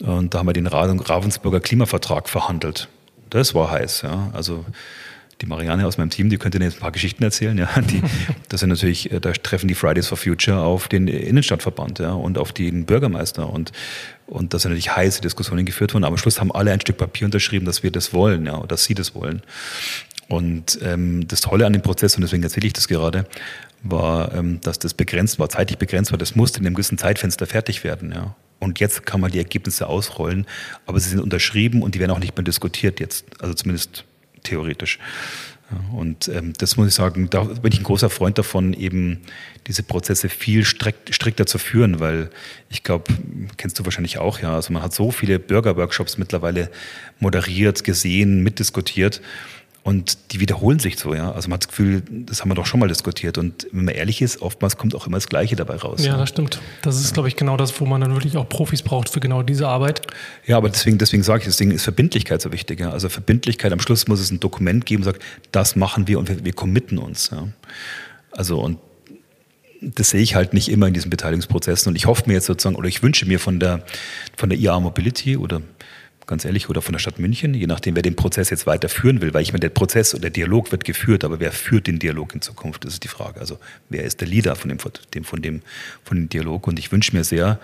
Und 0.00 0.34
da 0.34 0.38
haben 0.38 0.46
wir 0.46 0.52
den 0.52 0.66
Ravensburger 0.66 1.60
Klimavertrag 1.60 2.28
verhandelt. 2.28 2.88
Das 3.30 3.54
war 3.54 3.70
heiß. 3.70 4.02
Ja. 4.02 4.30
Also 4.32 4.64
die 5.40 5.46
Marianne 5.46 5.86
aus 5.86 5.98
meinem 5.98 6.10
Team, 6.10 6.30
die 6.30 6.38
könnte 6.38 6.58
jetzt 6.58 6.76
ein 6.76 6.80
paar 6.80 6.92
Geschichten 6.92 7.22
erzählen. 7.22 7.56
Ja, 7.56 7.68
die, 7.80 8.02
das 8.48 8.60
sind 8.60 8.68
natürlich, 8.68 9.10
äh, 9.12 9.20
da 9.20 9.32
treffen 9.32 9.68
die 9.68 9.74
Fridays 9.74 10.08
for 10.08 10.18
Future 10.18 10.60
auf 10.60 10.88
den 10.88 11.08
Innenstadtverband 11.08 11.98
ja, 11.98 12.12
und 12.12 12.38
auf 12.38 12.52
den 12.52 12.84
Bürgermeister 12.84 13.48
und 13.48 13.72
und 14.26 14.54
da 14.54 14.60
sind 14.60 14.70
natürlich 14.70 14.94
heiße 14.94 15.22
Diskussionen 15.22 15.66
geführt 15.66 15.92
worden. 15.92 16.04
Aber 16.04 16.14
am 16.14 16.18
Schluss 16.18 16.38
haben 16.38 16.52
alle 16.52 16.70
ein 16.70 16.80
Stück 16.80 16.98
Papier 16.98 17.24
unterschrieben, 17.24 17.66
dass 17.66 17.82
wir 17.82 17.90
das 17.90 18.14
wollen, 18.14 18.46
ja, 18.46 18.60
dass 18.60 18.84
sie 18.84 18.94
das 18.94 19.16
wollen. 19.16 19.42
Und 20.28 20.78
ähm, 20.82 21.26
das 21.26 21.40
Tolle 21.40 21.66
an 21.66 21.72
dem 21.72 21.82
Prozess, 21.82 22.14
und 22.14 22.22
deswegen 22.22 22.44
erzähle 22.44 22.68
ich 22.68 22.72
das 22.72 22.86
gerade, 22.86 23.26
war, 23.82 24.32
ähm, 24.32 24.60
dass 24.60 24.78
das 24.78 24.94
begrenzt 24.94 25.40
war, 25.40 25.48
zeitlich 25.48 25.78
begrenzt 25.78 26.12
war. 26.12 26.18
Das 26.18 26.36
musste 26.36 26.60
in 26.60 26.66
einem 26.66 26.76
gewissen 26.76 26.96
Zeitfenster 26.96 27.46
fertig 27.46 27.82
werden. 27.82 28.12
Ja. 28.12 28.36
Und 28.60 28.78
jetzt 28.78 29.04
kann 29.04 29.20
man 29.20 29.32
die 29.32 29.38
Ergebnisse 29.38 29.88
ausrollen, 29.88 30.46
aber 30.86 31.00
sie 31.00 31.10
sind 31.10 31.20
unterschrieben 31.20 31.82
und 31.82 31.96
die 31.96 31.98
werden 31.98 32.12
auch 32.12 32.20
nicht 32.20 32.36
mehr 32.36 32.44
diskutiert 32.44 33.00
jetzt. 33.00 33.24
Also 33.40 33.54
zumindest 33.54 34.04
theoretisch. 34.42 34.98
Und 35.92 36.26
ähm, 36.28 36.52
das 36.58 36.76
muss 36.76 36.88
ich 36.88 36.94
sagen, 36.94 37.30
da 37.30 37.44
bin 37.44 37.72
ich 37.72 37.78
ein 37.78 37.84
großer 37.84 38.10
Freund 38.10 38.38
davon, 38.38 38.74
eben 38.74 39.20
diese 39.68 39.84
Prozesse 39.84 40.28
viel 40.28 40.64
strikt, 40.64 41.14
strikter 41.14 41.46
zu 41.46 41.58
führen, 41.58 42.00
weil 42.00 42.30
ich 42.70 42.82
glaube, 42.82 43.12
kennst 43.56 43.78
du 43.78 43.84
wahrscheinlich 43.84 44.18
auch, 44.18 44.40
ja, 44.40 44.54
also 44.54 44.72
man 44.72 44.82
hat 44.82 44.92
so 44.92 45.12
viele 45.12 45.38
Bürgerworkshops 45.38 46.18
mittlerweile 46.18 46.70
moderiert, 47.20 47.84
gesehen, 47.84 48.42
mitdiskutiert 48.42 49.20
und 49.82 50.32
die 50.32 50.40
wiederholen 50.40 50.78
sich 50.78 50.98
so, 50.98 51.14
ja. 51.14 51.32
Also 51.32 51.48
man 51.48 51.54
hat 51.54 51.62
das 51.62 51.68
Gefühl, 51.68 52.02
das 52.10 52.42
haben 52.42 52.50
wir 52.50 52.54
doch 52.54 52.66
schon 52.66 52.80
mal 52.80 52.88
diskutiert. 52.88 53.38
Und 53.38 53.66
wenn 53.72 53.86
man 53.86 53.94
ehrlich 53.94 54.20
ist, 54.20 54.42
oftmals 54.42 54.76
kommt 54.76 54.94
auch 54.94 55.06
immer 55.06 55.16
das 55.16 55.28
Gleiche 55.28 55.56
dabei 55.56 55.76
raus. 55.76 56.04
Ja, 56.04 56.12
ja. 56.12 56.18
das 56.18 56.28
stimmt. 56.28 56.60
Das 56.82 56.96
ist, 56.96 57.08
ja. 57.08 57.14
glaube 57.14 57.28
ich, 57.28 57.36
genau 57.36 57.56
das, 57.56 57.80
wo 57.80 57.86
man 57.86 58.00
dann 58.02 58.12
wirklich 58.12 58.36
auch 58.36 58.46
Profis 58.46 58.82
braucht 58.82 59.08
für 59.08 59.20
genau 59.20 59.42
diese 59.42 59.68
Arbeit. 59.68 60.02
Ja, 60.46 60.58
aber 60.58 60.68
deswegen, 60.68 60.98
deswegen 60.98 61.22
sage 61.22 61.40
ich, 61.40 61.44
deswegen 61.46 61.70
ist 61.70 61.84
Verbindlichkeit 61.84 62.42
so 62.42 62.52
wichtig. 62.52 62.80
Ja. 62.80 62.90
Also 62.90 63.08
Verbindlichkeit, 63.08 63.72
am 63.72 63.80
Schluss 63.80 64.06
muss 64.06 64.20
es 64.20 64.30
ein 64.30 64.38
Dokument 64.38 64.84
geben, 64.84 65.02
sagt, 65.02 65.22
das 65.50 65.76
machen 65.76 66.06
wir 66.08 66.18
und 66.18 66.28
wir, 66.28 66.44
wir 66.44 66.52
committen 66.52 66.98
uns. 66.98 67.30
Ja. 67.32 67.48
Also 68.32 68.60
und 68.60 68.78
das 69.80 70.10
sehe 70.10 70.20
ich 70.20 70.34
halt 70.34 70.52
nicht 70.52 70.68
immer 70.68 70.88
in 70.88 70.94
diesen 70.94 71.08
Beteiligungsprozessen. 71.08 71.88
Und 71.88 71.96
ich 71.96 72.04
hoffe 72.04 72.24
mir 72.26 72.34
jetzt 72.34 72.46
sozusagen, 72.46 72.76
oder 72.76 72.88
ich 72.88 73.02
wünsche 73.02 73.24
mir 73.24 73.40
von 73.40 73.58
der, 73.58 73.82
von 74.36 74.50
der 74.50 74.58
IA 74.58 74.78
Mobility 74.78 75.38
oder 75.38 75.62
ganz 76.30 76.44
ehrlich, 76.44 76.70
oder 76.70 76.80
von 76.80 76.92
der 76.92 77.00
Stadt 77.00 77.18
München, 77.18 77.52
je 77.54 77.66
nachdem, 77.66 77.96
wer 77.96 78.02
den 78.02 78.16
Prozess 78.16 78.50
jetzt 78.50 78.66
weiterführen 78.66 79.20
will, 79.20 79.34
weil 79.34 79.42
ich 79.42 79.52
meine, 79.52 79.60
der 79.60 79.68
Prozess 79.68 80.14
oder 80.14 80.22
der 80.22 80.30
Dialog 80.30 80.70
wird 80.70 80.84
geführt, 80.84 81.24
aber 81.24 81.40
wer 81.40 81.50
führt 81.50 81.88
den 81.88 81.98
Dialog 81.98 82.34
in 82.34 82.40
Zukunft, 82.40 82.84
das 82.84 82.94
ist 82.94 83.04
die 83.04 83.08
Frage. 83.08 83.40
Also 83.40 83.58
wer 83.88 84.04
ist 84.04 84.20
der 84.20 84.28
Leader 84.28 84.54
von 84.54 84.68
dem, 84.68 84.78
von 84.78 84.92
dem, 85.12 85.24
von 85.24 85.42
dem, 85.42 86.28
Dialog? 86.28 86.68
Und 86.68 86.78
ich 86.78 86.92
wünsche 86.92 87.14
mir 87.14 87.24
sehr, 87.24 87.58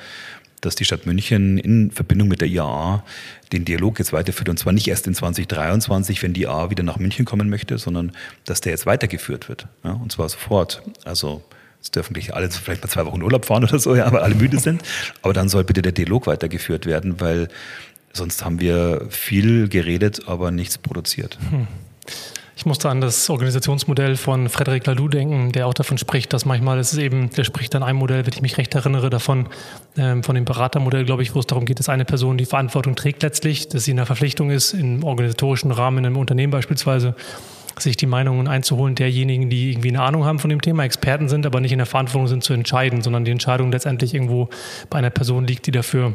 dass 0.61 0.75
die 0.75 0.85
Stadt 0.85 1.07
München 1.07 1.59
in 1.59 1.93
Verbindung 1.93 2.27
mit 2.27 2.41
der 2.41 2.49
IAA 2.49 3.05
den 3.53 3.65
Dialog 3.65 4.01
jetzt 4.01 4.13
weiterführt. 4.13 4.49
Und 4.49 4.59
zwar 4.59 4.73
nicht 4.73 4.89
erst 4.89 5.07
in 5.07 5.15
2023, 5.15 6.23
wenn 6.25 6.33
die 6.33 6.43
IAA 6.43 6.71
wieder 6.71 6.83
nach 6.83 6.99
München 6.99 7.25
kommen 7.25 7.49
möchte, 7.49 7.79
sondern 7.79 8.11
dass 8.47 8.63
der 8.63 8.73
jetzt 8.73 8.85
weitergeführt 8.85 9.49
wird. 9.49 9.69
Ja, 9.85 9.93
und 9.93 10.11
zwar 10.11 10.29
sofort. 10.29 10.83
Also 11.05 11.45
es 11.81 11.93
dürfen 11.93 12.15
gleich 12.15 12.35
alle 12.35 12.51
vielleicht 12.51 12.83
mal 12.83 12.91
zwei 12.91 13.07
Wochen 13.07 13.23
Urlaub 13.23 13.45
fahren 13.45 13.63
oder 13.63 13.79
so, 13.79 13.95
ja, 13.95 14.11
weil 14.11 14.23
alle 14.23 14.35
müde 14.35 14.59
sind. 14.59 14.83
Aber 15.23 15.33
dann 15.33 15.49
soll 15.49 15.63
bitte 15.63 15.83
der 15.83 15.93
Dialog 15.93 16.27
weitergeführt 16.27 16.85
werden, 16.85 17.21
weil 17.21 17.49
sonst 18.17 18.45
haben 18.45 18.61
wir 18.61 19.07
viel 19.11 19.69
geredet, 19.69 20.23
aber 20.27 20.51
nichts 20.51 20.79
produziert. 20.79 21.39
Hm. 21.51 21.67
Ich 22.59 22.65
musste 22.65 22.89
an 22.89 23.03
das 23.03 23.29
Organisationsmodell 23.29 24.17
von 24.17 24.49
Frederic 24.49 24.87
Laloux 24.87 25.09
denken, 25.09 25.53
der 25.53 25.67
auch 25.67 25.75
davon 25.75 25.99
spricht, 25.99 26.33
dass 26.33 26.47
manchmal 26.47 26.81
ist 26.81 26.97
eben, 26.97 27.29
der 27.31 27.45
spricht 27.45 27.75
an 27.75 27.83
einem 27.83 27.99
Modell, 27.99 28.25
wenn 28.25 28.33
ich 28.33 28.41
mich 28.41 28.57
recht 28.57 28.75
erinnere, 28.75 29.11
davon, 29.11 29.49
ähm, 29.99 30.23
von 30.23 30.35
dem 30.35 30.47
Beratermodell, 30.47 31.05
glaube 31.05 31.23
ich, 31.23 31.35
wo 31.35 31.41
es 31.41 31.47
darum 31.47 31.67
geht, 31.67 31.79
dass 31.79 31.91
eine 31.91 32.07
Person 32.07 32.39
die 32.39 32.47
Verantwortung 32.47 32.97
trägt 32.97 33.23
letztlich, 33.23 33.69
dass 33.69 33.85
sie 33.85 33.91
in 33.91 33.99
der 33.99 34.07
Verpflichtung 34.07 34.51
ist, 34.51 34.73
im 34.73 35.05
organisatorischen 35.05 35.71
Rahmen 35.71 35.99
in 35.99 36.07
einem 36.07 36.17
Unternehmen 36.17 36.51
beispielsweise, 36.51 37.15
sich 37.79 37.99
die 37.99 38.07
Meinungen 38.07 38.49
einzuholen 38.49 38.95
derjenigen, 38.95 39.51
die 39.51 39.73
irgendwie 39.73 39.91
eine 39.91 40.01
Ahnung 40.01 40.25
haben 40.25 40.39
von 40.39 40.49
dem 40.49 40.63
Thema, 40.63 40.85
Experten 40.85 41.29
sind, 41.29 41.45
aber 41.45 41.61
nicht 41.61 41.73
in 41.73 41.79
der 41.79 41.87
Verantwortung 41.87 42.27
sind 42.27 42.43
zu 42.43 42.55
entscheiden, 42.55 43.03
sondern 43.03 43.27
die 43.27 43.33
Entscheidung 43.33 43.71
letztendlich 43.71 44.15
irgendwo 44.15 44.49
bei 44.89 44.97
einer 44.97 45.11
Person 45.11 45.47
liegt, 45.47 45.67
die 45.67 45.73
dafür 45.73 46.15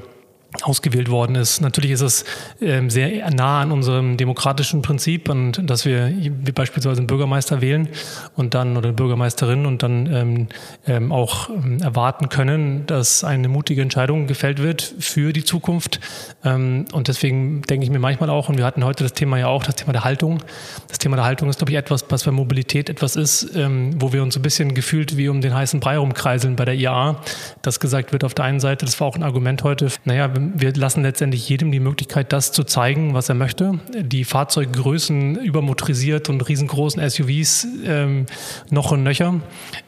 ausgewählt 0.64 1.10
worden 1.10 1.36
ist. 1.36 1.62
Natürlich 1.62 1.92
ist 1.92 2.02
es 2.02 2.26
ähm, 2.60 2.90
sehr 2.90 3.30
nah 3.32 3.62
an 3.62 3.72
unserem 3.72 4.18
demokratischen 4.18 4.82
Prinzip 4.82 5.30
und 5.30 5.70
dass 5.70 5.86
wir 5.86 6.14
beispielsweise 6.54 7.00
einen 7.00 7.08
Bürgermeister 7.08 7.62
wählen 7.62 7.88
und 8.36 8.54
dann 8.54 8.76
oder 8.76 8.90
eine 8.90 8.96
Bürgermeisterin 8.96 9.66
und 9.66 9.82
dann 9.82 10.14
ähm, 10.14 10.48
ähm, 10.88 11.12
auch 11.12 11.50
ähm, 11.50 11.82
erwarten 11.82 12.30
können, 12.30 12.86
dass 12.86 13.24
eine 13.24 13.48
mutige 13.48 13.82
Entscheidung 13.82 14.28
gefällt 14.28 14.62
wird 14.62 14.94
für 15.00 15.32
die 15.32 15.44
Zukunft. 15.44 16.02
Ähm, 16.44 16.86
und 16.92 17.08
deswegen 17.08 17.62
denke 17.64 17.86
ich 17.86 17.90
mir 17.90 18.00
manchmal 18.00 18.30
auch, 18.30 18.50
und 18.50 18.58
wir 18.58 18.66
hatten 18.66 18.84
heute 18.84 19.04
das 19.04 19.14
Thema 19.14 19.38
ja 19.38 19.48
auch, 19.48 19.64
das 19.64 19.76
Thema 19.76 19.94
der 19.94 20.04
Haltung. 20.04 20.44
Das 20.90 21.00
Thema 21.00 21.16
der 21.16 21.26
Haltung 21.26 21.50
ist, 21.50 21.60
glaube 21.60 21.72
ich, 21.72 21.78
etwas, 21.78 22.06
was 22.10 22.26
bei 22.26 22.32
Mobilität 22.32 22.90
etwas 22.90 23.16
ist, 23.16 23.56
ähm, 23.56 24.02
wo 24.02 24.12
wir 24.12 24.22
uns 24.22 24.36
ein 24.36 24.42
bisschen 24.42 24.74
gefühlt 24.74 25.16
wie 25.16 25.30
um 25.30 25.40
den 25.40 25.54
heißen 25.54 25.80
Brei 25.80 25.98
rumkreiseln 25.98 26.58
bei 26.58 26.66
der 26.66 26.76
IAA, 26.76 27.22
dass 27.62 27.80
gesagt 27.80 28.12
wird 28.12 28.26
auf 28.26 28.34
der 28.34 28.46
einen 28.46 28.60
Seite, 28.60 28.86
das 28.86 29.00
war 29.00 29.08
auch 29.08 29.16
ein 29.16 29.24
Argument 29.24 29.64
heute, 29.64 29.88
naja, 30.04 30.30
wir 30.56 30.73
lassen 30.73 31.04
letztendlich 31.04 31.47
jedem 31.47 31.71
die 31.71 31.80
Möglichkeit, 31.80 32.34
das 32.34 32.51
zu 32.51 32.63
zeigen, 32.63 33.13
was 33.13 33.30
er 33.30 33.36
möchte. 33.36 33.80
Die 33.93 34.23
Fahrzeuggrößen 34.23 35.38
übermotorisiert 35.38 36.30
und 36.30 36.47
riesengroßen 36.47 37.08
SUVs 37.10 37.67
ähm, 37.86 38.25
noch 38.69 38.91
und 38.91 39.04
nöcher 39.04 39.39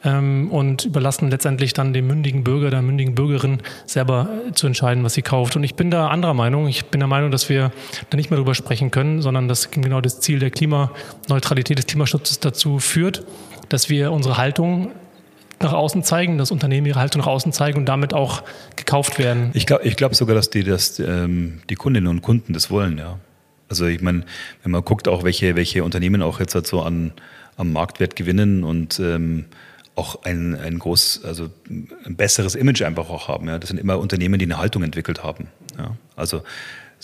ähm, 0.03 0.51
und 0.51 0.85
überlassen 0.85 1.29
letztendlich 1.29 1.73
dann 1.73 1.93
dem 1.93 2.07
mündigen 2.07 2.43
Bürger, 2.43 2.69
der 2.69 2.81
mündigen 2.81 3.15
Bürgerin 3.15 3.61
selber 3.85 4.29
zu 4.53 4.67
entscheiden, 4.67 5.03
was 5.03 5.13
sie 5.13 5.21
kauft. 5.21 5.55
Und 5.55 5.63
ich 5.63 5.75
bin 5.75 5.91
da 5.91 6.07
anderer 6.07 6.33
Meinung. 6.33 6.67
Ich 6.67 6.85
bin 6.85 6.99
der 6.99 7.07
Meinung, 7.07 7.31
dass 7.31 7.49
wir 7.49 7.71
da 8.09 8.17
nicht 8.17 8.29
mehr 8.29 8.37
drüber 8.37 8.55
sprechen 8.55 8.91
können, 8.91 9.21
sondern 9.21 9.47
dass 9.47 9.71
genau 9.71 10.01
das 10.01 10.19
Ziel 10.19 10.39
der 10.39 10.51
Klimaneutralität, 10.51 11.77
des 11.77 11.87
Klimaschutzes 11.87 12.39
dazu 12.39 12.79
führt, 12.79 13.23
dass 13.69 13.89
wir 13.89 14.11
unsere 14.11 14.37
Haltung 14.37 14.91
nach 15.61 15.73
außen 15.73 16.03
zeigen, 16.03 16.37
dass 16.37 16.51
Unternehmen 16.51 16.87
ihre 16.87 16.99
Haltung 16.99 17.21
nach 17.21 17.27
außen 17.27 17.53
zeigen 17.53 17.79
und 17.79 17.85
damit 17.85 18.13
auch 18.13 18.43
gekauft 18.75 19.19
werden. 19.19 19.51
Ich 19.53 19.65
glaube 19.65 19.85
ich 19.85 19.95
glaub 19.95 20.15
sogar, 20.15 20.35
dass 20.35 20.49
die, 20.49 20.63
dass, 20.63 20.99
ähm, 20.99 21.61
die 21.69 21.75
Kundinnen 21.75 22.09
und 22.09 22.21
Kunden 22.21 22.53
das 22.53 22.69
wollen, 22.69 22.97
ja. 22.97 23.19
Also 23.69 23.85
ich 23.85 24.01
meine, 24.01 24.23
wenn 24.61 24.71
man 24.71 24.83
guckt, 24.83 25.07
auch 25.07 25.23
welche, 25.23 25.55
welche 25.55 25.83
Unternehmen 25.83 26.21
auch 26.21 26.39
jetzt 26.39 26.53
halt 26.53 26.67
so 26.67 26.81
an, 26.81 27.13
am 27.57 27.71
Marktwert 27.71 28.15
gewinnen 28.15 28.63
und 28.63 28.99
ähm, 28.99 29.45
auch 29.95 30.23
ein, 30.23 30.55
ein 30.55 30.79
groß, 30.79 31.23
also 31.23 31.49
ein 31.69 32.15
besseres 32.15 32.55
Image 32.55 32.81
einfach 32.81 33.09
auch 33.09 33.27
haben. 33.27 33.47
Ja. 33.47 33.59
Das 33.59 33.69
sind 33.69 33.79
immer 33.79 33.99
Unternehmen, 33.99 34.39
die 34.39 34.45
eine 34.45 34.57
Haltung 34.57 34.83
entwickelt 34.83 35.23
haben. 35.23 35.47
Ja. 35.77 35.95
Also 36.15 36.41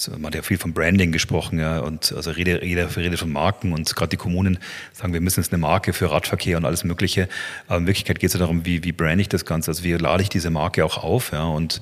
man 0.08 0.28
hat 0.28 0.36
ja 0.36 0.42
viel 0.42 0.58
von 0.58 0.74
Branding 0.74 1.12
gesprochen, 1.12 1.60
ja, 1.60 1.80
und 1.80 2.14
also 2.14 2.32
jeder, 2.32 2.64
jeder 2.64 2.96
redet 2.96 3.20
von 3.20 3.32
Marken 3.32 3.74
und 3.74 3.96
gerade 3.96 4.10
die 4.10 4.18
Kommunen 4.18 4.60
sagen, 4.94 5.14
wir 5.14 5.22
müssen 5.22 5.42
jetzt 5.42 5.52
eine 5.52 5.60
Marke 5.60 5.94
für 5.94 6.12
Radverkehr 6.12 6.58
und 6.58 6.66
alles 6.66 6.84
Mögliche. 6.84 7.28
Aber 7.68 7.80
in 7.80 7.88
Wirklichkeit 7.88 8.20
geht 8.20 8.30
es 8.30 8.34
ja 8.34 8.40
darum, 8.40 8.66
wie, 8.66 8.84
wie 8.84 8.92
brand 8.92 9.20
ich 9.20 9.30
das 9.30 9.46
Ganze, 9.46 9.72
also 9.72 9.84
wie 9.84 9.94
lade 9.94 10.24
ich 10.24 10.30
diese 10.30 10.50
Marke 10.50 10.86
auch 10.86 11.04
auf, 11.04 11.32
ja, 11.32 11.44
und, 11.44 11.82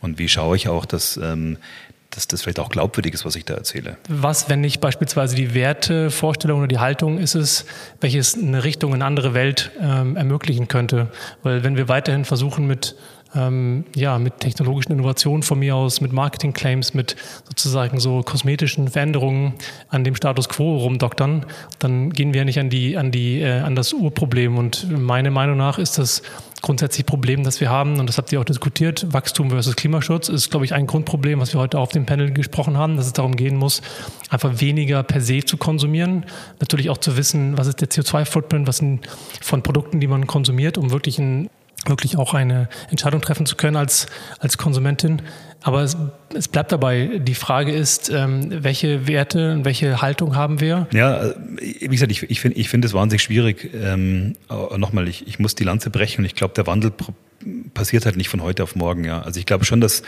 und 0.00 0.18
wie 0.18 0.28
schaue 0.28 0.56
ich 0.56 0.68
auch, 0.68 0.84
dass, 0.84 1.16
ähm, 1.16 1.58
dass 2.10 2.26
das 2.28 2.42
vielleicht 2.42 2.60
auch 2.60 2.70
glaubwürdig 2.70 3.12
ist, 3.14 3.24
was 3.24 3.36
ich 3.36 3.44
da 3.44 3.54
erzähle. 3.54 3.98
Was, 4.08 4.48
wenn 4.48 4.60
nicht 4.60 4.80
beispielsweise 4.80 5.36
die 5.36 5.54
Wertevorstellung 5.54 6.60
oder 6.60 6.68
die 6.68 6.78
Haltung 6.78 7.18
ist 7.18 7.34
es, 7.34 7.66
welches 8.00 8.34
eine 8.34 8.64
Richtung 8.64 8.92
in 8.92 8.96
eine 8.96 9.04
andere 9.04 9.34
Welt 9.34 9.70
ähm, 9.80 10.16
ermöglichen 10.16 10.68
könnte? 10.68 11.08
Weil 11.42 11.62
wenn 11.62 11.76
wir 11.76 11.88
weiterhin 11.88 12.24
versuchen 12.24 12.66
mit 12.66 12.96
ähm, 13.36 13.84
ja, 13.94 14.18
mit 14.18 14.40
technologischen 14.40 14.92
Innovationen 14.92 15.42
von 15.42 15.58
mir 15.58 15.76
aus, 15.76 16.00
mit 16.00 16.12
Marketing-Claims, 16.12 16.94
mit 16.94 17.16
sozusagen 17.44 18.00
so 18.00 18.22
kosmetischen 18.22 18.88
Veränderungen 18.88 19.54
an 19.88 20.04
dem 20.04 20.14
Status 20.14 20.48
quo 20.48 20.78
rumdoktern, 20.78 21.46
dann 21.78 22.10
gehen 22.10 22.34
wir 22.34 22.44
nicht 22.44 22.58
an, 22.58 22.70
die, 22.70 22.96
an, 22.96 23.10
die, 23.10 23.40
äh, 23.40 23.60
an 23.60 23.76
das 23.76 23.92
Urproblem. 23.92 24.58
Und 24.58 24.90
meiner 24.90 25.30
Meinung 25.30 25.56
nach 25.56 25.78
ist 25.78 25.98
das 25.98 26.22
grundsätzlich 26.62 27.06
Problem, 27.06 27.44
das 27.44 27.60
wir 27.60 27.70
haben, 27.70 28.00
und 28.00 28.08
das 28.08 28.18
habt 28.18 28.32
ihr 28.32 28.40
auch 28.40 28.44
diskutiert, 28.44 29.12
Wachstum 29.12 29.50
versus 29.50 29.76
Klimaschutz 29.76 30.28
ist, 30.28 30.50
glaube 30.50 30.64
ich, 30.64 30.74
ein 30.74 30.86
Grundproblem, 30.86 31.38
was 31.38 31.52
wir 31.52 31.60
heute 31.60 31.78
auf 31.78 31.90
dem 31.90 32.06
Panel 32.06 32.32
gesprochen 32.32 32.76
haben, 32.76 32.96
dass 32.96 33.06
es 33.06 33.12
darum 33.12 33.36
gehen 33.36 33.56
muss, 33.56 33.82
einfach 34.30 34.60
weniger 34.60 35.02
per 35.02 35.20
se 35.20 35.44
zu 35.44 35.58
konsumieren. 35.58 36.24
Natürlich 36.60 36.90
auch 36.90 36.98
zu 36.98 37.16
wissen, 37.16 37.56
was 37.58 37.66
ist 37.66 37.80
der 37.80 37.88
CO2-Footprint, 37.88 38.66
was 38.66 38.78
sind 38.78 39.06
von 39.40 39.62
Produkten, 39.62 40.00
die 40.00 40.06
man 40.06 40.26
konsumiert, 40.26 40.78
um 40.78 40.90
wirklich 40.90 41.18
ein 41.18 41.48
wirklich 41.88 42.16
auch 42.16 42.34
eine 42.34 42.68
Entscheidung 42.90 43.20
treffen 43.20 43.46
zu 43.46 43.56
können 43.56 43.76
als, 43.76 44.06
als 44.38 44.58
Konsumentin. 44.58 45.22
Aber 45.62 45.82
es, 45.82 45.96
es 46.32 46.48
bleibt 46.48 46.70
dabei, 46.70 47.18
die 47.18 47.34
Frage 47.34 47.72
ist, 47.72 48.08
ähm, 48.08 48.62
welche 48.62 49.08
Werte 49.08 49.52
und 49.52 49.64
welche 49.64 50.00
Haltung 50.00 50.36
haben 50.36 50.60
wir? 50.60 50.86
Ja, 50.92 51.34
wie 51.58 51.88
gesagt, 51.88 52.12
ich, 52.12 52.22
ich 52.30 52.40
finde 52.40 52.58
ich 52.58 52.68
finde 52.68 52.86
es 52.86 52.94
wahnsinnig 52.94 53.22
schwierig. 53.22 53.70
Ähm, 53.74 54.34
Nochmal, 54.48 55.08
ich, 55.08 55.26
ich 55.26 55.38
muss 55.38 55.54
die 55.54 55.64
Lanze 55.64 55.90
brechen 55.90 56.20
und 56.20 56.26
ich 56.26 56.34
glaube, 56.34 56.54
der 56.54 56.66
Wandel 56.66 56.92
passiert 57.74 58.06
halt 58.06 58.16
nicht 58.16 58.28
von 58.28 58.42
heute 58.42 58.62
auf 58.62 58.76
morgen. 58.76 59.04
Ja. 59.04 59.22
Also 59.22 59.40
ich 59.40 59.46
glaube 59.46 59.64
schon, 59.64 59.80
dass, 59.80 60.02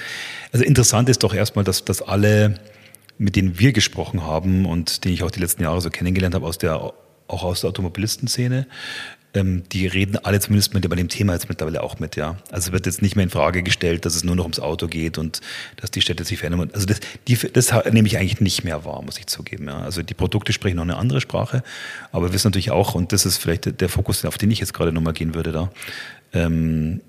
also 0.53 0.64
interessant 0.64 1.09
ist 1.09 1.23
doch 1.23 1.35
erstmal, 1.35 1.64
dass, 1.64 1.85
dass 1.85 2.03
alle, 2.03 2.55
mit 3.19 3.37
denen 3.37 3.59
wir 3.59 3.73
gesprochen 3.73 4.23
haben 4.23 4.67
und 4.67 5.05
die 5.05 5.12
ich 5.12 5.23
auch 5.23 5.31
die 5.31 5.41
letzten 5.41 5.62
Jahre 5.62 5.81
so 5.81 5.91
kennengelernt 5.91 6.35
habe, 6.35 6.47
aus 6.47 6.59
der, 6.59 6.77
auch 6.77 7.43
aus 7.43 7.62
der 7.62 7.71
Automobilistenszene, 7.71 8.67
ähm, 9.35 9.62
die 9.73 9.87
reden 9.87 10.17
alle 10.17 10.41
zumindest 10.41 10.75
mit, 10.75 10.88
bei 10.88 10.97
dem 10.97 11.09
Thema 11.09 11.35
jetzt 11.35 11.49
mittlerweile 11.49 11.83
auch 11.83 11.99
mit, 11.99 12.17
ja. 12.17 12.37
Also 12.51 12.73
wird 12.73 12.87
jetzt 12.87 13.03
nicht 13.03 13.17
mehr 13.17 13.25
in 13.25 13.31
Frage 13.31 13.62
gestellt, 13.62 14.05
dass 14.07 14.17
es 14.17 14.25
nur 14.25 14.37
noch 14.37 14.45
ums 14.45 14.61
Auto 14.61 14.87
geht 14.87 15.19
und 15.19 15.41
dass 15.77 15.91
die 15.91 16.01
Städte 16.01 16.25
sich 16.25 16.38
verändern. 16.38 16.71
Also 16.73 16.87
das, 16.87 17.01
die, 17.27 17.37
das 17.37 17.73
nehme 17.91 18.09
ich 18.09 18.19
eigentlich 18.19 18.41
nicht 18.41 18.64
mehr 18.64 18.85
wahr, 18.85 19.03
muss 19.03 19.19
ich 19.19 19.27
zugeben. 19.27 19.67
Ja. 19.67 19.81
Also 19.81 20.03
die 20.03 20.14
Produkte 20.14 20.53
sprechen 20.53 20.77
noch 20.77 20.83
eine 20.83 20.97
andere 20.97 21.21
Sprache, 21.21 21.62
aber 22.11 22.29
wir 22.29 22.33
wissen 22.33 22.49
natürlich 22.49 22.71
auch, 22.71 22.95
und 22.95 23.12
das 23.12 23.27
ist 23.27 23.38
vielleicht 23.38 23.81
der 23.81 23.88
Fokus, 23.88 24.25
auf 24.25 24.38
den 24.38 24.51
ich 24.51 24.61
jetzt 24.61 24.73
gerade 24.75 24.93
nochmal 24.93 25.12
gehen 25.12 25.35
würde 25.35 25.53
da, 25.53 25.71
ähm, 26.33 27.01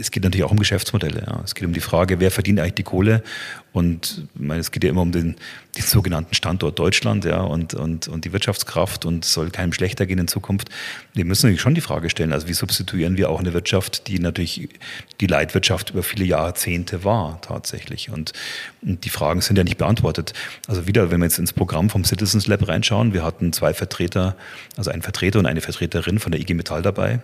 es 0.00 0.10
geht 0.10 0.22
natürlich 0.24 0.44
auch 0.44 0.50
um 0.50 0.58
Geschäftsmodelle. 0.58 1.24
Ja. 1.26 1.40
Es 1.44 1.54
geht 1.54 1.66
um 1.66 1.72
die 1.72 1.80
Frage, 1.80 2.20
wer 2.20 2.30
verdient 2.30 2.60
eigentlich 2.60 2.74
die 2.74 2.82
Kohle? 2.82 3.22
Und 3.72 4.28
ich 4.34 4.40
meine, 4.40 4.60
es 4.60 4.70
geht 4.70 4.84
ja 4.84 4.90
immer 4.90 5.00
um 5.00 5.12
den, 5.12 5.36
den 5.76 5.82
sogenannten 5.82 6.34
Standort 6.34 6.78
Deutschland 6.78 7.24
ja, 7.24 7.40
und, 7.40 7.74
und, 7.74 8.08
und 8.08 8.24
die 8.24 8.32
Wirtschaftskraft 8.32 9.06
und 9.06 9.24
soll 9.24 9.50
keinem 9.50 9.72
schlechter 9.72 10.04
gehen 10.04 10.18
in 10.18 10.28
Zukunft. 10.28 10.68
Wir 11.14 11.24
müssen 11.24 11.46
natürlich 11.46 11.62
schon 11.62 11.74
die 11.74 11.80
Frage 11.80 12.10
stellen, 12.10 12.32
also 12.32 12.48
wie 12.48 12.52
substituieren 12.52 13.16
wir 13.16 13.30
auch 13.30 13.40
eine 13.40 13.54
Wirtschaft, 13.54 14.08
die 14.08 14.18
natürlich 14.18 14.68
die 15.20 15.26
Leitwirtschaft 15.26 15.90
über 15.90 16.02
viele 16.02 16.24
Jahrzehnte 16.24 17.04
war 17.04 17.40
tatsächlich. 17.40 18.10
Und, 18.10 18.32
und 18.82 19.04
die 19.04 19.10
Fragen 19.10 19.40
sind 19.40 19.56
ja 19.56 19.64
nicht 19.64 19.78
beantwortet. 19.78 20.34
Also 20.68 20.86
wieder, 20.86 21.10
wenn 21.10 21.20
wir 21.20 21.26
jetzt 21.26 21.38
ins 21.38 21.52
Programm 21.52 21.88
vom 21.88 22.04
Citizens 22.04 22.46
Lab 22.46 22.66
reinschauen, 22.68 23.14
wir 23.14 23.24
hatten 23.24 23.52
zwei 23.52 23.72
Vertreter, 23.72 24.36
also 24.76 24.90
einen 24.90 25.02
Vertreter 25.02 25.38
und 25.38 25.46
eine 25.46 25.62
Vertreterin 25.62 26.18
von 26.18 26.32
der 26.32 26.40
IG 26.40 26.54
Metall 26.54 26.82
dabei 26.82 27.20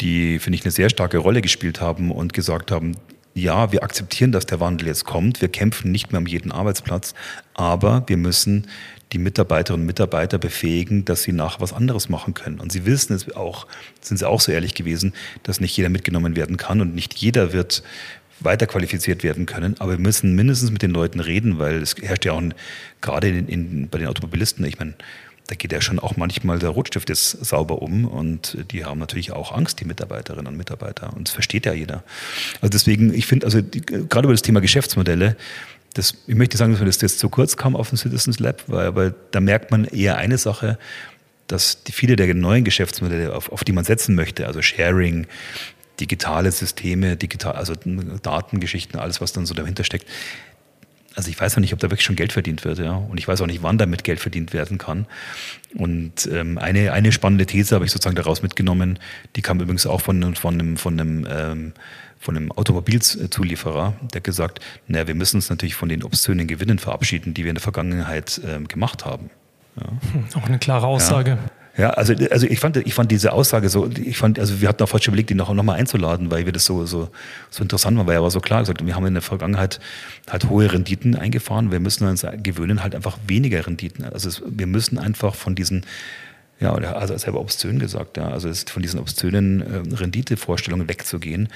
die, 0.00 0.38
finde 0.38 0.58
ich, 0.58 0.64
eine 0.64 0.72
sehr 0.72 0.90
starke 0.90 1.18
Rolle 1.18 1.42
gespielt 1.42 1.80
haben 1.80 2.10
und 2.10 2.32
gesagt 2.32 2.70
haben, 2.70 2.96
ja, 3.34 3.70
wir 3.70 3.82
akzeptieren, 3.82 4.32
dass 4.32 4.46
der 4.46 4.60
Wandel 4.60 4.88
jetzt 4.88 5.04
kommt. 5.04 5.42
Wir 5.42 5.48
kämpfen 5.48 5.92
nicht 5.92 6.10
mehr 6.10 6.20
um 6.20 6.26
jeden 6.26 6.52
Arbeitsplatz, 6.52 7.14
aber 7.52 8.02
wir 8.06 8.16
müssen 8.16 8.66
die 9.12 9.18
Mitarbeiterinnen 9.18 9.82
und 9.82 9.86
Mitarbeiter 9.86 10.38
befähigen, 10.38 11.04
dass 11.04 11.22
sie 11.22 11.32
nachher 11.32 11.60
was 11.60 11.72
anderes 11.72 12.08
machen 12.08 12.34
können. 12.34 12.58
Und 12.58 12.72
sie 12.72 12.86
wissen 12.86 13.14
es 13.14 13.36
auch, 13.36 13.66
sind 14.00 14.16
sie 14.16 14.26
auch 14.26 14.40
so 14.40 14.52
ehrlich 14.52 14.74
gewesen, 14.74 15.12
dass 15.42 15.60
nicht 15.60 15.76
jeder 15.76 15.90
mitgenommen 15.90 16.34
werden 16.34 16.56
kann 16.56 16.80
und 16.80 16.94
nicht 16.94 17.14
jeder 17.14 17.52
wird 17.52 17.82
weiterqualifiziert 18.40 19.22
werden 19.22 19.46
können. 19.46 19.76
Aber 19.78 19.92
wir 19.92 19.98
müssen 19.98 20.34
mindestens 20.34 20.70
mit 20.70 20.82
den 20.82 20.90
Leuten 20.90 21.20
reden, 21.20 21.58
weil 21.58 21.82
es 21.82 21.94
herrscht 22.00 22.24
ja 22.24 22.32
auch 22.32 22.40
ein, 22.40 22.54
gerade 23.00 23.28
in, 23.28 23.48
in, 23.48 23.88
bei 23.88 23.98
den 23.98 24.08
Automobilisten, 24.08 24.64
ich 24.64 24.78
meine, 24.78 24.94
da 25.46 25.54
geht 25.54 25.72
ja 25.72 25.80
schon 25.80 25.98
auch 25.98 26.16
manchmal 26.16 26.58
der 26.58 26.70
Rotstift 26.70 27.08
jetzt 27.08 27.44
sauber 27.44 27.80
um 27.82 28.04
und 28.04 28.58
die 28.72 28.84
haben 28.84 28.98
natürlich 28.98 29.32
auch 29.32 29.52
Angst, 29.52 29.80
die 29.80 29.84
Mitarbeiterinnen 29.84 30.48
und 30.48 30.56
Mitarbeiter. 30.56 31.12
Und 31.14 31.28
das 31.28 31.34
versteht 31.34 31.66
ja 31.66 31.72
jeder. 31.72 32.02
Also 32.60 32.70
deswegen, 32.70 33.14
ich 33.14 33.26
finde, 33.26 33.46
also 33.46 33.60
die, 33.60 33.80
gerade 33.80 34.26
über 34.26 34.34
das 34.34 34.42
Thema 34.42 34.60
Geschäftsmodelle, 34.60 35.36
das, 35.94 36.14
ich 36.26 36.34
möchte 36.34 36.56
sagen, 36.56 36.72
dass 36.72 36.80
mir 36.80 36.86
das 36.86 37.00
jetzt 37.00 37.18
zu 37.20 37.28
kurz 37.28 37.56
kam 37.56 37.76
auf 37.76 37.88
dem 37.88 37.98
Citizens 37.98 38.38
Lab, 38.38 38.64
weil, 38.66 38.94
weil 38.96 39.14
da 39.30 39.40
merkt 39.40 39.70
man 39.70 39.84
eher 39.84 40.18
eine 40.18 40.36
Sache, 40.36 40.78
dass 41.46 41.84
die, 41.84 41.92
viele 41.92 42.16
der 42.16 42.34
neuen 42.34 42.64
Geschäftsmodelle, 42.64 43.34
auf, 43.34 43.50
auf 43.52 43.64
die 43.64 43.72
man 43.72 43.84
setzen 43.84 44.14
möchte, 44.14 44.46
also 44.46 44.62
Sharing, 44.62 45.26
digitale 46.00 46.52
Systeme, 46.52 47.16
digital, 47.16 47.54
also 47.54 47.74
Datengeschichten, 48.22 48.98
alles, 49.00 49.20
was 49.20 49.32
dann 49.32 49.46
so 49.46 49.54
dahinter 49.54 49.84
steckt. 49.84 50.06
Also 51.16 51.30
ich 51.30 51.40
weiß 51.40 51.56
noch 51.56 51.62
nicht, 51.62 51.72
ob 51.72 51.78
da 51.78 51.90
wirklich 51.90 52.04
schon 52.04 52.14
Geld 52.14 52.32
verdient 52.32 52.64
wird, 52.64 52.78
ja. 52.78 52.92
Und 52.92 53.18
ich 53.18 53.26
weiß 53.26 53.40
auch 53.40 53.46
nicht, 53.46 53.62
wann 53.62 53.78
damit 53.78 54.04
Geld 54.04 54.20
verdient 54.20 54.52
werden 54.52 54.78
kann. 54.78 55.06
Und 55.74 56.28
ähm, 56.30 56.58
eine, 56.58 56.92
eine 56.92 57.10
spannende 57.10 57.46
These 57.46 57.74
habe 57.74 57.86
ich 57.86 57.90
sozusagen 57.90 58.16
daraus 58.16 58.42
mitgenommen, 58.42 58.98
die 59.34 59.42
kam 59.42 59.60
übrigens 59.60 59.86
auch 59.86 60.02
von, 60.02 60.34
von 60.34 60.54
einem, 60.54 60.76
von 60.76 61.00
einem 61.00 61.26
ähm, 61.28 61.72
von 62.18 62.36
einem 62.36 62.50
Automobilzulieferer, 62.50 63.94
der 64.14 64.20
gesagt, 64.20 64.60
naja, 64.88 65.06
wir 65.06 65.14
müssen 65.14 65.36
uns 65.36 65.50
natürlich 65.50 65.74
von 65.74 65.88
den 65.88 66.02
obszönen 66.02 66.46
Gewinnen 66.46 66.78
verabschieden, 66.78 67.34
die 67.34 67.44
wir 67.44 67.50
in 67.50 67.56
der 67.56 67.62
Vergangenheit 67.62 68.40
ähm, 68.44 68.68
gemacht 68.68 69.04
haben. 69.04 69.30
Ja. 69.76 69.88
Hm, 70.12 70.24
auch 70.34 70.46
eine 70.46 70.58
klare 70.58 70.86
Aussage. 70.86 71.32
Ja. 71.32 71.50
Ja, 71.76 71.90
also, 71.90 72.14
also 72.30 72.46
ich 72.46 72.58
fand, 72.58 72.78
ich 72.78 72.94
fand 72.94 73.10
diese 73.10 73.32
Aussage 73.32 73.68
so, 73.68 73.90
ich 73.90 74.16
fand, 74.16 74.38
also 74.38 74.62
wir 74.62 74.68
hatten 74.68 74.82
auch 74.82 74.88
fast 74.88 75.06
überlegt, 75.06 75.28
die 75.28 75.34
noch, 75.34 75.52
noch 75.52 75.62
mal 75.62 75.74
einzuladen, 75.74 76.30
weil 76.30 76.46
wir 76.46 76.52
das 76.52 76.64
so, 76.64 76.86
so, 76.86 77.10
so 77.50 77.62
interessant 77.62 77.98
war, 77.98 78.06
weil 78.06 78.14
er 78.14 78.22
war 78.22 78.30
so 78.30 78.40
klar 78.40 78.60
gesagt, 78.60 78.84
wir 78.84 78.94
haben 78.94 79.04
in 79.04 79.12
der 79.12 79.22
Vergangenheit 79.22 79.78
halt 80.30 80.48
hohe 80.48 80.72
Renditen 80.72 81.16
eingefahren, 81.16 81.70
wir 81.70 81.80
müssen 81.80 82.08
uns 82.08 82.24
gewöhnen, 82.42 82.82
halt 82.82 82.94
einfach 82.94 83.18
weniger 83.26 83.66
Renditen. 83.66 84.06
Also 84.06 84.28
es, 84.28 84.42
wir 84.46 84.66
müssen 84.66 84.98
einfach 84.98 85.34
von 85.34 85.54
diesen 85.54 85.84
ja, 86.58 86.74
oder 86.74 86.92
er 86.92 87.18
selber 87.18 87.40
obszön 87.40 87.78
gesagt, 87.78 88.16
ja. 88.16 88.28
Also 88.28 88.48
ist 88.48 88.70
von 88.70 88.80
diesen 88.80 88.98
obszönen 88.98 89.60
äh, 89.60 89.94
Renditevorstellungen 89.94 90.88
wegzugehen, 90.88 91.48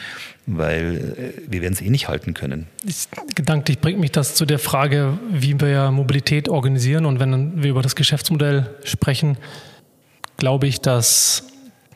weil 0.44 1.14
äh, 1.16 1.50
wir 1.50 1.62
werden 1.62 1.72
es 1.72 1.80
eh 1.80 1.88
nicht 1.88 2.08
halten 2.08 2.34
können. 2.34 2.66
Ich, 2.84 3.08
gedanklich 3.34 3.78
bringt 3.78 3.98
mich 3.98 4.12
das 4.12 4.34
zu 4.34 4.44
der 4.44 4.58
Frage, 4.58 5.18
wie 5.32 5.58
wir 5.58 5.90
Mobilität 5.90 6.50
organisieren. 6.50 7.06
Und 7.06 7.18
wenn 7.18 7.62
wir 7.62 7.70
über 7.70 7.80
das 7.80 7.96
Geschäftsmodell 7.96 8.68
sprechen, 8.84 9.38
glaube 10.40 10.66
ich, 10.66 10.80
dass 10.80 11.44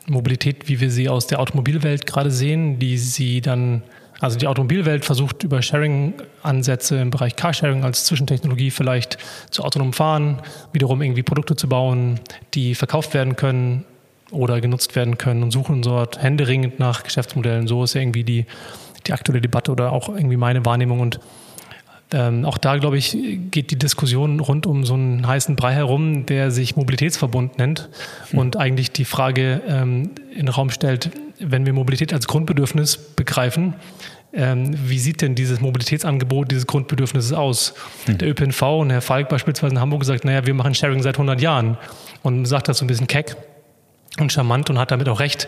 Mobilität, 0.07 0.69
wie 0.69 0.79
wir 0.79 0.89
sie 0.89 1.09
aus 1.09 1.27
der 1.27 1.39
Automobilwelt 1.41 2.05
gerade 2.05 2.31
sehen, 2.31 2.79
die 2.79 2.97
sie 2.97 3.41
dann 3.41 3.83
also 4.21 4.37
die 4.37 4.47
Automobilwelt 4.47 5.03
versucht 5.03 5.43
über 5.43 5.61
Sharing-Ansätze 5.61 6.97
im 6.97 7.09
Bereich 7.09 7.35
Carsharing 7.35 7.83
als 7.83 8.05
Zwischentechnologie 8.05 8.71
vielleicht 8.71 9.17
zu 9.51 9.63
autonomem 9.63 9.91
Fahren, 9.91 10.41
wiederum 10.71 11.01
irgendwie 11.01 11.23
Produkte 11.23 11.57
zu 11.57 11.67
bauen, 11.67 12.21
die 12.53 12.75
verkauft 12.75 13.13
werden 13.13 13.35
können 13.35 13.83
oder 14.31 14.61
genutzt 14.61 14.95
werden 14.95 15.17
können 15.17 15.43
und 15.43 15.51
suchen 15.51 15.81
dort 15.81 16.21
händeringend 16.21 16.79
nach 16.79 17.03
Geschäftsmodellen. 17.03 17.67
So 17.67 17.83
ist 17.83 17.93
ja 17.93 18.01
irgendwie 18.01 18.23
die, 18.23 18.45
die 19.05 19.13
aktuelle 19.13 19.41
Debatte 19.41 19.71
oder 19.71 19.91
auch 19.91 20.07
irgendwie 20.07 20.37
meine 20.37 20.65
Wahrnehmung. 20.65 21.01
Und 21.01 21.19
ähm, 22.11 22.45
auch 22.45 22.57
da, 22.57 22.77
glaube 22.77 22.97
ich, 22.97 23.17
geht 23.51 23.71
die 23.71 23.79
Diskussion 23.79 24.39
rund 24.39 24.67
um 24.67 24.85
so 24.85 24.93
einen 24.93 25.25
heißen 25.25 25.55
Brei 25.55 25.73
herum, 25.73 26.25
der 26.25 26.51
sich 26.51 26.75
Mobilitätsverbund 26.75 27.57
nennt 27.57 27.89
hm. 28.29 28.39
und 28.39 28.57
eigentlich 28.57 28.91
die 28.91 29.05
Frage 29.05 29.61
ähm, 29.67 30.11
in 30.29 30.45
den 30.45 30.49
Raum 30.49 30.69
stellt, 30.69 31.09
wenn 31.39 31.65
wir 31.65 31.73
Mobilität 31.73 32.13
als 32.13 32.27
Grundbedürfnis 32.27 32.97
begreifen, 32.97 33.73
ähm, 34.33 34.75
wie 34.87 34.99
sieht 34.99 35.21
denn 35.21 35.33
dieses 35.33 35.61
Mobilitätsangebot 35.61 36.51
dieses 36.51 36.67
Grundbedürfnisses 36.67 37.33
aus? 37.33 37.73
Hm. 38.05 38.17
Der 38.19 38.29
ÖPNV 38.29 38.61
und 38.61 38.91
Herr 38.91 39.01
Falk 39.01 39.29
beispielsweise 39.29 39.73
in 39.73 39.79
Hamburg 39.79 40.05
sagt, 40.05 40.25
naja, 40.25 40.45
wir 40.45 40.53
machen 40.53 40.75
Sharing 40.75 41.01
seit 41.01 41.15
100 41.15 41.41
Jahren 41.41 41.77
und 42.21 42.45
sagt 42.45 42.67
das 42.67 42.77
so 42.77 42.85
ein 42.85 42.87
bisschen 42.87 43.07
keck 43.07 43.35
und 44.19 44.31
charmant 44.31 44.69
und 44.69 44.77
hat 44.77 44.91
damit 44.91 45.09
auch 45.09 45.19
recht. 45.19 45.47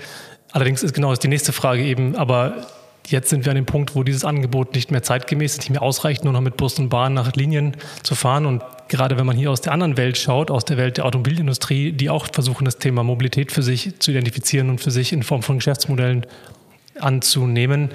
Allerdings 0.51 0.81
ist 0.81 0.93
genau 0.93 1.11
ist 1.11 1.23
die 1.23 1.27
nächste 1.27 1.51
Frage 1.51 1.83
eben, 1.83 2.15
aber 2.15 2.67
Jetzt 3.09 3.29
sind 3.29 3.45
wir 3.45 3.51
an 3.51 3.55
dem 3.55 3.65
Punkt, 3.65 3.95
wo 3.95 4.03
dieses 4.03 4.25
Angebot 4.25 4.75
nicht 4.75 4.91
mehr 4.91 5.01
zeitgemäß 5.01 5.53
ist, 5.53 5.59
nicht 5.59 5.69
mehr 5.69 5.81
ausreicht, 5.81 6.25
nur 6.25 6.33
noch 6.33 6.41
mit 6.41 6.57
Bus 6.57 6.77
und 6.77 6.89
Bahn 6.89 7.13
nach 7.13 7.33
Linien 7.35 7.77
zu 8.03 8.15
fahren. 8.15 8.45
Und 8.45 8.63
gerade 8.89 9.17
wenn 9.17 9.25
man 9.25 9.37
hier 9.37 9.49
aus 9.49 9.61
der 9.61 9.71
anderen 9.71 9.95
Welt 9.95 10.17
schaut, 10.17 10.51
aus 10.51 10.65
der 10.65 10.75
Welt 10.75 10.97
der 10.97 11.05
Automobilindustrie, 11.05 11.93
die 11.93 12.09
auch 12.09 12.27
versuchen, 12.31 12.65
das 12.65 12.79
Thema 12.79 13.03
Mobilität 13.03 13.53
für 13.53 13.63
sich 13.63 13.97
zu 13.99 14.11
identifizieren 14.11 14.69
und 14.69 14.81
für 14.81 14.91
sich 14.91 15.13
in 15.13 15.23
Form 15.23 15.41
von 15.41 15.57
Geschäftsmodellen 15.57 16.25
anzunehmen, 16.99 17.91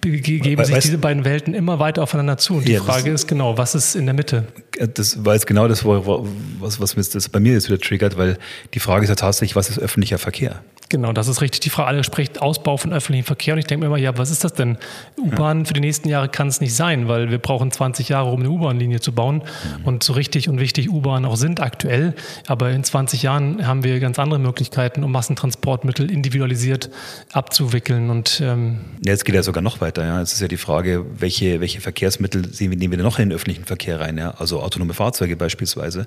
geben 0.00 0.64
sich 0.64 0.78
diese 0.78 0.98
beiden 0.98 1.24
Welten 1.24 1.54
immer 1.54 1.78
weiter 1.78 2.02
aufeinander 2.02 2.36
zu. 2.36 2.54
Und 2.54 2.66
die 2.66 2.72
ja, 2.72 2.82
Frage 2.82 3.12
ist 3.12 3.28
genau, 3.28 3.56
was 3.56 3.76
ist 3.76 3.94
in 3.94 4.06
der 4.06 4.14
Mitte? 4.14 4.48
Das 4.94 5.24
war 5.24 5.34
jetzt 5.34 5.46
genau 5.46 5.68
das, 5.68 5.84
was, 5.84 6.80
was 6.80 7.08
das 7.10 7.28
bei 7.28 7.40
mir 7.40 7.52
jetzt 7.52 7.68
wieder 7.68 7.78
triggert, 7.78 8.16
weil 8.16 8.38
die 8.74 8.80
Frage 8.80 9.04
ist 9.04 9.10
ja 9.10 9.14
tatsächlich, 9.14 9.56
was 9.56 9.70
ist 9.70 9.78
öffentlicher 9.78 10.18
Verkehr? 10.18 10.62
Genau, 10.90 11.12
das 11.12 11.28
ist 11.28 11.40
richtig. 11.40 11.60
Die 11.60 11.70
Frage 11.70 11.88
alle 11.88 12.04
spricht 12.04 12.42
Ausbau 12.42 12.76
von 12.76 12.92
öffentlichem 12.92 13.24
Verkehr 13.24 13.54
und 13.54 13.58
ich 13.58 13.66
denke 13.66 13.80
mir 13.80 13.86
immer, 13.86 13.98
ja, 13.98 14.16
was 14.18 14.30
ist 14.30 14.44
das 14.44 14.52
denn? 14.52 14.76
U-Bahn 15.18 15.66
für 15.66 15.72
die 15.72 15.80
nächsten 15.80 16.08
Jahre 16.08 16.28
kann 16.28 16.46
es 16.48 16.60
nicht 16.60 16.74
sein, 16.74 17.08
weil 17.08 17.30
wir 17.30 17.38
brauchen 17.38 17.70
20 17.70 18.10
Jahre, 18.10 18.30
um 18.30 18.40
eine 18.40 18.50
U-Bahn-Linie 18.50 19.00
zu 19.00 19.12
bauen 19.12 19.42
mhm. 19.78 19.86
und 19.86 20.02
so 20.02 20.12
richtig 20.12 20.48
und 20.48 20.60
wichtig 20.60 20.90
U-Bahn 20.90 21.24
auch 21.24 21.36
sind 21.36 21.60
aktuell. 21.60 22.14
Aber 22.46 22.70
in 22.70 22.84
20 22.84 23.22
Jahren 23.22 23.66
haben 23.66 23.82
wir 23.82 23.98
ganz 23.98 24.18
andere 24.18 24.38
Möglichkeiten, 24.38 25.02
um 25.04 25.10
Massentransportmittel 25.10 26.10
individualisiert 26.10 26.90
abzuwickeln 27.32 28.10
und 28.10 28.40
ähm 28.44 28.78
ja, 29.04 29.12
jetzt 29.12 29.24
geht 29.24 29.34
ja 29.34 29.42
sogar 29.42 29.62
noch 29.62 29.80
weiter. 29.80 30.04
Ja, 30.04 30.20
es 30.20 30.32
ist 30.32 30.40
ja 30.40 30.48
die 30.48 30.56
Frage, 30.56 31.04
welche 31.18 31.60
welche 31.60 31.80
Verkehrsmittel 31.80 32.42
nehmen 32.60 32.80
wir 32.80 32.98
denn 32.98 33.02
noch 33.02 33.18
in 33.18 33.30
den 33.30 33.36
öffentlichen 33.36 33.64
Verkehr 33.64 34.00
rein? 34.00 34.18
Ja, 34.18 34.32
also 34.38 34.62
autonome 34.64 34.94
Fahrzeuge 34.94 35.36
beispielsweise. 35.36 36.06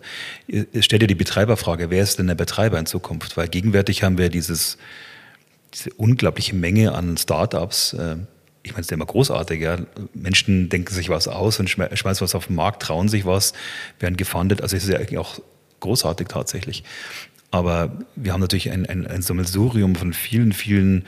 Stellt 0.80 1.02
ja 1.02 1.08
die 1.08 1.16
Betreiberfrage, 1.16 1.90
wer 1.90 2.04
ist 2.04 2.20
denn 2.20 2.28
der 2.28 2.36
Betreiber 2.36 2.80
in 2.80 2.86
Zukunft? 2.86 3.38
Weil 3.38 3.48
gegenwärtig 3.48 4.04
haben 4.04 4.18
wir 4.18 4.30
dieses 4.30 4.78
diese 5.74 5.94
unglaubliche 5.94 6.56
Menge 6.56 6.94
an 6.94 7.18
Startups. 7.18 7.94
Äh, 7.94 8.18
ich 8.64 8.72
meine, 8.72 8.82
es 8.82 8.88
ist 8.88 8.92
ja 8.92 8.96
immer 8.96 9.06
großartig. 9.06 9.62
Ja. 9.62 9.78
Menschen 10.14 10.70
denken 10.70 10.94
sich 10.94 11.10
was 11.10 11.28
aus 11.28 11.60
und 11.60 11.70
schmeißen 11.70 12.22
was 12.22 12.36
auf 12.36 12.48
den 12.48 12.56
Markt, 12.56 12.84
trauen 12.84 13.08
sich 13.08 13.26
was, 13.26 13.54
werden 14.00 14.18
gefundet. 14.18 14.62
Also 14.62 14.76
es 14.76 14.84
ist 14.84 14.90
ja 14.90 14.98
eigentlich 14.98 15.20
auch 15.20 15.40
großartig 15.80 16.28
tatsächlich. 16.28 16.84
Aber 17.50 17.98
wir 18.16 18.34
haben 18.34 18.42
natürlich 18.42 18.72
ein, 18.72 18.86
ein, 18.86 19.08
ein 19.08 19.22
Sammelsurium 19.22 19.96
von 19.96 20.12
vielen, 20.12 20.52
vielen 20.52 21.06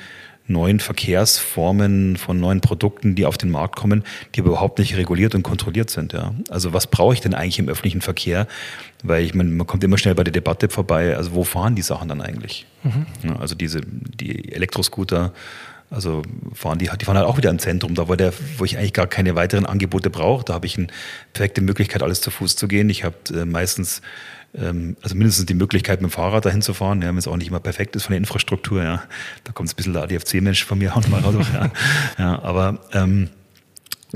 neuen 0.49 0.79
Verkehrsformen, 0.79 2.17
von 2.17 2.39
neuen 2.39 2.59
Produkten, 2.59 3.15
die 3.15 3.25
auf 3.25 3.37
den 3.37 3.49
Markt 3.49 3.75
kommen, 3.75 4.03
die 4.35 4.39
überhaupt 4.39 4.79
nicht 4.79 4.97
reguliert 4.97 5.35
und 5.35 5.43
kontrolliert 5.43 5.89
sind. 5.89 6.13
Ja. 6.13 6.33
Also 6.49 6.73
was 6.73 6.87
brauche 6.87 7.13
ich 7.13 7.21
denn 7.21 7.33
eigentlich 7.33 7.59
im 7.59 7.69
öffentlichen 7.69 8.01
Verkehr? 8.01 8.47
Weil 9.03 9.23
ich 9.23 9.33
meine, 9.33 9.49
man 9.49 9.67
kommt 9.67 9.83
immer 9.83 9.97
schnell 9.97 10.15
bei 10.15 10.23
der 10.23 10.33
Debatte 10.33 10.69
vorbei, 10.69 11.15
also 11.15 11.33
wo 11.33 11.43
fahren 11.43 11.75
die 11.75 11.81
Sachen 11.81 12.09
dann 12.09 12.21
eigentlich? 12.21 12.65
Mhm. 12.83 13.05
Ja, 13.23 13.35
also 13.37 13.55
diese, 13.55 13.81
die 13.81 14.51
Elektroscooter, 14.51 15.33
also 15.91 16.23
fahren 16.53 16.79
die, 16.79 16.89
die 16.99 17.05
fahren 17.05 17.17
halt 17.17 17.27
auch 17.27 17.37
wieder 17.37 17.49
im 17.49 17.59
Zentrum, 17.59 17.95
da 17.95 18.07
wo, 18.07 18.15
der, 18.15 18.33
wo 18.57 18.65
ich 18.65 18.77
eigentlich 18.77 18.93
gar 18.93 19.07
keine 19.07 19.35
weiteren 19.35 19.65
Angebote 19.65 20.09
brauche. 20.09 20.45
Da 20.45 20.53
habe 20.53 20.65
ich 20.65 20.77
eine 20.77 20.87
perfekte 21.33 21.61
Möglichkeit, 21.61 22.03
alles 22.03 22.21
zu 22.21 22.31
Fuß 22.31 22.55
zu 22.55 22.67
gehen. 22.67 22.89
Ich 22.89 23.03
habe 23.03 23.15
äh, 23.33 23.45
meistens 23.45 24.01
ähm, 24.55 24.97
also 25.01 25.15
mindestens 25.15 25.45
die 25.45 25.53
Möglichkeit, 25.53 26.01
mit 26.01 26.11
dem 26.11 26.13
Fahrrad 26.13 26.45
dahin 26.45 26.61
zu 26.61 26.73
fahren, 26.73 27.01
ja, 27.01 27.09
wenn 27.09 27.17
es 27.17 27.27
auch 27.27 27.37
nicht 27.37 27.49
immer 27.49 27.59
perfekt 27.59 27.95
ist 27.95 28.03
von 28.03 28.11
der 28.11 28.17
Infrastruktur, 28.17 28.83
ja. 28.83 29.03
Da 29.43 29.51
kommt 29.51 29.69
ein 29.69 29.75
bisschen 29.75 29.93
der 29.93 30.03
ADFC-Mensch 30.03 30.65
von 30.65 30.79
mir 30.79 30.95
auch 30.95 31.07
mal 31.07 31.21
raus. 31.21 31.45
ja. 31.53 31.71
ja, 32.17 32.41
aber 32.41 32.79
ähm, 32.93 33.29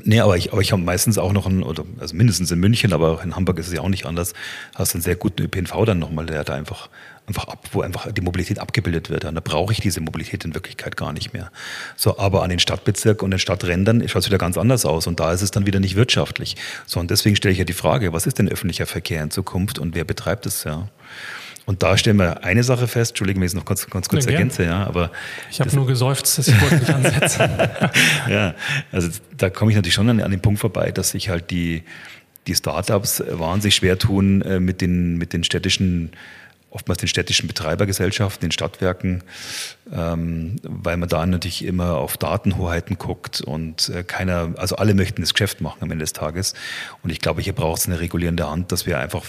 Nee, 0.02 0.22
aber 0.22 0.38
ich, 0.38 0.52
aber 0.52 0.62
ich 0.62 0.72
habe 0.72 0.82
meistens 0.82 1.20
auch 1.20 1.34
noch 1.34 1.46
einen, 1.46 1.62
oder 1.62 1.86
also 2.00 2.16
mindestens 2.16 2.50
in 2.50 2.60
München, 2.60 2.94
aber 2.94 3.22
in 3.24 3.36
Hamburg 3.36 3.60
ist 3.60 3.68
es 3.68 3.74
ja 3.74 3.82
auch 3.82 3.90
nicht 3.90 4.08
anders, 4.08 4.34
hast 4.74 4.96
einen 4.96 5.04
sehr 5.04 5.16
guten 5.16 5.44
ÖPNV 5.44 5.86
dann 5.86 6.00
nochmal, 6.00 6.26
der 6.26 6.44
da 6.44 6.56
einfach 6.56 6.90
einfach 7.28 7.48
ab, 7.48 7.70
wo 7.72 7.82
einfach 7.82 8.12
die 8.12 8.22
Mobilität 8.22 8.60
abgebildet 8.60 9.10
wird. 9.10 9.26
Und 9.26 9.36
da 9.36 9.42
brauche 9.42 9.72
ich 9.72 9.80
diese 9.80 10.02
Mobilität 10.02 10.44
in 10.44 10.54
Wirklichkeit 10.54 10.98
gar 10.98 11.14
nicht 11.14 11.34
mehr. 11.34 11.52
So, 11.96 12.18
aber 12.18 12.44
an 12.44 12.50
den 12.50 12.60
Stadtbezirken 12.60 13.24
und 13.24 13.32
den 13.32 13.40
Stadträndern 13.40 14.08
schaut 14.08 14.24
es 14.24 14.28
wieder 14.28 14.38
ganz 14.38 14.58
anders 14.58 14.86
aus 14.86 15.08
und 15.08 15.20
da 15.20 15.32
ist 15.32 15.42
es 15.42 15.52
dann 15.52 15.66
wieder 15.66 15.80
nicht 15.80 15.96
wirtschaftlich. 15.96 16.58
So, 16.86 17.00
und 17.00 17.10
deswegen 17.12 17.36
stelle 17.36 17.54
ich 17.54 17.60
ja 17.60 17.66
die 17.66 17.74
Frage, 17.74 18.12
was 18.14 18.26
ist 18.26 18.40
denn 18.40 18.50
öffentlicher 18.50 18.86
Verkehr 18.86 19.24
in 19.24 19.32
Zukunft 19.32 19.80
und 19.80 19.96
wer 19.96 20.04
betreibt 20.04 20.46
es 20.46 20.64
ja? 20.64 20.90
Und 21.66 21.82
da 21.82 21.98
stellen 21.98 22.18
wir 22.18 22.44
eine 22.44 22.62
Sache 22.62 22.88
fest, 22.88 23.12
Entschuldigung, 23.12 23.42
wenn 23.42 23.46
ich 23.46 23.52
es 23.52 23.56
noch 23.56 23.64
ganz, 23.64 23.90
ganz 23.90 24.10
kurz 24.10 24.26
ja, 24.26 24.32
ergänze, 24.32 24.66
ja, 24.66 24.86
aber. 24.86 25.12
Ich 25.50 25.62
habe 25.62 25.74
nur 25.74 25.88
geseufzt, 25.88 26.38
dass 26.38 26.50
ich 26.50 26.62
wollte 26.62 26.76
nicht 26.76 26.94
ansetzen. 26.94 27.50
ja, 28.30 28.54
also 28.92 29.08
da 29.38 29.50
komme 29.50 29.72
ich 29.72 29.78
natürlich 29.78 29.94
schon 29.94 30.10
an, 30.10 30.20
an 30.20 30.32
den 30.32 30.42
Punkt 30.42 30.60
vorbei, 30.60 30.92
dass 30.92 31.12
sich 31.12 31.30
halt 31.30 31.52
die, 31.52 31.84
die 32.48 32.56
Startups 32.56 33.24
wahnsinnig 33.30 33.76
schwer 33.76 33.98
tun 33.98 34.42
äh, 34.42 34.60
mit 34.60 34.82
den, 34.82 35.18
mit 35.18 35.32
den 35.32 35.46
städtischen 35.46 36.12
oftmals 36.74 37.00
den 37.00 37.08
städtischen 37.08 37.48
Betreibergesellschaften, 37.48 38.42
den 38.42 38.52
Stadtwerken, 38.52 39.24
ähm, 39.92 40.56
weil 40.64 40.98
man 40.98 41.08
da 41.08 41.26
natürlich 41.26 41.64
immer 41.64 41.98
auf 41.98 42.18
Datenhoheiten 42.18 42.98
guckt 42.98 43.42
und 43.42 43.90
äh, 43.90 44.04
keiner, 44.04 44.54
also 44.58 44.76
alle 44.78 44.96
möchten 44.96 45.22
das 45.22 45.34
Geschäft 45.34 45.62
machen 45.62 45.78
am 45.82 45.92
Ende 45.92 46.04
des 46.04 46.14
Tages. 46.14 46.56
Und 47.04 47.12
ich 47.12 47.20
glaube, 47.20 47.42
hier 47.42 47.54
braucht 47.54 47.82
es 47.82 47.88
eine 47.88 48.00
regulierende 48.00 48.50
Hand, 48.50 48.72
dass 48.72 48.88
wir 48.88 48.98
einfach 49.00 49.24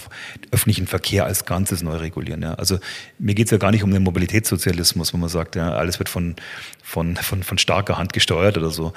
öffentlichen 0.51 0.87
Verkehr 0.87 1.25
als 1.25 1.45
Ganzes 1.45 1.83
neu 1.83 1.97
regulieren. 1.97 2.41
Ja. 2.41 2.55
Also 2.55 2.79
mir 3.19 3.35
geht 3.35 3.47
es 3.47 3.51
ja 3.51 3.57
gar 3.57 3.71
nicht 3.71 3.83
um 3.83 3.91
den 3.91 4.03
Mobilitätssozialismus, 4.03 5.13
wo 5.13 5.17
man 5.17 5.29
sagt, 5.29 5.55
ja, 5.55 5.73
alles 5.73 5.99
wird 5.99 6.09
von, 6.09 6.35
von, 6.83 7.15
von, 7.15 7.43
von 7.43 7.57
starker 7.59 7.97
Hand 7.97 8.11
gesteuert 8.13 8.57
oder 8.57 8.71
so. 8.71 8.93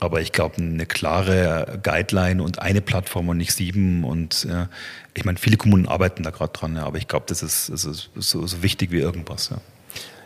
Aber 0.00 0.20
ich 0.20 0.32
glaube, 0.32 0.56
eine 0.58 0.86
klare 0.86 1.80
Guideline 1.82 2.42
und 2.42 2.60
eine 2.60 2.80
Plattform 2.80 3.28
und 3.28 3.36
nicht 3.36 3.52
sieben. 3.52 4.04
Und 4.04 4.46
äh, 4.48 4.66
ich 5.14 5.24
meine, 5.24 5.38
viele 5.38 5.56
Kommunen 5.56 5.88
arbeiten 5.88 6.22
da 6.22 6.30
gerade 6.30 6.52
dran, 6.52 6.76
ja, 6.76 6.84
aber 6.84 6.98
ich 6.98 7.08
glaube, 7.08 7.26
das 7.28 7.42
ist, 7.42 7.70
das 7.70 7.84
ist 7.84 8.10
so, 8.14 8.46
so, 8.46 8.62
wichtig 8.62 8.92
wie 8.92 8.98
irgendwas. 8.98 9.50
Ja. 9.50 9.58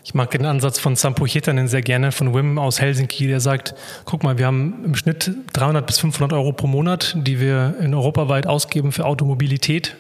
Ich 0.05 0.14
mag 0.14 0.31
den 0.33 0.45
Ansatz 0.45 0.79
von 0.79 0.97
Sampo 0.97 1.27
Hitanen 1.27 1.68
sehr 1.68 1.81
gerne, 1.81 2.12
von 2.12 2.35
Wim 2.35 2.59
aus 2.59 2.81
Helsinki, 2.81 3.29
der 3.29 3.41
sagt, 3.41 3.75
guck 4.05 4.25
mal, 4.25 4.37
wir 4.37 4.47
haben 4.47 4.85
im 4.85 4.95
Schnitt 4.95 5.31
300 5.53 5.87
bis 5.87 5.99
500 6.01 6.33
Euro 6.33 6.53
pro 6.53 6.66
Monat, 6.66 7.14
die 7.16 7.41
wir 7.41 7.77
in 7.81 7.95
europaweit 7.95 8.47
ausgeben 8.47 8.93
für 8.93 9.07
Automobilität 9.07 9.97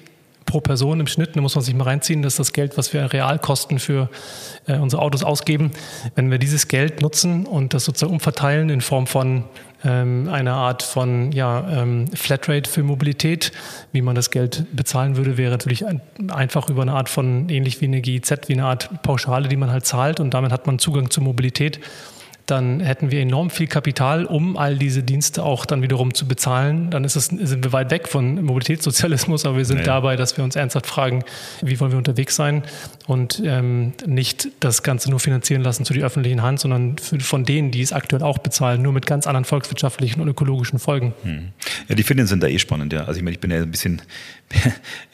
pro 0.52 0.60
Person 0.60 1.00
im 1.00 1.06
Schnitt. 1.06 1.34
Da 1.34 1.40
muss 1.40 1.54
man 1.54 1.64
sich 1.64 1.74
mal 1.74 1.84
reinziehen. 1.84 2.20
Das 2.20 2.34
ist 2.34 2.38
das 2.38 2.52
Geld, 2.52 2.76
was 2.76 2.92
wir 2.92 3.10
Realkosten 3.10 3.78
für 3.78 4.10
äh, 4.66 4.76
unsere 4.76 5.00
Autos 5.00 5.24
ausgeben. 5.24 5.70
Wenn 6.14 6.30
wir 6.30 6.36
dieses 6.36 6.68
Geld 6.68 7.00
nutzen 7.00 7.46
und 7.46 7.72
das 7.72 7.86
sozusagen 7.86 8.12
umverteilen 8.12 8.68
in 8.68 8.82
Form 8.82 9.06
von 9.06 9.44
ähm, 9.82 10.28
eine 10.30 10.52
Art 10.52 10.82
von 10.82 11.32
ja, 11.32 11.66
ähm, 11.70 12.06
Flatrate 12.08 12.68
für 12.68 12.82
Mobilität. 12.82 13.50
Wie 13.92 14.02
man 14.02 14.14
das 14.14 14.30
Geld 14.30 14.66
bezahlen 14.76 15.16
würde, 15.16 15.38
wäre 15.38 15.52
natürlich 15.52 15.86
ein, 15.86 16.02
einfach 16.30 16.68
über 16.68 16.82
eine 16.82 16.92
Art 16.92 17.08
von, 17.08 17.48
ähnlich 17.48 17.80
wie 17.80 17.86
eine 17.86 18.02
GIZ, 18.02 18.48
wie 18.48 18.52
eine 18.52 18.66
Art 18.66 19.02
Pauschale, 19.02 19.48
die 19.48 19.56
man 19.56 19.70
halt 19.70 19.86
zahlt 19.86 20.20
und 20.20 20.34
damit 20.34 20.52
hat 20.52 20.66
man 20.66 20.78
Zugang 20.78 21.08
zur 21.08 21.22
Mobilität 21.24 21.80
dann 22.46 22.80
hätten 22.80 23.10
wir 23.10 23.20
enorm 23.20 23.50
viel 23.50 23.66
Kapital, 23.66 24.24
um 24.24 24.56
all 24.56 24.76
diese 24.76 25.02
Dienste 25.02 25.42
auch 25.42 25.64
dann 25.64 25.82
wiederum 25.82 26.12
zu 26.14 26.26
bezahlen. 26.26 26.90
Dann 26.90 27.04
es, 27.04 27.14
sind 27.14 27.64
wir 27.64 27.72
weit 27.72 27.90
weg 27.90 28.08
von 28.08 28.42
Mobilitätssozialismus, 28.42 29.46
aber 29.46 29.58
wir 29.58 29.64
sind 29.64 29.78
ja. 29.78 29.84
dabei, 29.84 30.16
dass 30.16 30.36
wir 30.36 30.44
uns 30.44 30.56
ernsthaft 30.56 30.86
fragen, 30.86 31.24
wie 31.62 31.78
wollen 31.80 31.92
wir 31.92 31.98
unterwegs 31.98 32.36
sein 32.36 32.62
und 33.06 33.42
ähm, 33.44 33.92
nicht 34.06 34.48
das 34.60 34.82
Ganze 34.82 35.10
nur 35.10 35.20
finanzieren 35.20 35.62
lassen 35.62 35.84
zu 35.84 35.92
die 35.92 36.02
öffentlichen 36.02 36.42
Hand, 36.42 36.60
sondern 36.60 36.98
für, 36.98 37.20
von 37.20 37.44
denen, 37.44 37.70
die 37.70 37.82
es 37.82 37.92
aktuell 37.92 38.22
auch 38.22 38.38
bezahlen, 38.38 38.82
nur 38.82 38.92
mit 38.92 39.06
ganz 39.06 39.26
anderen 39.26 39.44
volkswirtschaftlichen 39.44 40.20
und 40.20 40.28
ökologischen 40.28 40.78
Folgen. 40.78 41.14
Hm. 41.22 41.48
Ja, 41.88 41.94
die 41.94 42.02
Finnen 42.02 42.26
sind 42.26 42.42
da 42.42 42.48
eh 42.48 42.58
spannend, 42.58 42.92
ja. 42.92 43.04
Also 43.04 43.18
ich 43.18 43.22
meine, 43.22 43.34
ich 43.34 43.40
bin 43.40 43.50
ja 43.50 43.58
ein 43.58 43.70
bisschen 43.70 44.02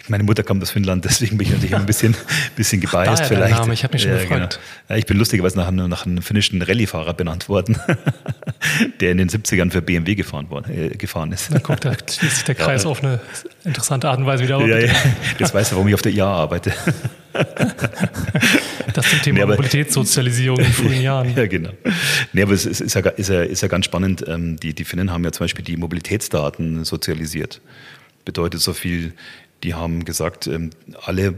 meine 0.09 0.25
Mutter 0.25 0.43
kommt 0.43 0.63
aus 0.63 0.71
Finnland, 0.71 1.05
deswegen 1.05 1.39
bin 1.39 1.47
ich 1.47 1.53
natürlich 1.53 1.75
ein 1.75 1.87
bisschen, 1.87 2.17
bisschen 2.57 2.81
gebiased 2.81 3.27
vielleicht. 3.27 3.57
Name, 3.57 3.75
ich 3.75 3.85
habe 3.85 3.95
mich 3.95 4.03
schon 4.03 4.13
ja, 4.13 4.19
gefragt. 4.19 4.55
Genau. 4.55 4.91
Ja, 4.91 4.97
ich 4.97 5.07
bin 5.07 5.17
lustigerweise 5.17 5.57
nach 5.57 5.69
einem, 5.69 5.89
nach 5.89 6.07
einem 6.07 6.23
finnischen 6.23 6.63
Rallyefahrer 6.63 7.15
benannt 7.15 7.49
worden, 7.49 7.79
der 9.01 9.13
in 9.13 9.19
den 9.19 9.29
70ern 9.29 9.71
für 9.71 9.83
BMW 9.83 10.15
gefahren, 10.15 10.51
worden, 10.51 10.73
äh, 10.73 10.97
gefahren 10.97 11.33
ist. 11.33 11.53
Da 11.53 11.59
kommt 11.59 11.85
da 11.85 11.93
schließt 11.93 12.37
sich 12.37 12.45
der 12.45 12.55
Kreis 12.57 12.85
ja. 12.85 12.91
auf 12.91 13.03
eine 13.03 13.21
interessante 13.65 14.09
Art 14.09 14.19
und 14.19 14.27
Weise 14.27 14.45
wieder. 14.45 14.65
Ja, 14.67 14.79
ja. 14.79 14.93
Das 15.39 15.55
weiß 15.55 15.73
er, 15.73 15.77
warum 15.77 15.89
ich 15.89 15.95
auf 15.95 16.03
der 16.03 16.13
IA 16.13 16.27
arbeite. 16.27 16.73
das 18.95 19.11
zum 19.11 19.23
Thema 19.23 19.41
nee, 19.41 19.47
Mobilitätssozialisierung 19.47 20.59
in 20.59 20.73
frühen 20.73 21.03
Jahren. 21.03 21.37
Ja, 21.37 21.47
genau. 21.47 21.71
Nee, 22.33 22.43
aber 22.43 22.53
es 22.53 22.67
ist, 22.67 22.81
ist, 22.81 22.95
ja, 22.95 23.01
ist, 23.03 23.29
ja, 23.29 23.43
ist 23.43 23.63
ja 23.63 23.69
ganz 23.69 23.85
spannend. 23.85 24.25
Ähm, 24.27 24.57
die, 24.59 24.75
die 24.75 24.85
Finnen 24.85 25.13
haben 25.13 25.25
ja 25.25 25.33
zum 25.33 25.45
Beispiel 25.45 25.65
die 25.65 25.77
Mobilitätsdaten 25.77 26.85
sozialisiert 26.85 27.61
bedeutet 28.29 28.61
so 28.61 28.75
viel, 28.75 29.15
die 29.63 29.75
haben 29.75 30.05
gesagt, 30.05 30.47
ähm, 30.47 30.71
alle 31.03 31.35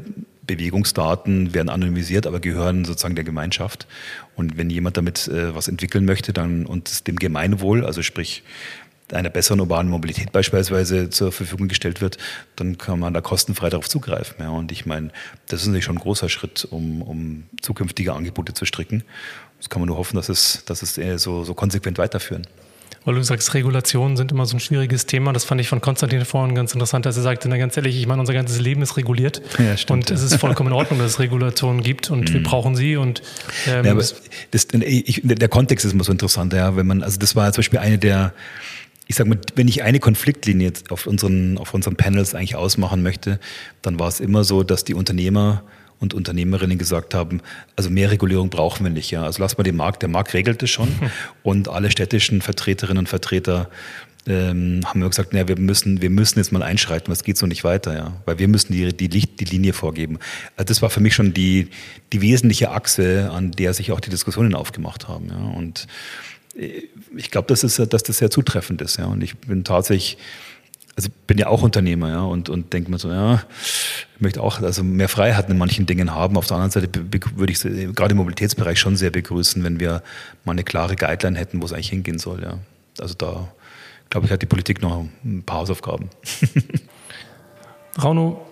Bewegungsdaten 0.46 1.54
werden 1.54 1.68
anonymisiert, 1.68 2.26
aber 2.26 2.40
gehören 2.40 2.84
sozusagen 2.84 3.14
der 3.14 3.24
Gemeinschaft. 3.24 3.86
Und 4.34 4.56
wenn 4.56 4.68
jemand 4.68 4.96
damit 4.96 5.28
äh, 5.28 5.54
was 5.54 5.68
entwickeln 5.68 6.04
möchte 6.04 6.32
dann, 6.32 6.66
und 6.66 7.06
dem 7.06 7.16
Gemeinwohl, 7.16 7.84
also 7.84 8.02
sprich 8.02 8.42
einer 9.12 9.30
besseren 9.30 9.60
urbanen 9.60 9.90
Mobilität 9.90 10.32
beispielsweise 10.32 11.10
zur 11.10 11.32
Verfügung 11.32 11.68
gestellt 11.68 12.00
wird, 12.00 12.18
dann 12.56 12.78
kann 12.78 12.98
man 12.98 13.14
da 13.14 13.20
kostenfrei 13.20 13.68
darauf 13.70 13.88
zugreifen. 13.88 14.36
Ja. 14.38 14.50
Und 14.50 14.72
ich 14.72 14.86
meine, 14.86 15.10
das 15.46 15.62
ist 15.62 15.66
natürlich 15.66 15.84
schon 15.84 15.96
ein 15.96 16.00
großer 16.00 16.28
Schritt, 16.28 16.66
um, 16.70 17.02
um 17.02 17.44
zukünftige 17.60 18.12
Angebote 18.12 18.54
zu 18.54 18.64
stricken. 18.64 19.04
Das 19.58 19.68
kann 19.68 19.80
man 19.80 19.88
nur 19.88 19.98
hoffen, 19.98 20.16
dass 20.16 20.28
es, 20.28 20.64
dass 20.64 20.82
es 20.82 20.94
so, 21.22 21.44
so 21.44 21.54
konsequent 21.54 21.98
weiterführen. 21.98 22.46
Weil 23.04 23.14
du 23.14 23.22
sagst, 23.22 23.54
Regulationen 23.54 24.18
sind 24.18 24.30
immer 24.30 24.44
so 24.44 24.56
ein 24.56 24.60
schwieriges 24.60 25.06
Thema. 25.06 25.32
Das 25.32 25.44
fand 25.44 25.60
ich 25.60 25.68
von 25.68 25.80
Konstantin 25.80 26.22
vorhin 26.26 26.54
ganz 26.54 26.74
interessant, 26.74 27.06
dass 27.06 27.16
er 27.16 27.22
sagte, 27.22 27.48
na 27.48 27.56
ganz 27.56 27.74
ehrlich, 27.76 27.98
ich 27.98 28.06
meine, 28.06 28.20
unser 28.20 28.34
ganzes 28.34 28.60
Leben 28.60 28.82
ist 28.82 28.98
reguliert. 28.98 29.40
Ja, 29.58 29.76
stimmt, 29.76 29.90
und 29.90 30.10
ja. 30.10 30.16
es 30.16 30.22
ist 30.22 30.36
vollkommen 30.36 30.68
in 30.68 30.74
Ordnung, 30.74 30.98
dass 30.98 31.12
es 31.12 31.18
Regulationen 31.18 31.82
gibt 31.82 32.10
und 32.10 32.28
mhm. 32.28 32.34
wir 32.34 32.42
brauchen 32.42 32.76
sie. 32.76 32.96
Und, 32.96 33.22
ähm, 33.66 33.86
ja, 33.86 33.92
aber 33.92 34.00
das, 34.50 34.68
ich, 34.82 35.22
der 35.24 35.48
Kontext 35.48 35.86
ist 35.86 35.92
immer 35.92 36.04
so 36.04 36.12
interessant, 36.12 36.52
ja. 36.52 36.76
Wenn 36.76 36.86
man, 36.86 37.02
also 37.02 37.18
das 37.18 37.34
war 37.34 37.50
zum 37.52 37.60
Beispiel 37.60 37.78
eine 37.78 37.98
der, 37.98 38.34
ich 39.06 39.16
sag 39.16 39.26
mal, 39.26 39.38
wenn 39.54 39.66
ich 39.66 39.82
eine 39.82 39.98
Konfliktlinie 39.98 40.66
jetzt 40.66 40.90
auf 40.90 41.06
unseren, 41.06 41.56
auf 41.56 41.72
unseren 41.72 41.96
Panels 41.96 42.34
eigentlich 42.34 42.56
ausmachen 42.56 43.02
möchte, 43.02 43.40
dann 43.80 43.98
war 43.98 44.08
es 44.08 44.20
immer 44.20 44.44
so, 44.44 44.62
dass 44.62 44.84
die 44.84 44.94
Unternehmer 44.94 45.62
und 46.00 46.14
Unternehmerinnen 46.14 46.78
gesagt 46.78 47.14
haben, 47.14 47.42
also 47.76 47.90
mehr 47.90 48.10
Regulierung 48.10 48.48
brauchen 48.48 48.84
wir 48.84 48.90
nicht. 48.90 49.10
Ja. 49.10 49.22
Also 49.22 49.42
lass 49.42 49.56
mal 49.58 49.64
den 49.64 49.76
Markt, 49.76 50.02
der 50.02 50.08
Markt 50.08 50.34
regelt 50.34 50.62
es 50.62 50.70
schon. 50.70 50.88
Und 51.42 51.68
alle 51.68 51.90
städtischen 51.90 52.40
Vertreterinnen 52.42 52.98
und 52.98 53.08
Vertreter 53.08 53.70
ähm, 54.26 54.80
haben 54.84 55.00
wir 55.00 55.08
gesagt, 55.08 55.32
naja, 55.32 55.48
wir 55.48 55.58
müssen, 55.58 56.02
wir 56.02 56.10
müssen 56.10 56.38
jetzt 56.38 56.52
mal 56.52 56.62
einschreiten, 56.62 57.10
was 57.10 57.24
geht 57.24 57.38
so 57.38 57.46
nicht 57.46 57.64
weiter, 57.64 57.94
ja. 57.94 58.12
Weil 58.26 58.38
wir 58.38 58.48
müssen 58.48 58.72
die, 58.72 58.94
die, 58.94 59.08
Licht, 59.08 59.40
die 59.40 59.44
Linie 59.44 59.72
vorgeben. 59.72 60.18
Also 60.56 60.66
das 60.66 60.82
war 60.82 60.90
für 60.90 61.00
mich 61.00 61.14
schon 61.14 61.32
die, 61.32 61.68
die 62.12 62.20
wesentliche 62.20 62.70
Achse, 62.70 63.30
an 63.32 63.52
der 63.52 63.72
sich 63.74 63.92
auch 63.92 64.00
die 64.00 64.10
Diskussionen 64.10 64.54
aufgemacht 64.54 65.08
haben. 65.08 65.28
Ja. 65.28 65.36
Und 65.56 65.86
äh, 66.56 66.82
ich 67.16 67.30
glaube, 67.30 67.48
dass, 67.48 67.60
dass 67.60 68.02
das 68.02 68.18
sehr 68.18 68.30
zutreffend 68.30 68.82
ist. 68.82 68.98
Ja. 68.98 69.06
Und 69.06 69.22
ich 69.22 69.36
bin 69.38 69.64
tatsächlich 69.64 70.18
also 71.00 71.10
bin 71.26 71.38
ja 71.38 71.46
auch 71.46 71.62
Unternehmer, 71.62 72.10
ja, 72.10 72.20
und, 72.20 72.48
und 72.48 72.72
denke 72.72 72.90
mir 72.90 72.98
so, 72.98 73.10
ja, 73.10 73.42
ich 74.14 74.20
möchte 74.20 74.42
auch 74.42 74.60
also 74.60 74.84
mehr 74.84 75.08
Freiheit 75.08 75.48
in 75.48 75.56
manchen 75.56 75.86
Dingen 75.86 76.14
haben. 76.14 76.36
Auf 76.36 76.46
der 76.46 76.56
anderen 76.56 76.70
Seite 76.70 76.88
würde 77.36 77.52
ich 77.52 77.60
gerade 77.94 78.12
im 78.12 78.18
Mobilitätsbereich 78.18 78.78
schon 78.78 78.96
sehr 78.96 79.10
begrüßen, 79.10 79.64
wenn 79.64 79.80
wir 79.80 80.02
mal 80.44 80.52
eine 80.52 80.64
klare 80.64 80.96
Guideline 80.96 81.38
hätten, 81.38 81.62
wo 81.62 81.64
es 81.64 81.72
eigentlich 81.72 81.90
hingehen 81.90 82.18
soll, 82.18 82.42
ja. 82.42 82.58
Also 83.00 83.14
da, 83.14 83.48
glaube 84.10 84.26
ich, 84.26 84.32
hat 84.32 84.42
die 84.42 84.46
Politik 84.46 84.82
noch 84.82 85.06
ein 85.24 85.42
paar 85.42 85.60
Hausaufgaben. 85.60 86.10
Rauno, 88.02 88.46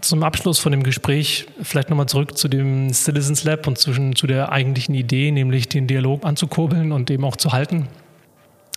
zum 0.00 0.22
Abschluss 0.22 0.60
von 0.60 0.70
dem 0.70 0.84
Gespräch 0.84 1.46
vielleicht 1.62 1.90
nochmal 1.90 2.06
zurück 2.06 2.38
zu 2.38 2.46
dem 2.46 2.92
Citizens 2.92 3.42
Lab 3.42 3.66
und 3.66 3.76
zwischen, 3.76 4.14
zu 4.14 4.26
der 4.26 4.52
eigentlichen 4.52 4.94
Idee, 4.94 5.32
nämlich 5.32 5.68
den 5.68 5.88
Dialog 5.88 6.24
anzukurbeln 6.24 6.92
und 6.92 7.10
eben 7.10 7.24
auch 7.24 7.36
zu 7.36 7.52
halten. 7.52 7.88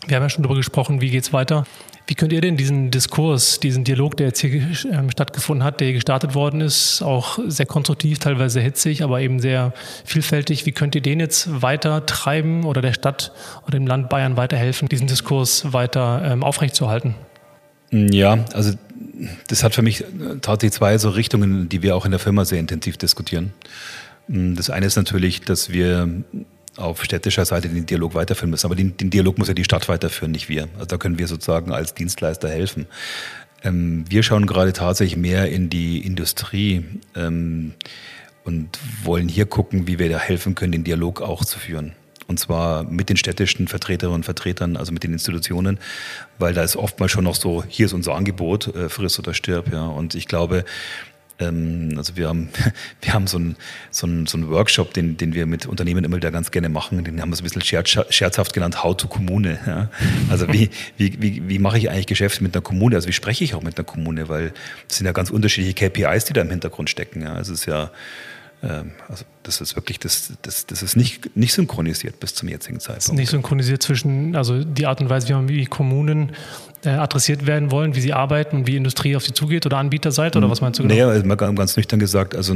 Wir 0.08 0.18
haben 0.18 0.24
ja 0.24 0.30
schon 0.30 0.44
darüber 0.44 0.58
gesprochen, 0.58 1.02
wie 1.02 1.12
geht 1.12 1.24
es 1.24 1.34
weiter. 1.34 1.66
Wie 2.12 2.16
könnt 2.16 2.34
ihr 2.34 2.42
denn 2.42 2.58
diesen 2.58 2.92
Diskurs, 2.92 3.62
diesen 3.62 3.86
Dialog, 3.86 4.18
der 4.18 4.28
jetzt 4.28 4.42
hier 4.42 4.52
ähm, 4.92 5.10
stattgefunden 5.10 5.64
hat, 5.64 5.80
der 5.80 5.94
gestartet 5.94 6.36
worden 6.36 6.60
ist, 6.60 7.02
auch 7.02 7.40
sehr 7.48 7.66
konstruktiv, 7.66 8.20
teilweise 8.20 8.60
hitzig, 8.60 9.02
aber 9.02 9.22
eben 9.22 9.40
sehr 9.40 9.72
vielfältig, 10.04 10.66
wie 10.66 10.74
könnt 10.74 10.94
ihr 10.94 11.00
den 11.00 11.22
jetzt 11.22 11.62
weiter 11.62 12.06
treiben 12.06 12.66
oder 12.66 12.82
der 12.82 12.92
Stadt 12.92 13.32
oder 13.66 13.80
dem 13.80 13.88
Land 13.88 14.10
Bayern 14.10 14.36
weiterhelfen, 14.36 14.90
diesen 14.90 15.08
Diskurs 15.08 15.72
weiter 15.72 16.22
ähm, 16.26 16.44
aufrechtzuerhalten? 16.44 17.16
Ja, 17.92 18.44
also 18.52 18.74
das 19.48 19.64
hat 19.64 19.74
für 19.74 19.82
mich 19.82 20.04
tatsächlich 20.42 20.74
zwei 20.74 20.98
so 20.98 21.12
Richtungen, 21.12 21.70
die 21.70 21.82
wir 21.82 21.96
auch 21.96 22.04
in 22.04 22.12
der 22.12 22.20
Firma 22.20 22.44
sehr 22.44 22.60
intensiv 22.60 22.98
diskutieren. 22.98 23.54
Das 24.28 24.70
eine 24.70 24.86
ist 24.86 24.98
natürlich, 24.98 25.44
dass 25.44 25.72
wir 25.72 26.10
auf 26.82 27.04
städtischer 27.04 27.46
Seite 27.46 27.70
den 27.70 27.86
Dialog 27.86 28.16
weiterführen 28.16 28.50
müssen. 28.50 28.66
Aber 28.66 28.76
den, 28.76 28.98
den, 28.98 29.10
Dialog 29.10 29.38
muss 29.38 29.48
ja 29.48 29.54
die 29.54 29.64
Stadt 29.64 29.88
weiterführen, 29.88 30.32
nicht 30.32 30.50
wir. 30.50 30.68
Also 30.76 30.86
da 30.86 30.98
können 30.98 31.18
wir 31.18 31.28
sozusagen 31.28 31.72
als 31.72 31.94
Dienstleister 31.94 32.50
helfen. 32.50 32.88
Ähm, 33.64 34.06
wir 34.10 34.24
schauen 34.24 34.46
gerade 34.46 34.74
tatsächlich 34.74 35.18
mehr 35.18 35.50
in 35.50 35.70
die 35.70 36.06
Industrie 36.06 36.84
ähm, 37.16 37.74
und 38.44 38.80
wollen 39.04 39.28
hier 39.28 39.46
gucken, 39.46 39.88
wie 39.88 40.00
wir 40.00 40.10
da 40.10 40.20
helfen 40.20 40.56
können, 40.56 40.72
den 40.72 40.84
Dialog 40.84 41.22
auch 41.22 41.46
zu 41.46 41.60
führen. 41.60 41.94
Und 42.28 42.40
zwar 42.40 42.84
mit 42.84 43.10
den 43.10 43.18
städtischen 43.18 43.68
Vertreterinnen 43.68 44.16
und 44.16 44.24
Vertretern, 44.24 44.78
also 44.78 44.94
mit 44.94 45.04
den 45.04 45.12
Institutionen, 45.12 45.80
weil 46.40 46.54
da 46.54 46.64
ist 46.64 46.78
oftmals 46.78 47.12
schon 47.12 47.26
noch 47.26 47.36
so, 47.36 47.62
hier 47.68 47.88
ist 47.88 47.94
unser 47.94 48.16
Angebot, 48.16 48.74
äh, 48.74 48.88
friss 48.88 49.20
oder 49.20 49.34
stirb. 49.34 49.72
Ja. 49.74 49.88
Und 49.88 50.16
ich 50.16 50.28
glaube, 50.28 50.64
ähm, 51.42 51.94
also 51.98 52.16
wir 52.16 52.30
haben, 52.30 52.50
wir 53.02 53.14
haben 53.14 53.28
so 53.28 53.38
einen 53.38 53.56
so 53.90 54.08
einen, 54.08 54.28
so 54.28 54.38
einen 54.38 54.50
Workshop, 54.50 54.94
den, 54.94 55.18
den 55.18 55.34
wir 55.34 55.46
mit 55.46 55.66
Unternehmen 55.66 56.04
immer 56.04 56.18
wieder 56.18 56.32
ganz 56.32 56.52
gerne 56.52 56.70
machen. 56.70 57.04
Den 57.04 57.22
haben 57.22 57.30
wir 57.30 57.36
so 57.36 57.42
ein 57.42 57.46
bisschen 57.46 57.62
scherz, 57.62 57.90
scherzhaft 58.10 58.54
genannt, 58.54 58.84
How 58.84 58.96
to 58.96 59.08
Kommune. 59.08 59.60
Ja? 59.66 59.90
Also 60.30 60.48
wie, 60.54 60.70
wie, 60.98 61.22
wie, 61.22 61.50
wie 61.50 61.60
mache 61.60 61.78
ich 61.78 61.90
eigentlich 61.90 62.08
Geschäfte 62.08 62.44
mit 62.44 62.56
einer 62.56 62.62
Kommune? 62.62 62.96
Also 62.96 63.08
wie 63.08 63.14
spreche 63.14 63.44
ich 63.44 63.56
auch 63.56 63.64
mit 63.64 63.78
einer 63.78 63.86
Kommune? 63.86 64.30
Weil 64.30 64.54
es 64.90 64.98
sind 64.98 65.06
ja 65.06 65.12
ganz 65.12 65.30
unterschiedliche 65.30 65.74
KPIs, 65.74 66.26
die 66.26 66.34
da 66.34 66.42
im 66.42 66.50
Hintergrund 66.50 66.90
stecken. 66.90 67.22
Ja? 67.22 67.34
Also 67.34 67.54
es 67.54 67.62
ist 67.62 67.66
ja 67.66 67.92
ähm, 68.64 68.92
also 69.08 69.26
das 69.44 69.60
ist 69.60 69.76
wirklich, 69.76 70.00
das, 70.00 70.34
das, 70.44 70.68
das 70.68 70.84
ist 70.84 70.96
nicht, 70.96 71.36
nicht 71.36 71.54
synchronisiert 71.54 72.20
bis 72.20 72.36
zum 72.36 72.48
jetzigen 72.50 72.80
Zeitpunkt. 72.80 73.20
Nicht 73.20 73.32
synchronisiert 73.32 73.82
zwischen, 73.82 74.36
also 74.36 74.64
die 74.64 74.86
Art 74.86 75.02
und 75.02 75.10
Weise, 75.10 75.30
wie 75.30 75.34
man 75.34 75.50
wie 75.50 75.66
Kommunen 75.66 76.34
adressiert 76.90 77.46
werden 77.46 77.72
wollen, 77.72 77.96
wie 77.96 78.02
sie 78.02 78.14
arbeiten 78.14 78.58
und 78.58 78.68
wie 78.68 78.76
Industrie 78.76 79.16
auf 79.16 79.24
sie 79.24 79.34
zugeht 79.34 79.66
oder 79.66 79.78
Anbieterseite 79.78 80.38
oder 80.38 80.50
was 80.50 80.62
meinst 80.62 80.80
du 80.80 80.84
genau? 80.84 80.96
Naja, 80.96 81.10
also 81.10 81.26
mal 81.26 81.36
ganz 81.36 81.78
nüchtern 81.78 82.00
gesagt, 82.00 82.36
also 82.36 82.54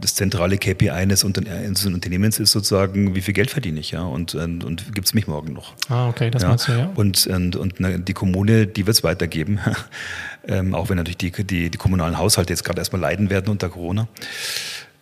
das 0.00 0.14
zentrale 0.14 0.58
KPI 0.58 0.90
eines 0.90 1.24
Unternehmens 1.24 2.38
ist 2.38 2.52
sozusagen, 2.52 3.14
wie 3.14 3.20
viel 3.20 3.34
Geld 3.34 3.50
verdiene 3.50 3.80
ich, 3.80 3.90
ja, 3.90 4.02
und, 4.02 4.34
und, 4.34 4.64
und 4.64 4.94
gibt 4.94 5.06
es 5.06 5.14
mich 5.14 5.26
morgen 5.26 5.52
noch. 5.52 5.74
Ah, 5.88 6.08
okay, 6.08 6.30
das 6.30 6.42
ja? 6.42 6.48
meinst 6.48 6.68
du, 6.68 6.72
ja. 6.72 6.90
Und, 6.94 7.26
und, 7.26 7.56
und 7.56 8.08
die 8.08 8.14
Kommune, 8.14 8.66
die 8.66 8.86
wird 8.86 8.96
es 8.96 9.04
weitergeben, 9.04 9.60
ähm, 10.46 10.74
auch 10.74 10.88
wenn 10.88 10.96
natürlich 10.96 11.18
die, 11.18 11.30
die, 11.44 11.70
die 11.70 11.78
kommunalen 11.78 12.18
Haushalte 12.18 12.52
jetzt 12.52 12.64
gerade 12.64 12.80
erstmal 12.80 13.02
leiden 13.02 13.30
werden 13.30 13.50
unter 13.50 13.68
Corona. 13.68 14.08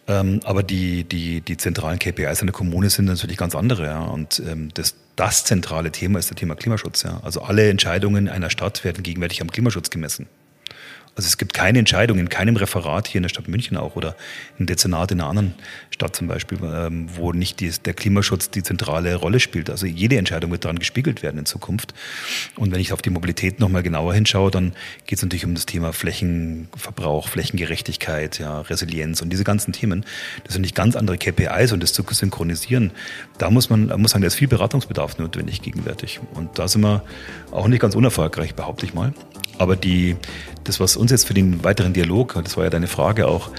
Ähm, 0.08 0.40
aber 0.44 0.62
die, 0.62 1.04
die, 1.04 1.40
die 1.40 1.56
zentralen 1.56 1.98
KPIs 1.98 2.42
einer 2.42 2.52
Kommune 2.52 2.90
sind 2.90 3.06
natürlich 3.06 3.36
ganz 3.36 3.54
andere. 3.54 3.86
Ja. 3.86 4.00
Und 4.02 4.40
ähm, 4.46 4.68
das, 4.74 4.94
das 5.16 5.44
zentrale 5.44 5.90
Thema 5.90 6.18
ist 6.18 6.30
das 6.30 6.36
Thema 6.36 6.54
Klimaschutz. 6.54 7.02
Ja. 7.02 7.20
Also 7.24 7.42
alle 7.42 7.68
Entscheidungen 7.68 8.28
einer 8.28 8.50
Stadt 8.50 8.84
werden 8.84 9.02
gegenwärtig 9.02 9.40
am 9.40 9.50
Klimaschutz 9.50 9.90
gemessen. 9.90 10.28
Also 11.16 11.28
es 11.28 11.38
gibt 11.38 11.54
keine 11.54 11.78
Entscheidung 11.78 12.18
in 12.18 12.28
keinem 12.28 12.56
Referat 12.56 13.08
hier 13.08 13.20
in 13.20 13.22
der 13.22 13.30
Stadt 13.30 13.48
München 13.48 13.78
auch 13.78 13.96
oder 13.96 14.14
im 14.58 14.66
Dezernat 14.66 15.10
in 15.12 15.20
einer 15.20 15.30
anderen 15.30 15.54
Stadt 15.96 16.14
zum 16.14 16.28
Beispiel, 16.28 16.58
ähm, 16.62 17.08
wo 17.14 17.32
nicht 17.32 17.60
die, 17.60 17.70
der 17.70 17.94
Klimaschutz 17.94 18.50
die 18.50 18.62
zentrale 18.62 19.14
Rolle 19.14 19.40
spielt. 19.40 19.70
Also 19.70 19.86
jede 19.86 20.18
Entscheidung 20.18 20.50
wird 20.50 20.64
daran 20.64 20.78
gespiegelt 20.78 21.22
werden 21.22 21.38
in 21.38 21.46
Zukunft. 21.46 21.94
Und 22.54 22.70
wenn 22.70 22.80
ich 22.80 22.92
auf 22.92 23.00
die 23.00 23.08
Mobilität 23.08 23.60
nochmal 23.60 23.82
genauer 23.82 24.12
hinschaue, 24.12 24.50
dann 24.50 24.74
geht 25.06 25.18
es 25.18 25.22
natürlich 25.22 25.46
um 25.46 25.54
das 25.54 25.64
Thema 25.64 25.94
Flächenverbrauch, 25.94 27.28
Flächengerechtigkeit, 27.28 28.38
ja, 28.38 28.60
Resilienz 28.60 29.22
und 29.22 29.30
diese 29.30 29.44
ganzen 29.44 29.72
Themen. 29.72 30.04
Das 30.44 30.52
sind 30.52 30.62
nicht 30.62 30.74
ganz 30.74 30.96
andere 30.96 31.16
KPIs 31.16 31.72
und 31.72 31.82
das 31.82 31.94
zu 31.94 32.04
synchronisieren, 32.06 32.92
da 33.38 33.50
muss 33.50 33.70
man 33.70 33.86
muss 34.00 34.10
sagen, 34.10 34.22
da 34.22 34.26
ist 34.26 34.34
viel 34.34 34.48
Beratungsbedarf 34.48 35.18
notwendig 35.18 35.62
gegenwärtig. 35.62 36.20
Und 36.34 36.58
da 36.58 36.68
sind 36.68 36.82
wir 36.82 37.02
auch 37.50 37.68
nicht 37.68 37.80
ganz 37.80 37.94
unerfolgreich, 37.94 38.54
behaupte 38.54 38.84
ich 38.84 38.92
mal. 38.92 39.14
Aber 39.58 39.76
die, 39.76 40.16
das, 40.64 40.80
was 40.80 40.96
uns 40.96 41.10
jetzt 41.10 41.26
für 41.26 41.34
den 41.34 41.64
weiteren 41.64 41.92
Dialog, 41.92 42.34
das 42.42 42.56
war 42.56 42.64
ja 42.64 42.70
deine 42.70 42.88
Frage 42.88 43.28
auch, 43.28 43.50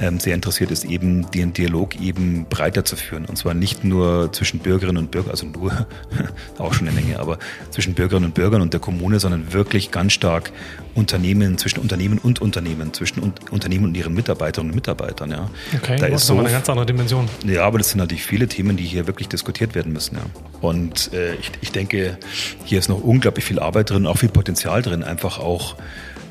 ähm, 0.00 0.18
sehr 0.20 0.34
interessiert 0.34 0.70
ist, 0.70 0.84
eben 0.84 1.30
den 1.30 1.52
Dialog 1.52 2.00
eben 2.00 2.46
breiter 2.48 2.84
zu 2.84 2.96
führen. 2.96 3.26
Und 3.26 3.36
zwar 3.36 3.54
nicht 3.54 3.84
nur 3.84 4.32
zwischen 4.32 4.60
Bürgerinnen 4.60 4.98
und 4.98 5.10
Bürgern, 5.10 5.30
also 5.30 5.46
nur, 5.46 5.86
auch 6.58 6.74
schon 6.74 6.88
eine 6.88 7.00
Menge, 7.00 7.18
aber 7.18 7.38
zwischen 7.70 7.94
Bürgerinnen 7.94 8.26
und 8.26 8.34
Bürgern 8.34 8.62
und 8.62 8.72
der 8.72 8.80
Kommune, 8.80 9.20
sondern 9.20 9.52
wirklich 9.52 9.90
ganz 9.90 10.12
stark 10.12 10.52
Unternehmen, 10.94 11.58
zwischen 11.58 11.80
Unternehmen 11.80 12.18
und 12.18 12.40
Unternehmen, 12.40 12.92
zwischen 12.92 13.20
Unternehmen 13.50 13.84
und 13.84 13.96
ihren 13.96 14.14
Mitarbeiterinnen 14.14 14.70
und 14.70 14.74
Mitarbeitern. 14.74 15.30
Ja. 15.30 15.50
Okay, 15.74 15.96
da 15.98 16.06
ist 16.06 16.26
so 16.26 16.38
eine 16.38 16.50
ganz 16.50 16.68
andere 16.68 16.86
Dimension. 16.86 17.28
Ja, 17.44 17.64
aber 17.64 17.78
das 17.78 17.90
sind 17.90 17.98
natürlich 17.98 18.24
viele 18.24 18.48
Themen, 18.48 18.76
die 18.76 18.84
hier 18.84 19.06
wirklich 19.06 19.28
diskutiert 19.28 19.74
werden 19.74 19.92
müssen. 19.92 20.16
Ja. 20.16 20.22
Und 20.60 21.12
äh, 21.12 21.34
ich, 21.34 21.50
ich 21.60 21.72
denke, 21.72 22.18
hier 22.64 22.78
ist 22.78 22.88
noch 22.88 23.02
unglaublich 23.02 23.44
viel 23.44 23.58
Arbeit 23.58 23.90
drin, 23.90 24.06
auch 24.06 24.18
viel 24.18 24.28
Potenzial 24.28 24.82
drin, 24.82 25.02
einfach 25.02 25.38
auch, 25.38 25.76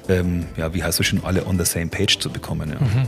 ähm, 0.10 0.46
ja, 0.58 0.74
wie 0.74 0.84
heißt 0.84 1.00
es 1.00 1.06
schon, 1.08 1.24
alle 1.24 1.46
on 1.46 1.58
the 1.58 1.66
same 1.66 1.88
page 1.88 2.20
zu 2.20 2.30
bekommen. 2.30 2.70
Ja. 2.70 2.80
Mhm. 2.80 3.08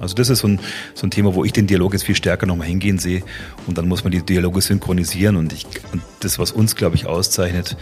Also 0.00 0.14
das 0.14 0.30
ist 0.30 0.38
so 0.40 0.48
ein, 0.48 0.60
so 0.94 1.06
ein 1.06 1.10
Thema, 1.10 1.34
wo 1.34 1.44
ich 1.44 1.52
den 1.52 1.66
Dialog 1.66 1.92
jetzt 1.92 2.04
viel 2.04 2.14
stärker 2.14 2.46
nochmal 2.46 2.66
hingehen 2.66 2.98
sehe. 2.98 3.22
Und 3.66 3.76
dann 3.78 3.88
muss 3.88 4.04
man 4.04 4.10
die 4.10 4.22
Dialoge 4.22 4.60
synchronisieren. 4.60 5.36
Und, 5.36 5.52
ich, 5.52 5.66
und 5.92 6.02
das, 6.20 6.38
was 6.38 6.52
uns, 6.52 6.76
glaube 6.76 6.96
ich, 6.96 7.06
auszeichnet, 7.06 7.76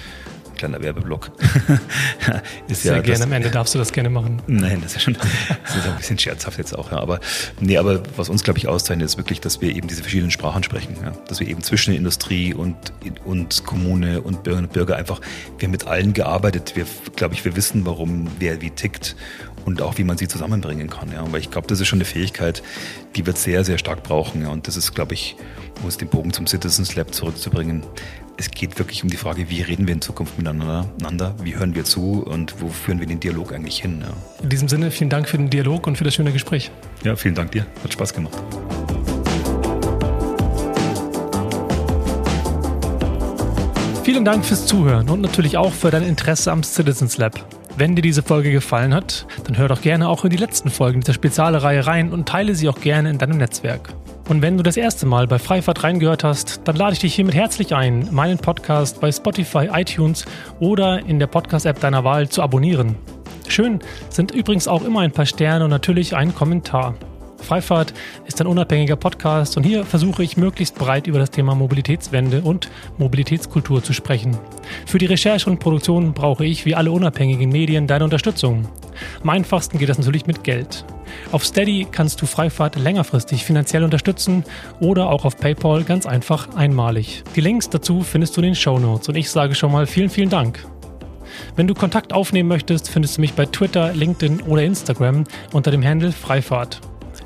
kleiner 0.55 0.82
Werbeblock. 0.82 1.30
ist 2.68 2.82
Sehr 2.82 2.96
ja, 2.96 3.02
gerne, 3.02 3.18
das, 3.18 3.22
am 3.22 3.32
Ende 3.32 3.50
darfst 3.50 3.74
du 3.74 3.78
das 3.78 3.92
gerne 3.92 4.11
machen. 4.11 4.42
Nein, 4.46 4.80
das 4.82 4.96
ist 4.96 5.02
schon 5.02 5.14
das 5.14 5.76
ist 5.76 5.86
ein 5.86 5.96
bisschen 5.96 6.18
scherzhaft 6.18 6.59
jetzt 6.59 6.76
auch. 6.76 6.92
Ja. 6.92 6.98
Aber, 6.98 7.20
nee, 7.61 7.76
aber 7.76 8.02
was 8.16 8.28
uns, 8.28 8.42
glaube 8.42 8.59
ich, 8.59 8.68
auszeichnet, 8.68 9.07
ist 9.07 9.16
wirklich, 9.16 9.40
dass 9.40 9.61
wir 9.61 9.74
eben 9.74 9.88
diese 9.88 10.02
verschiedenen 10.02 10.30
Sprachen 10.30 10.62
sprechen. 10.62 10.96
Ja. 11.02 11.12
Dass 11.28 11.40
wir 11.40 11.48
eben 11.48 11.62
zwischen 11.62 11.94
Industrie 11.94 12.55
und, 12.55 12.76
und 13.24 13.64
Kommune 13.64 14.22
und 14.22 14.42
Bürgerinnen 14.42 14.66
und 14.66 14.72
Bürger 14.72 14.96
einfach, 14.96 15.20
wir 15.59 15.66
haben 15.66 15.72
mit 15.72 15.86
allen 15.86 16.12
gearbeitet. 16.12 16.76
Wir, 16.76 16.86
glaube 17.16 17.34
ich, 17.34 17.44
wir 17.44 17.57
wissen, 17.57 17.86
warum 17.86 18.28
wer 18.38 18.61
wie 18.61 18.70
tickt 18.70 19.16
und 19.64 19.82
auch 19.82 19.98
wie 19.98 20.05
man 20.05 20.18
sie 20.18 20.28
zusammenbringen 20.28 20.90
kann. 20.90 21.11
Ja. 21.12 21.24
Weil 21.30 21.40
ich 21.40 21.50
glaube, 21.50 21.66
das 21.66 21.80
ist 21.80 21.88
schon 21.88 21.98
eine 21.98 22.05
Fähigkeit, 22.05 22.62
die 23.16 23.26
wird 23.26 23.38
sehr, 23.38 23.64
sehr 23.64 23.78
stark 23.78 24.02
brauchen. 24.02 24.42
Ja. 24.42 24.48
Und 24.48 24.68
das 24.68 24.76
ist, 24.76 24.94
glaube 24.94 25.14
ich, 25.14 25.36
um 25.85 25.89
es 25.89 25.99
den 25.99 26.09
Bogen 26.09 26.32
zum 26.32 26.47
Citizens 26.47 26.97
Lab 26.97 27.14
zurückzubringen, 27.14 27.82
es 28.39 28.51
geht 28.51 28.78
wirklich 28.78 29.03
um 29.03 29.11
die 29.11 29.18
Frage, 29.18 29.51
wie 29.51 29.61
reden 29.61 29.87
wir 29.87 29.93
in 29.93 30.01
Zukunft 30.01 30.39
miteinander, 30.39 31.35
wie 31.43 31.55
hören 31.55 31.74
wir 31.74 31.85
zu 31.85 32.24
und 32.24 32.61
wo 32.61 32.68
führen 32.68 33.01
wir 33.01 33.07
den 33.07 33.20
Dialog 33.20 33.53
eigentlich 33.53 33.82
hin. 33.82 34.01
Ja. 34.01 34.14
In 34.43 34.49
diesem 34.49 34.68
Sinne, 34.68 34.91
vielen 34.91 35.11
Dank 35.11 35.28
für 35.28 35.37
den 35.37 35.51
Dialog 35.51 35.87
und 35.87 35.97
für 35.97 36.05
das 36.05 36.14
schöne 36.14 36.32
Gespräch. 36.32 36.70
Ja, 37.05 37.14
vielen 37.16 37.35
Dank 37.35 37.53
dir. 37.53 37.66
Hat 37.82 37.93
Spaß 37.93 38.14
gemacht. 38.14 38.32
Vielen 44.05 44.24
Dank 44.24 44.45
fürs 44.45 44.66
Zuhören 44.66 45.11
und 45.11 45.20
natürlich 45.20 45.59
auch 45.59 45.72
für 45.72 45.91
dein 45.91 46.03
Interesse 46.03 46.51
am 46.51 46.62
Citizens 46.62 47.18
Lab. 47.18 47.47
Wenn 47.76 47.95
dir 47.95 48.03
diese 48.03 48.22
Folge 48.22 48.53
gefallen 48.53 48.95
hat, 48.95 49.26
dann 49.45 49.59
hör 49.59 49.68
doch 49.68 49.82
gerne 49.82 50.09
auch 50.09 50.24
in 50.24 50.30
die 50.30 50.37
letzten 50.39 50.70
Folgen 50.70 51.01
dieser 51.01 51.12
Spezialreihe 51.12 51.87
rein 51.87 52.11
und 52.11 52.26
teile 52.26 52.55
sie 52.55 52.70
auch 52.70 52.80
gerne 52.80 53.11
in 53.11 53.18
deinem 53.18 53.37
Netzwerk. 53.37 53.93
Und 54.27 54.41
wenn 54.41 54.57
du 54.57 54.62
das 54.62 54.79
erste 54.79 55.05
Mal 55.05 55.27
bei 55.27 55.39
Freifahrt 55.39 55.85
reingehört 55.85 56.25
hast, 56.25 56.62
dann 56.64 56.77
lade 56.77 56.95
ich 56.95 57.01
dich 57.01 57.14
hiermit 57.14 57.35
herzlich 57.35 57.75
ein, 57.75 58.09
meinen 58.11 58.39
Podcast 58.39 58.99
bei 59.01 59.12
Spotify, 59.12 59.68
iTunes 59.70 60.25
oder 60.61 61.05
in 61.05 61.18
der 61.18 61.27
Podcast-App 61.27 61.79
deiner 61.81 62.05
Wahl 62.05 62.29
zu 62.31 62.43
abonnieren. 62.43 62.97
Schön 63.49 63.81
sind 64.09 64.31
übrigens 64.31 64.66
auch 64.66 64.83
immer 64.83 65.01
ein 65.01 65.12
paar 65.12 65.27
Sterne 65.27 65.64
und 65.64 65.70
natürlich 65.70 66.16
ein 66.16 66.35
Kommentar. 66.35 66.95
Freifahrt 67.37 67.93
ist 68.25 68.41
ein 68.41 68.47
unabhängiger 68.47 68.97
Podcast 68.97 69.59
und 69.59 69.64
hier 69.64 69.85
versuche 69.85 70.22
ich 70.22 70.39
möglichst 70.39 70.77
breit 70.77 71.07
über 71.07 71.18
das 71.18 71.31
Thema 71.31 71.55
Mobilitätswende 71.55 72.41
und 72.41 72.70
Mobilitätskultur 72.97 73.83
zu 73.83 73.93
sprechen. 73.93 74.39
Für 74.87 74.97
die 74.97 75.05
Recherche 75.05 75.51
und 75.51 75.61
Produktion 75.61 76.14
brauche 76.14 76.47
ich 76.47 76.64
wie 76.64 76.75
alle 76.75 76.91
unabhängigen 76.91 77.51
Medien 77.51 77.87
deine 77.87 78.05
Unterstützung. 78.05 78.66
Am 79.22 79.29
einfachsten 79.29 79.77
geht 79.77 79.91
das 79.91 79.99
natürlich 79.99 80.27
mit 80.27 80.43
Geld. 80.43 80.87
Auf 81.33 81.45
Steady 81.45 81.87
kannst 81.91 82.23
du 82.23 82.27
Freifahrt 82.27 82.77
längerfristig 82.77 83.45
finanziell 83.45 83.85
unterstützen 83.85 84.45
oder 84.81 85.11
auch 85.11 85.25
auf 85.25 85.37
PayPal 85.37 85.85
ganz 85.85 86.07
einfach 86.07 86.55
einmalig. 86.55 87.25
Die 87.37 87.41
Links 87.41 87.69
dazu 87.71 88.03
findest 88.03 88.37
du 88.37 88.41
in 88.41 88.47
den 88.47 88.55
Show 88.55 88.79
Notes 88.79 89.09
und 89.09 89.17
ich 89.17 89.31
sage 89.31 89.55
schon 89.55 89.73
mal 89.73 89.87
vielen, 89.87 90.11
vielen 90.11 90.31
Dank. 90.31 90.65
Wenn 91.57 91.67
du 91.67 91.75
Kontakt 91.75 92.12
aufnehmen 92.12 92.49
möchtest, 92.49 92.89
findest 92.89 93.17
du 93.17 93.21
mich 93.21 93.35
bei 93.35 93.47
Twitter, 93.47 93.93
LinkedIn 93.93 94.43
oder 94.43 94.62
Instagram 94.62 95.25
unter 95.53 95.71
dem 95.71 95.85
Handle 95.85 96.12
Freifahrt. 96.12 96.81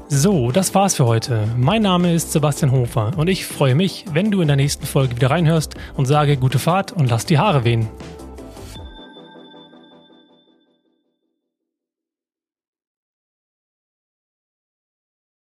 So, 0.08 0.50
das 0.50 0.74
war's 0.74 0.94
für 0.94 1.06
heute. 1.06 1.46
Mein 1.56 1.82
Name 1.82 2.14
ist 2.14 2.32
Sebastian 2.32 2.72
Hofer 2.72 3.12
und 3.16 3.28
ich 3.28 3.44
freue 3.44 3.74
mich, 3.74 4.06
wenn 4.12 4.30
du 4.30 4.40
in 4.40 4.48
der 4.48 4.56
nächsten 4.56 4.86
Folge 4.86 5.16
wieder 5.16 5.30
reinhörst 5.30 5.74
und 5.96 6.06
sage 6.06 6.36
gute 6.36 6.58
Fahrt 6.58 6.92
und 6.92 7.10
lass 7.10 7.26
die 7.26 7.38
Haare 7.38 7.64
wehen. 7.64 7.88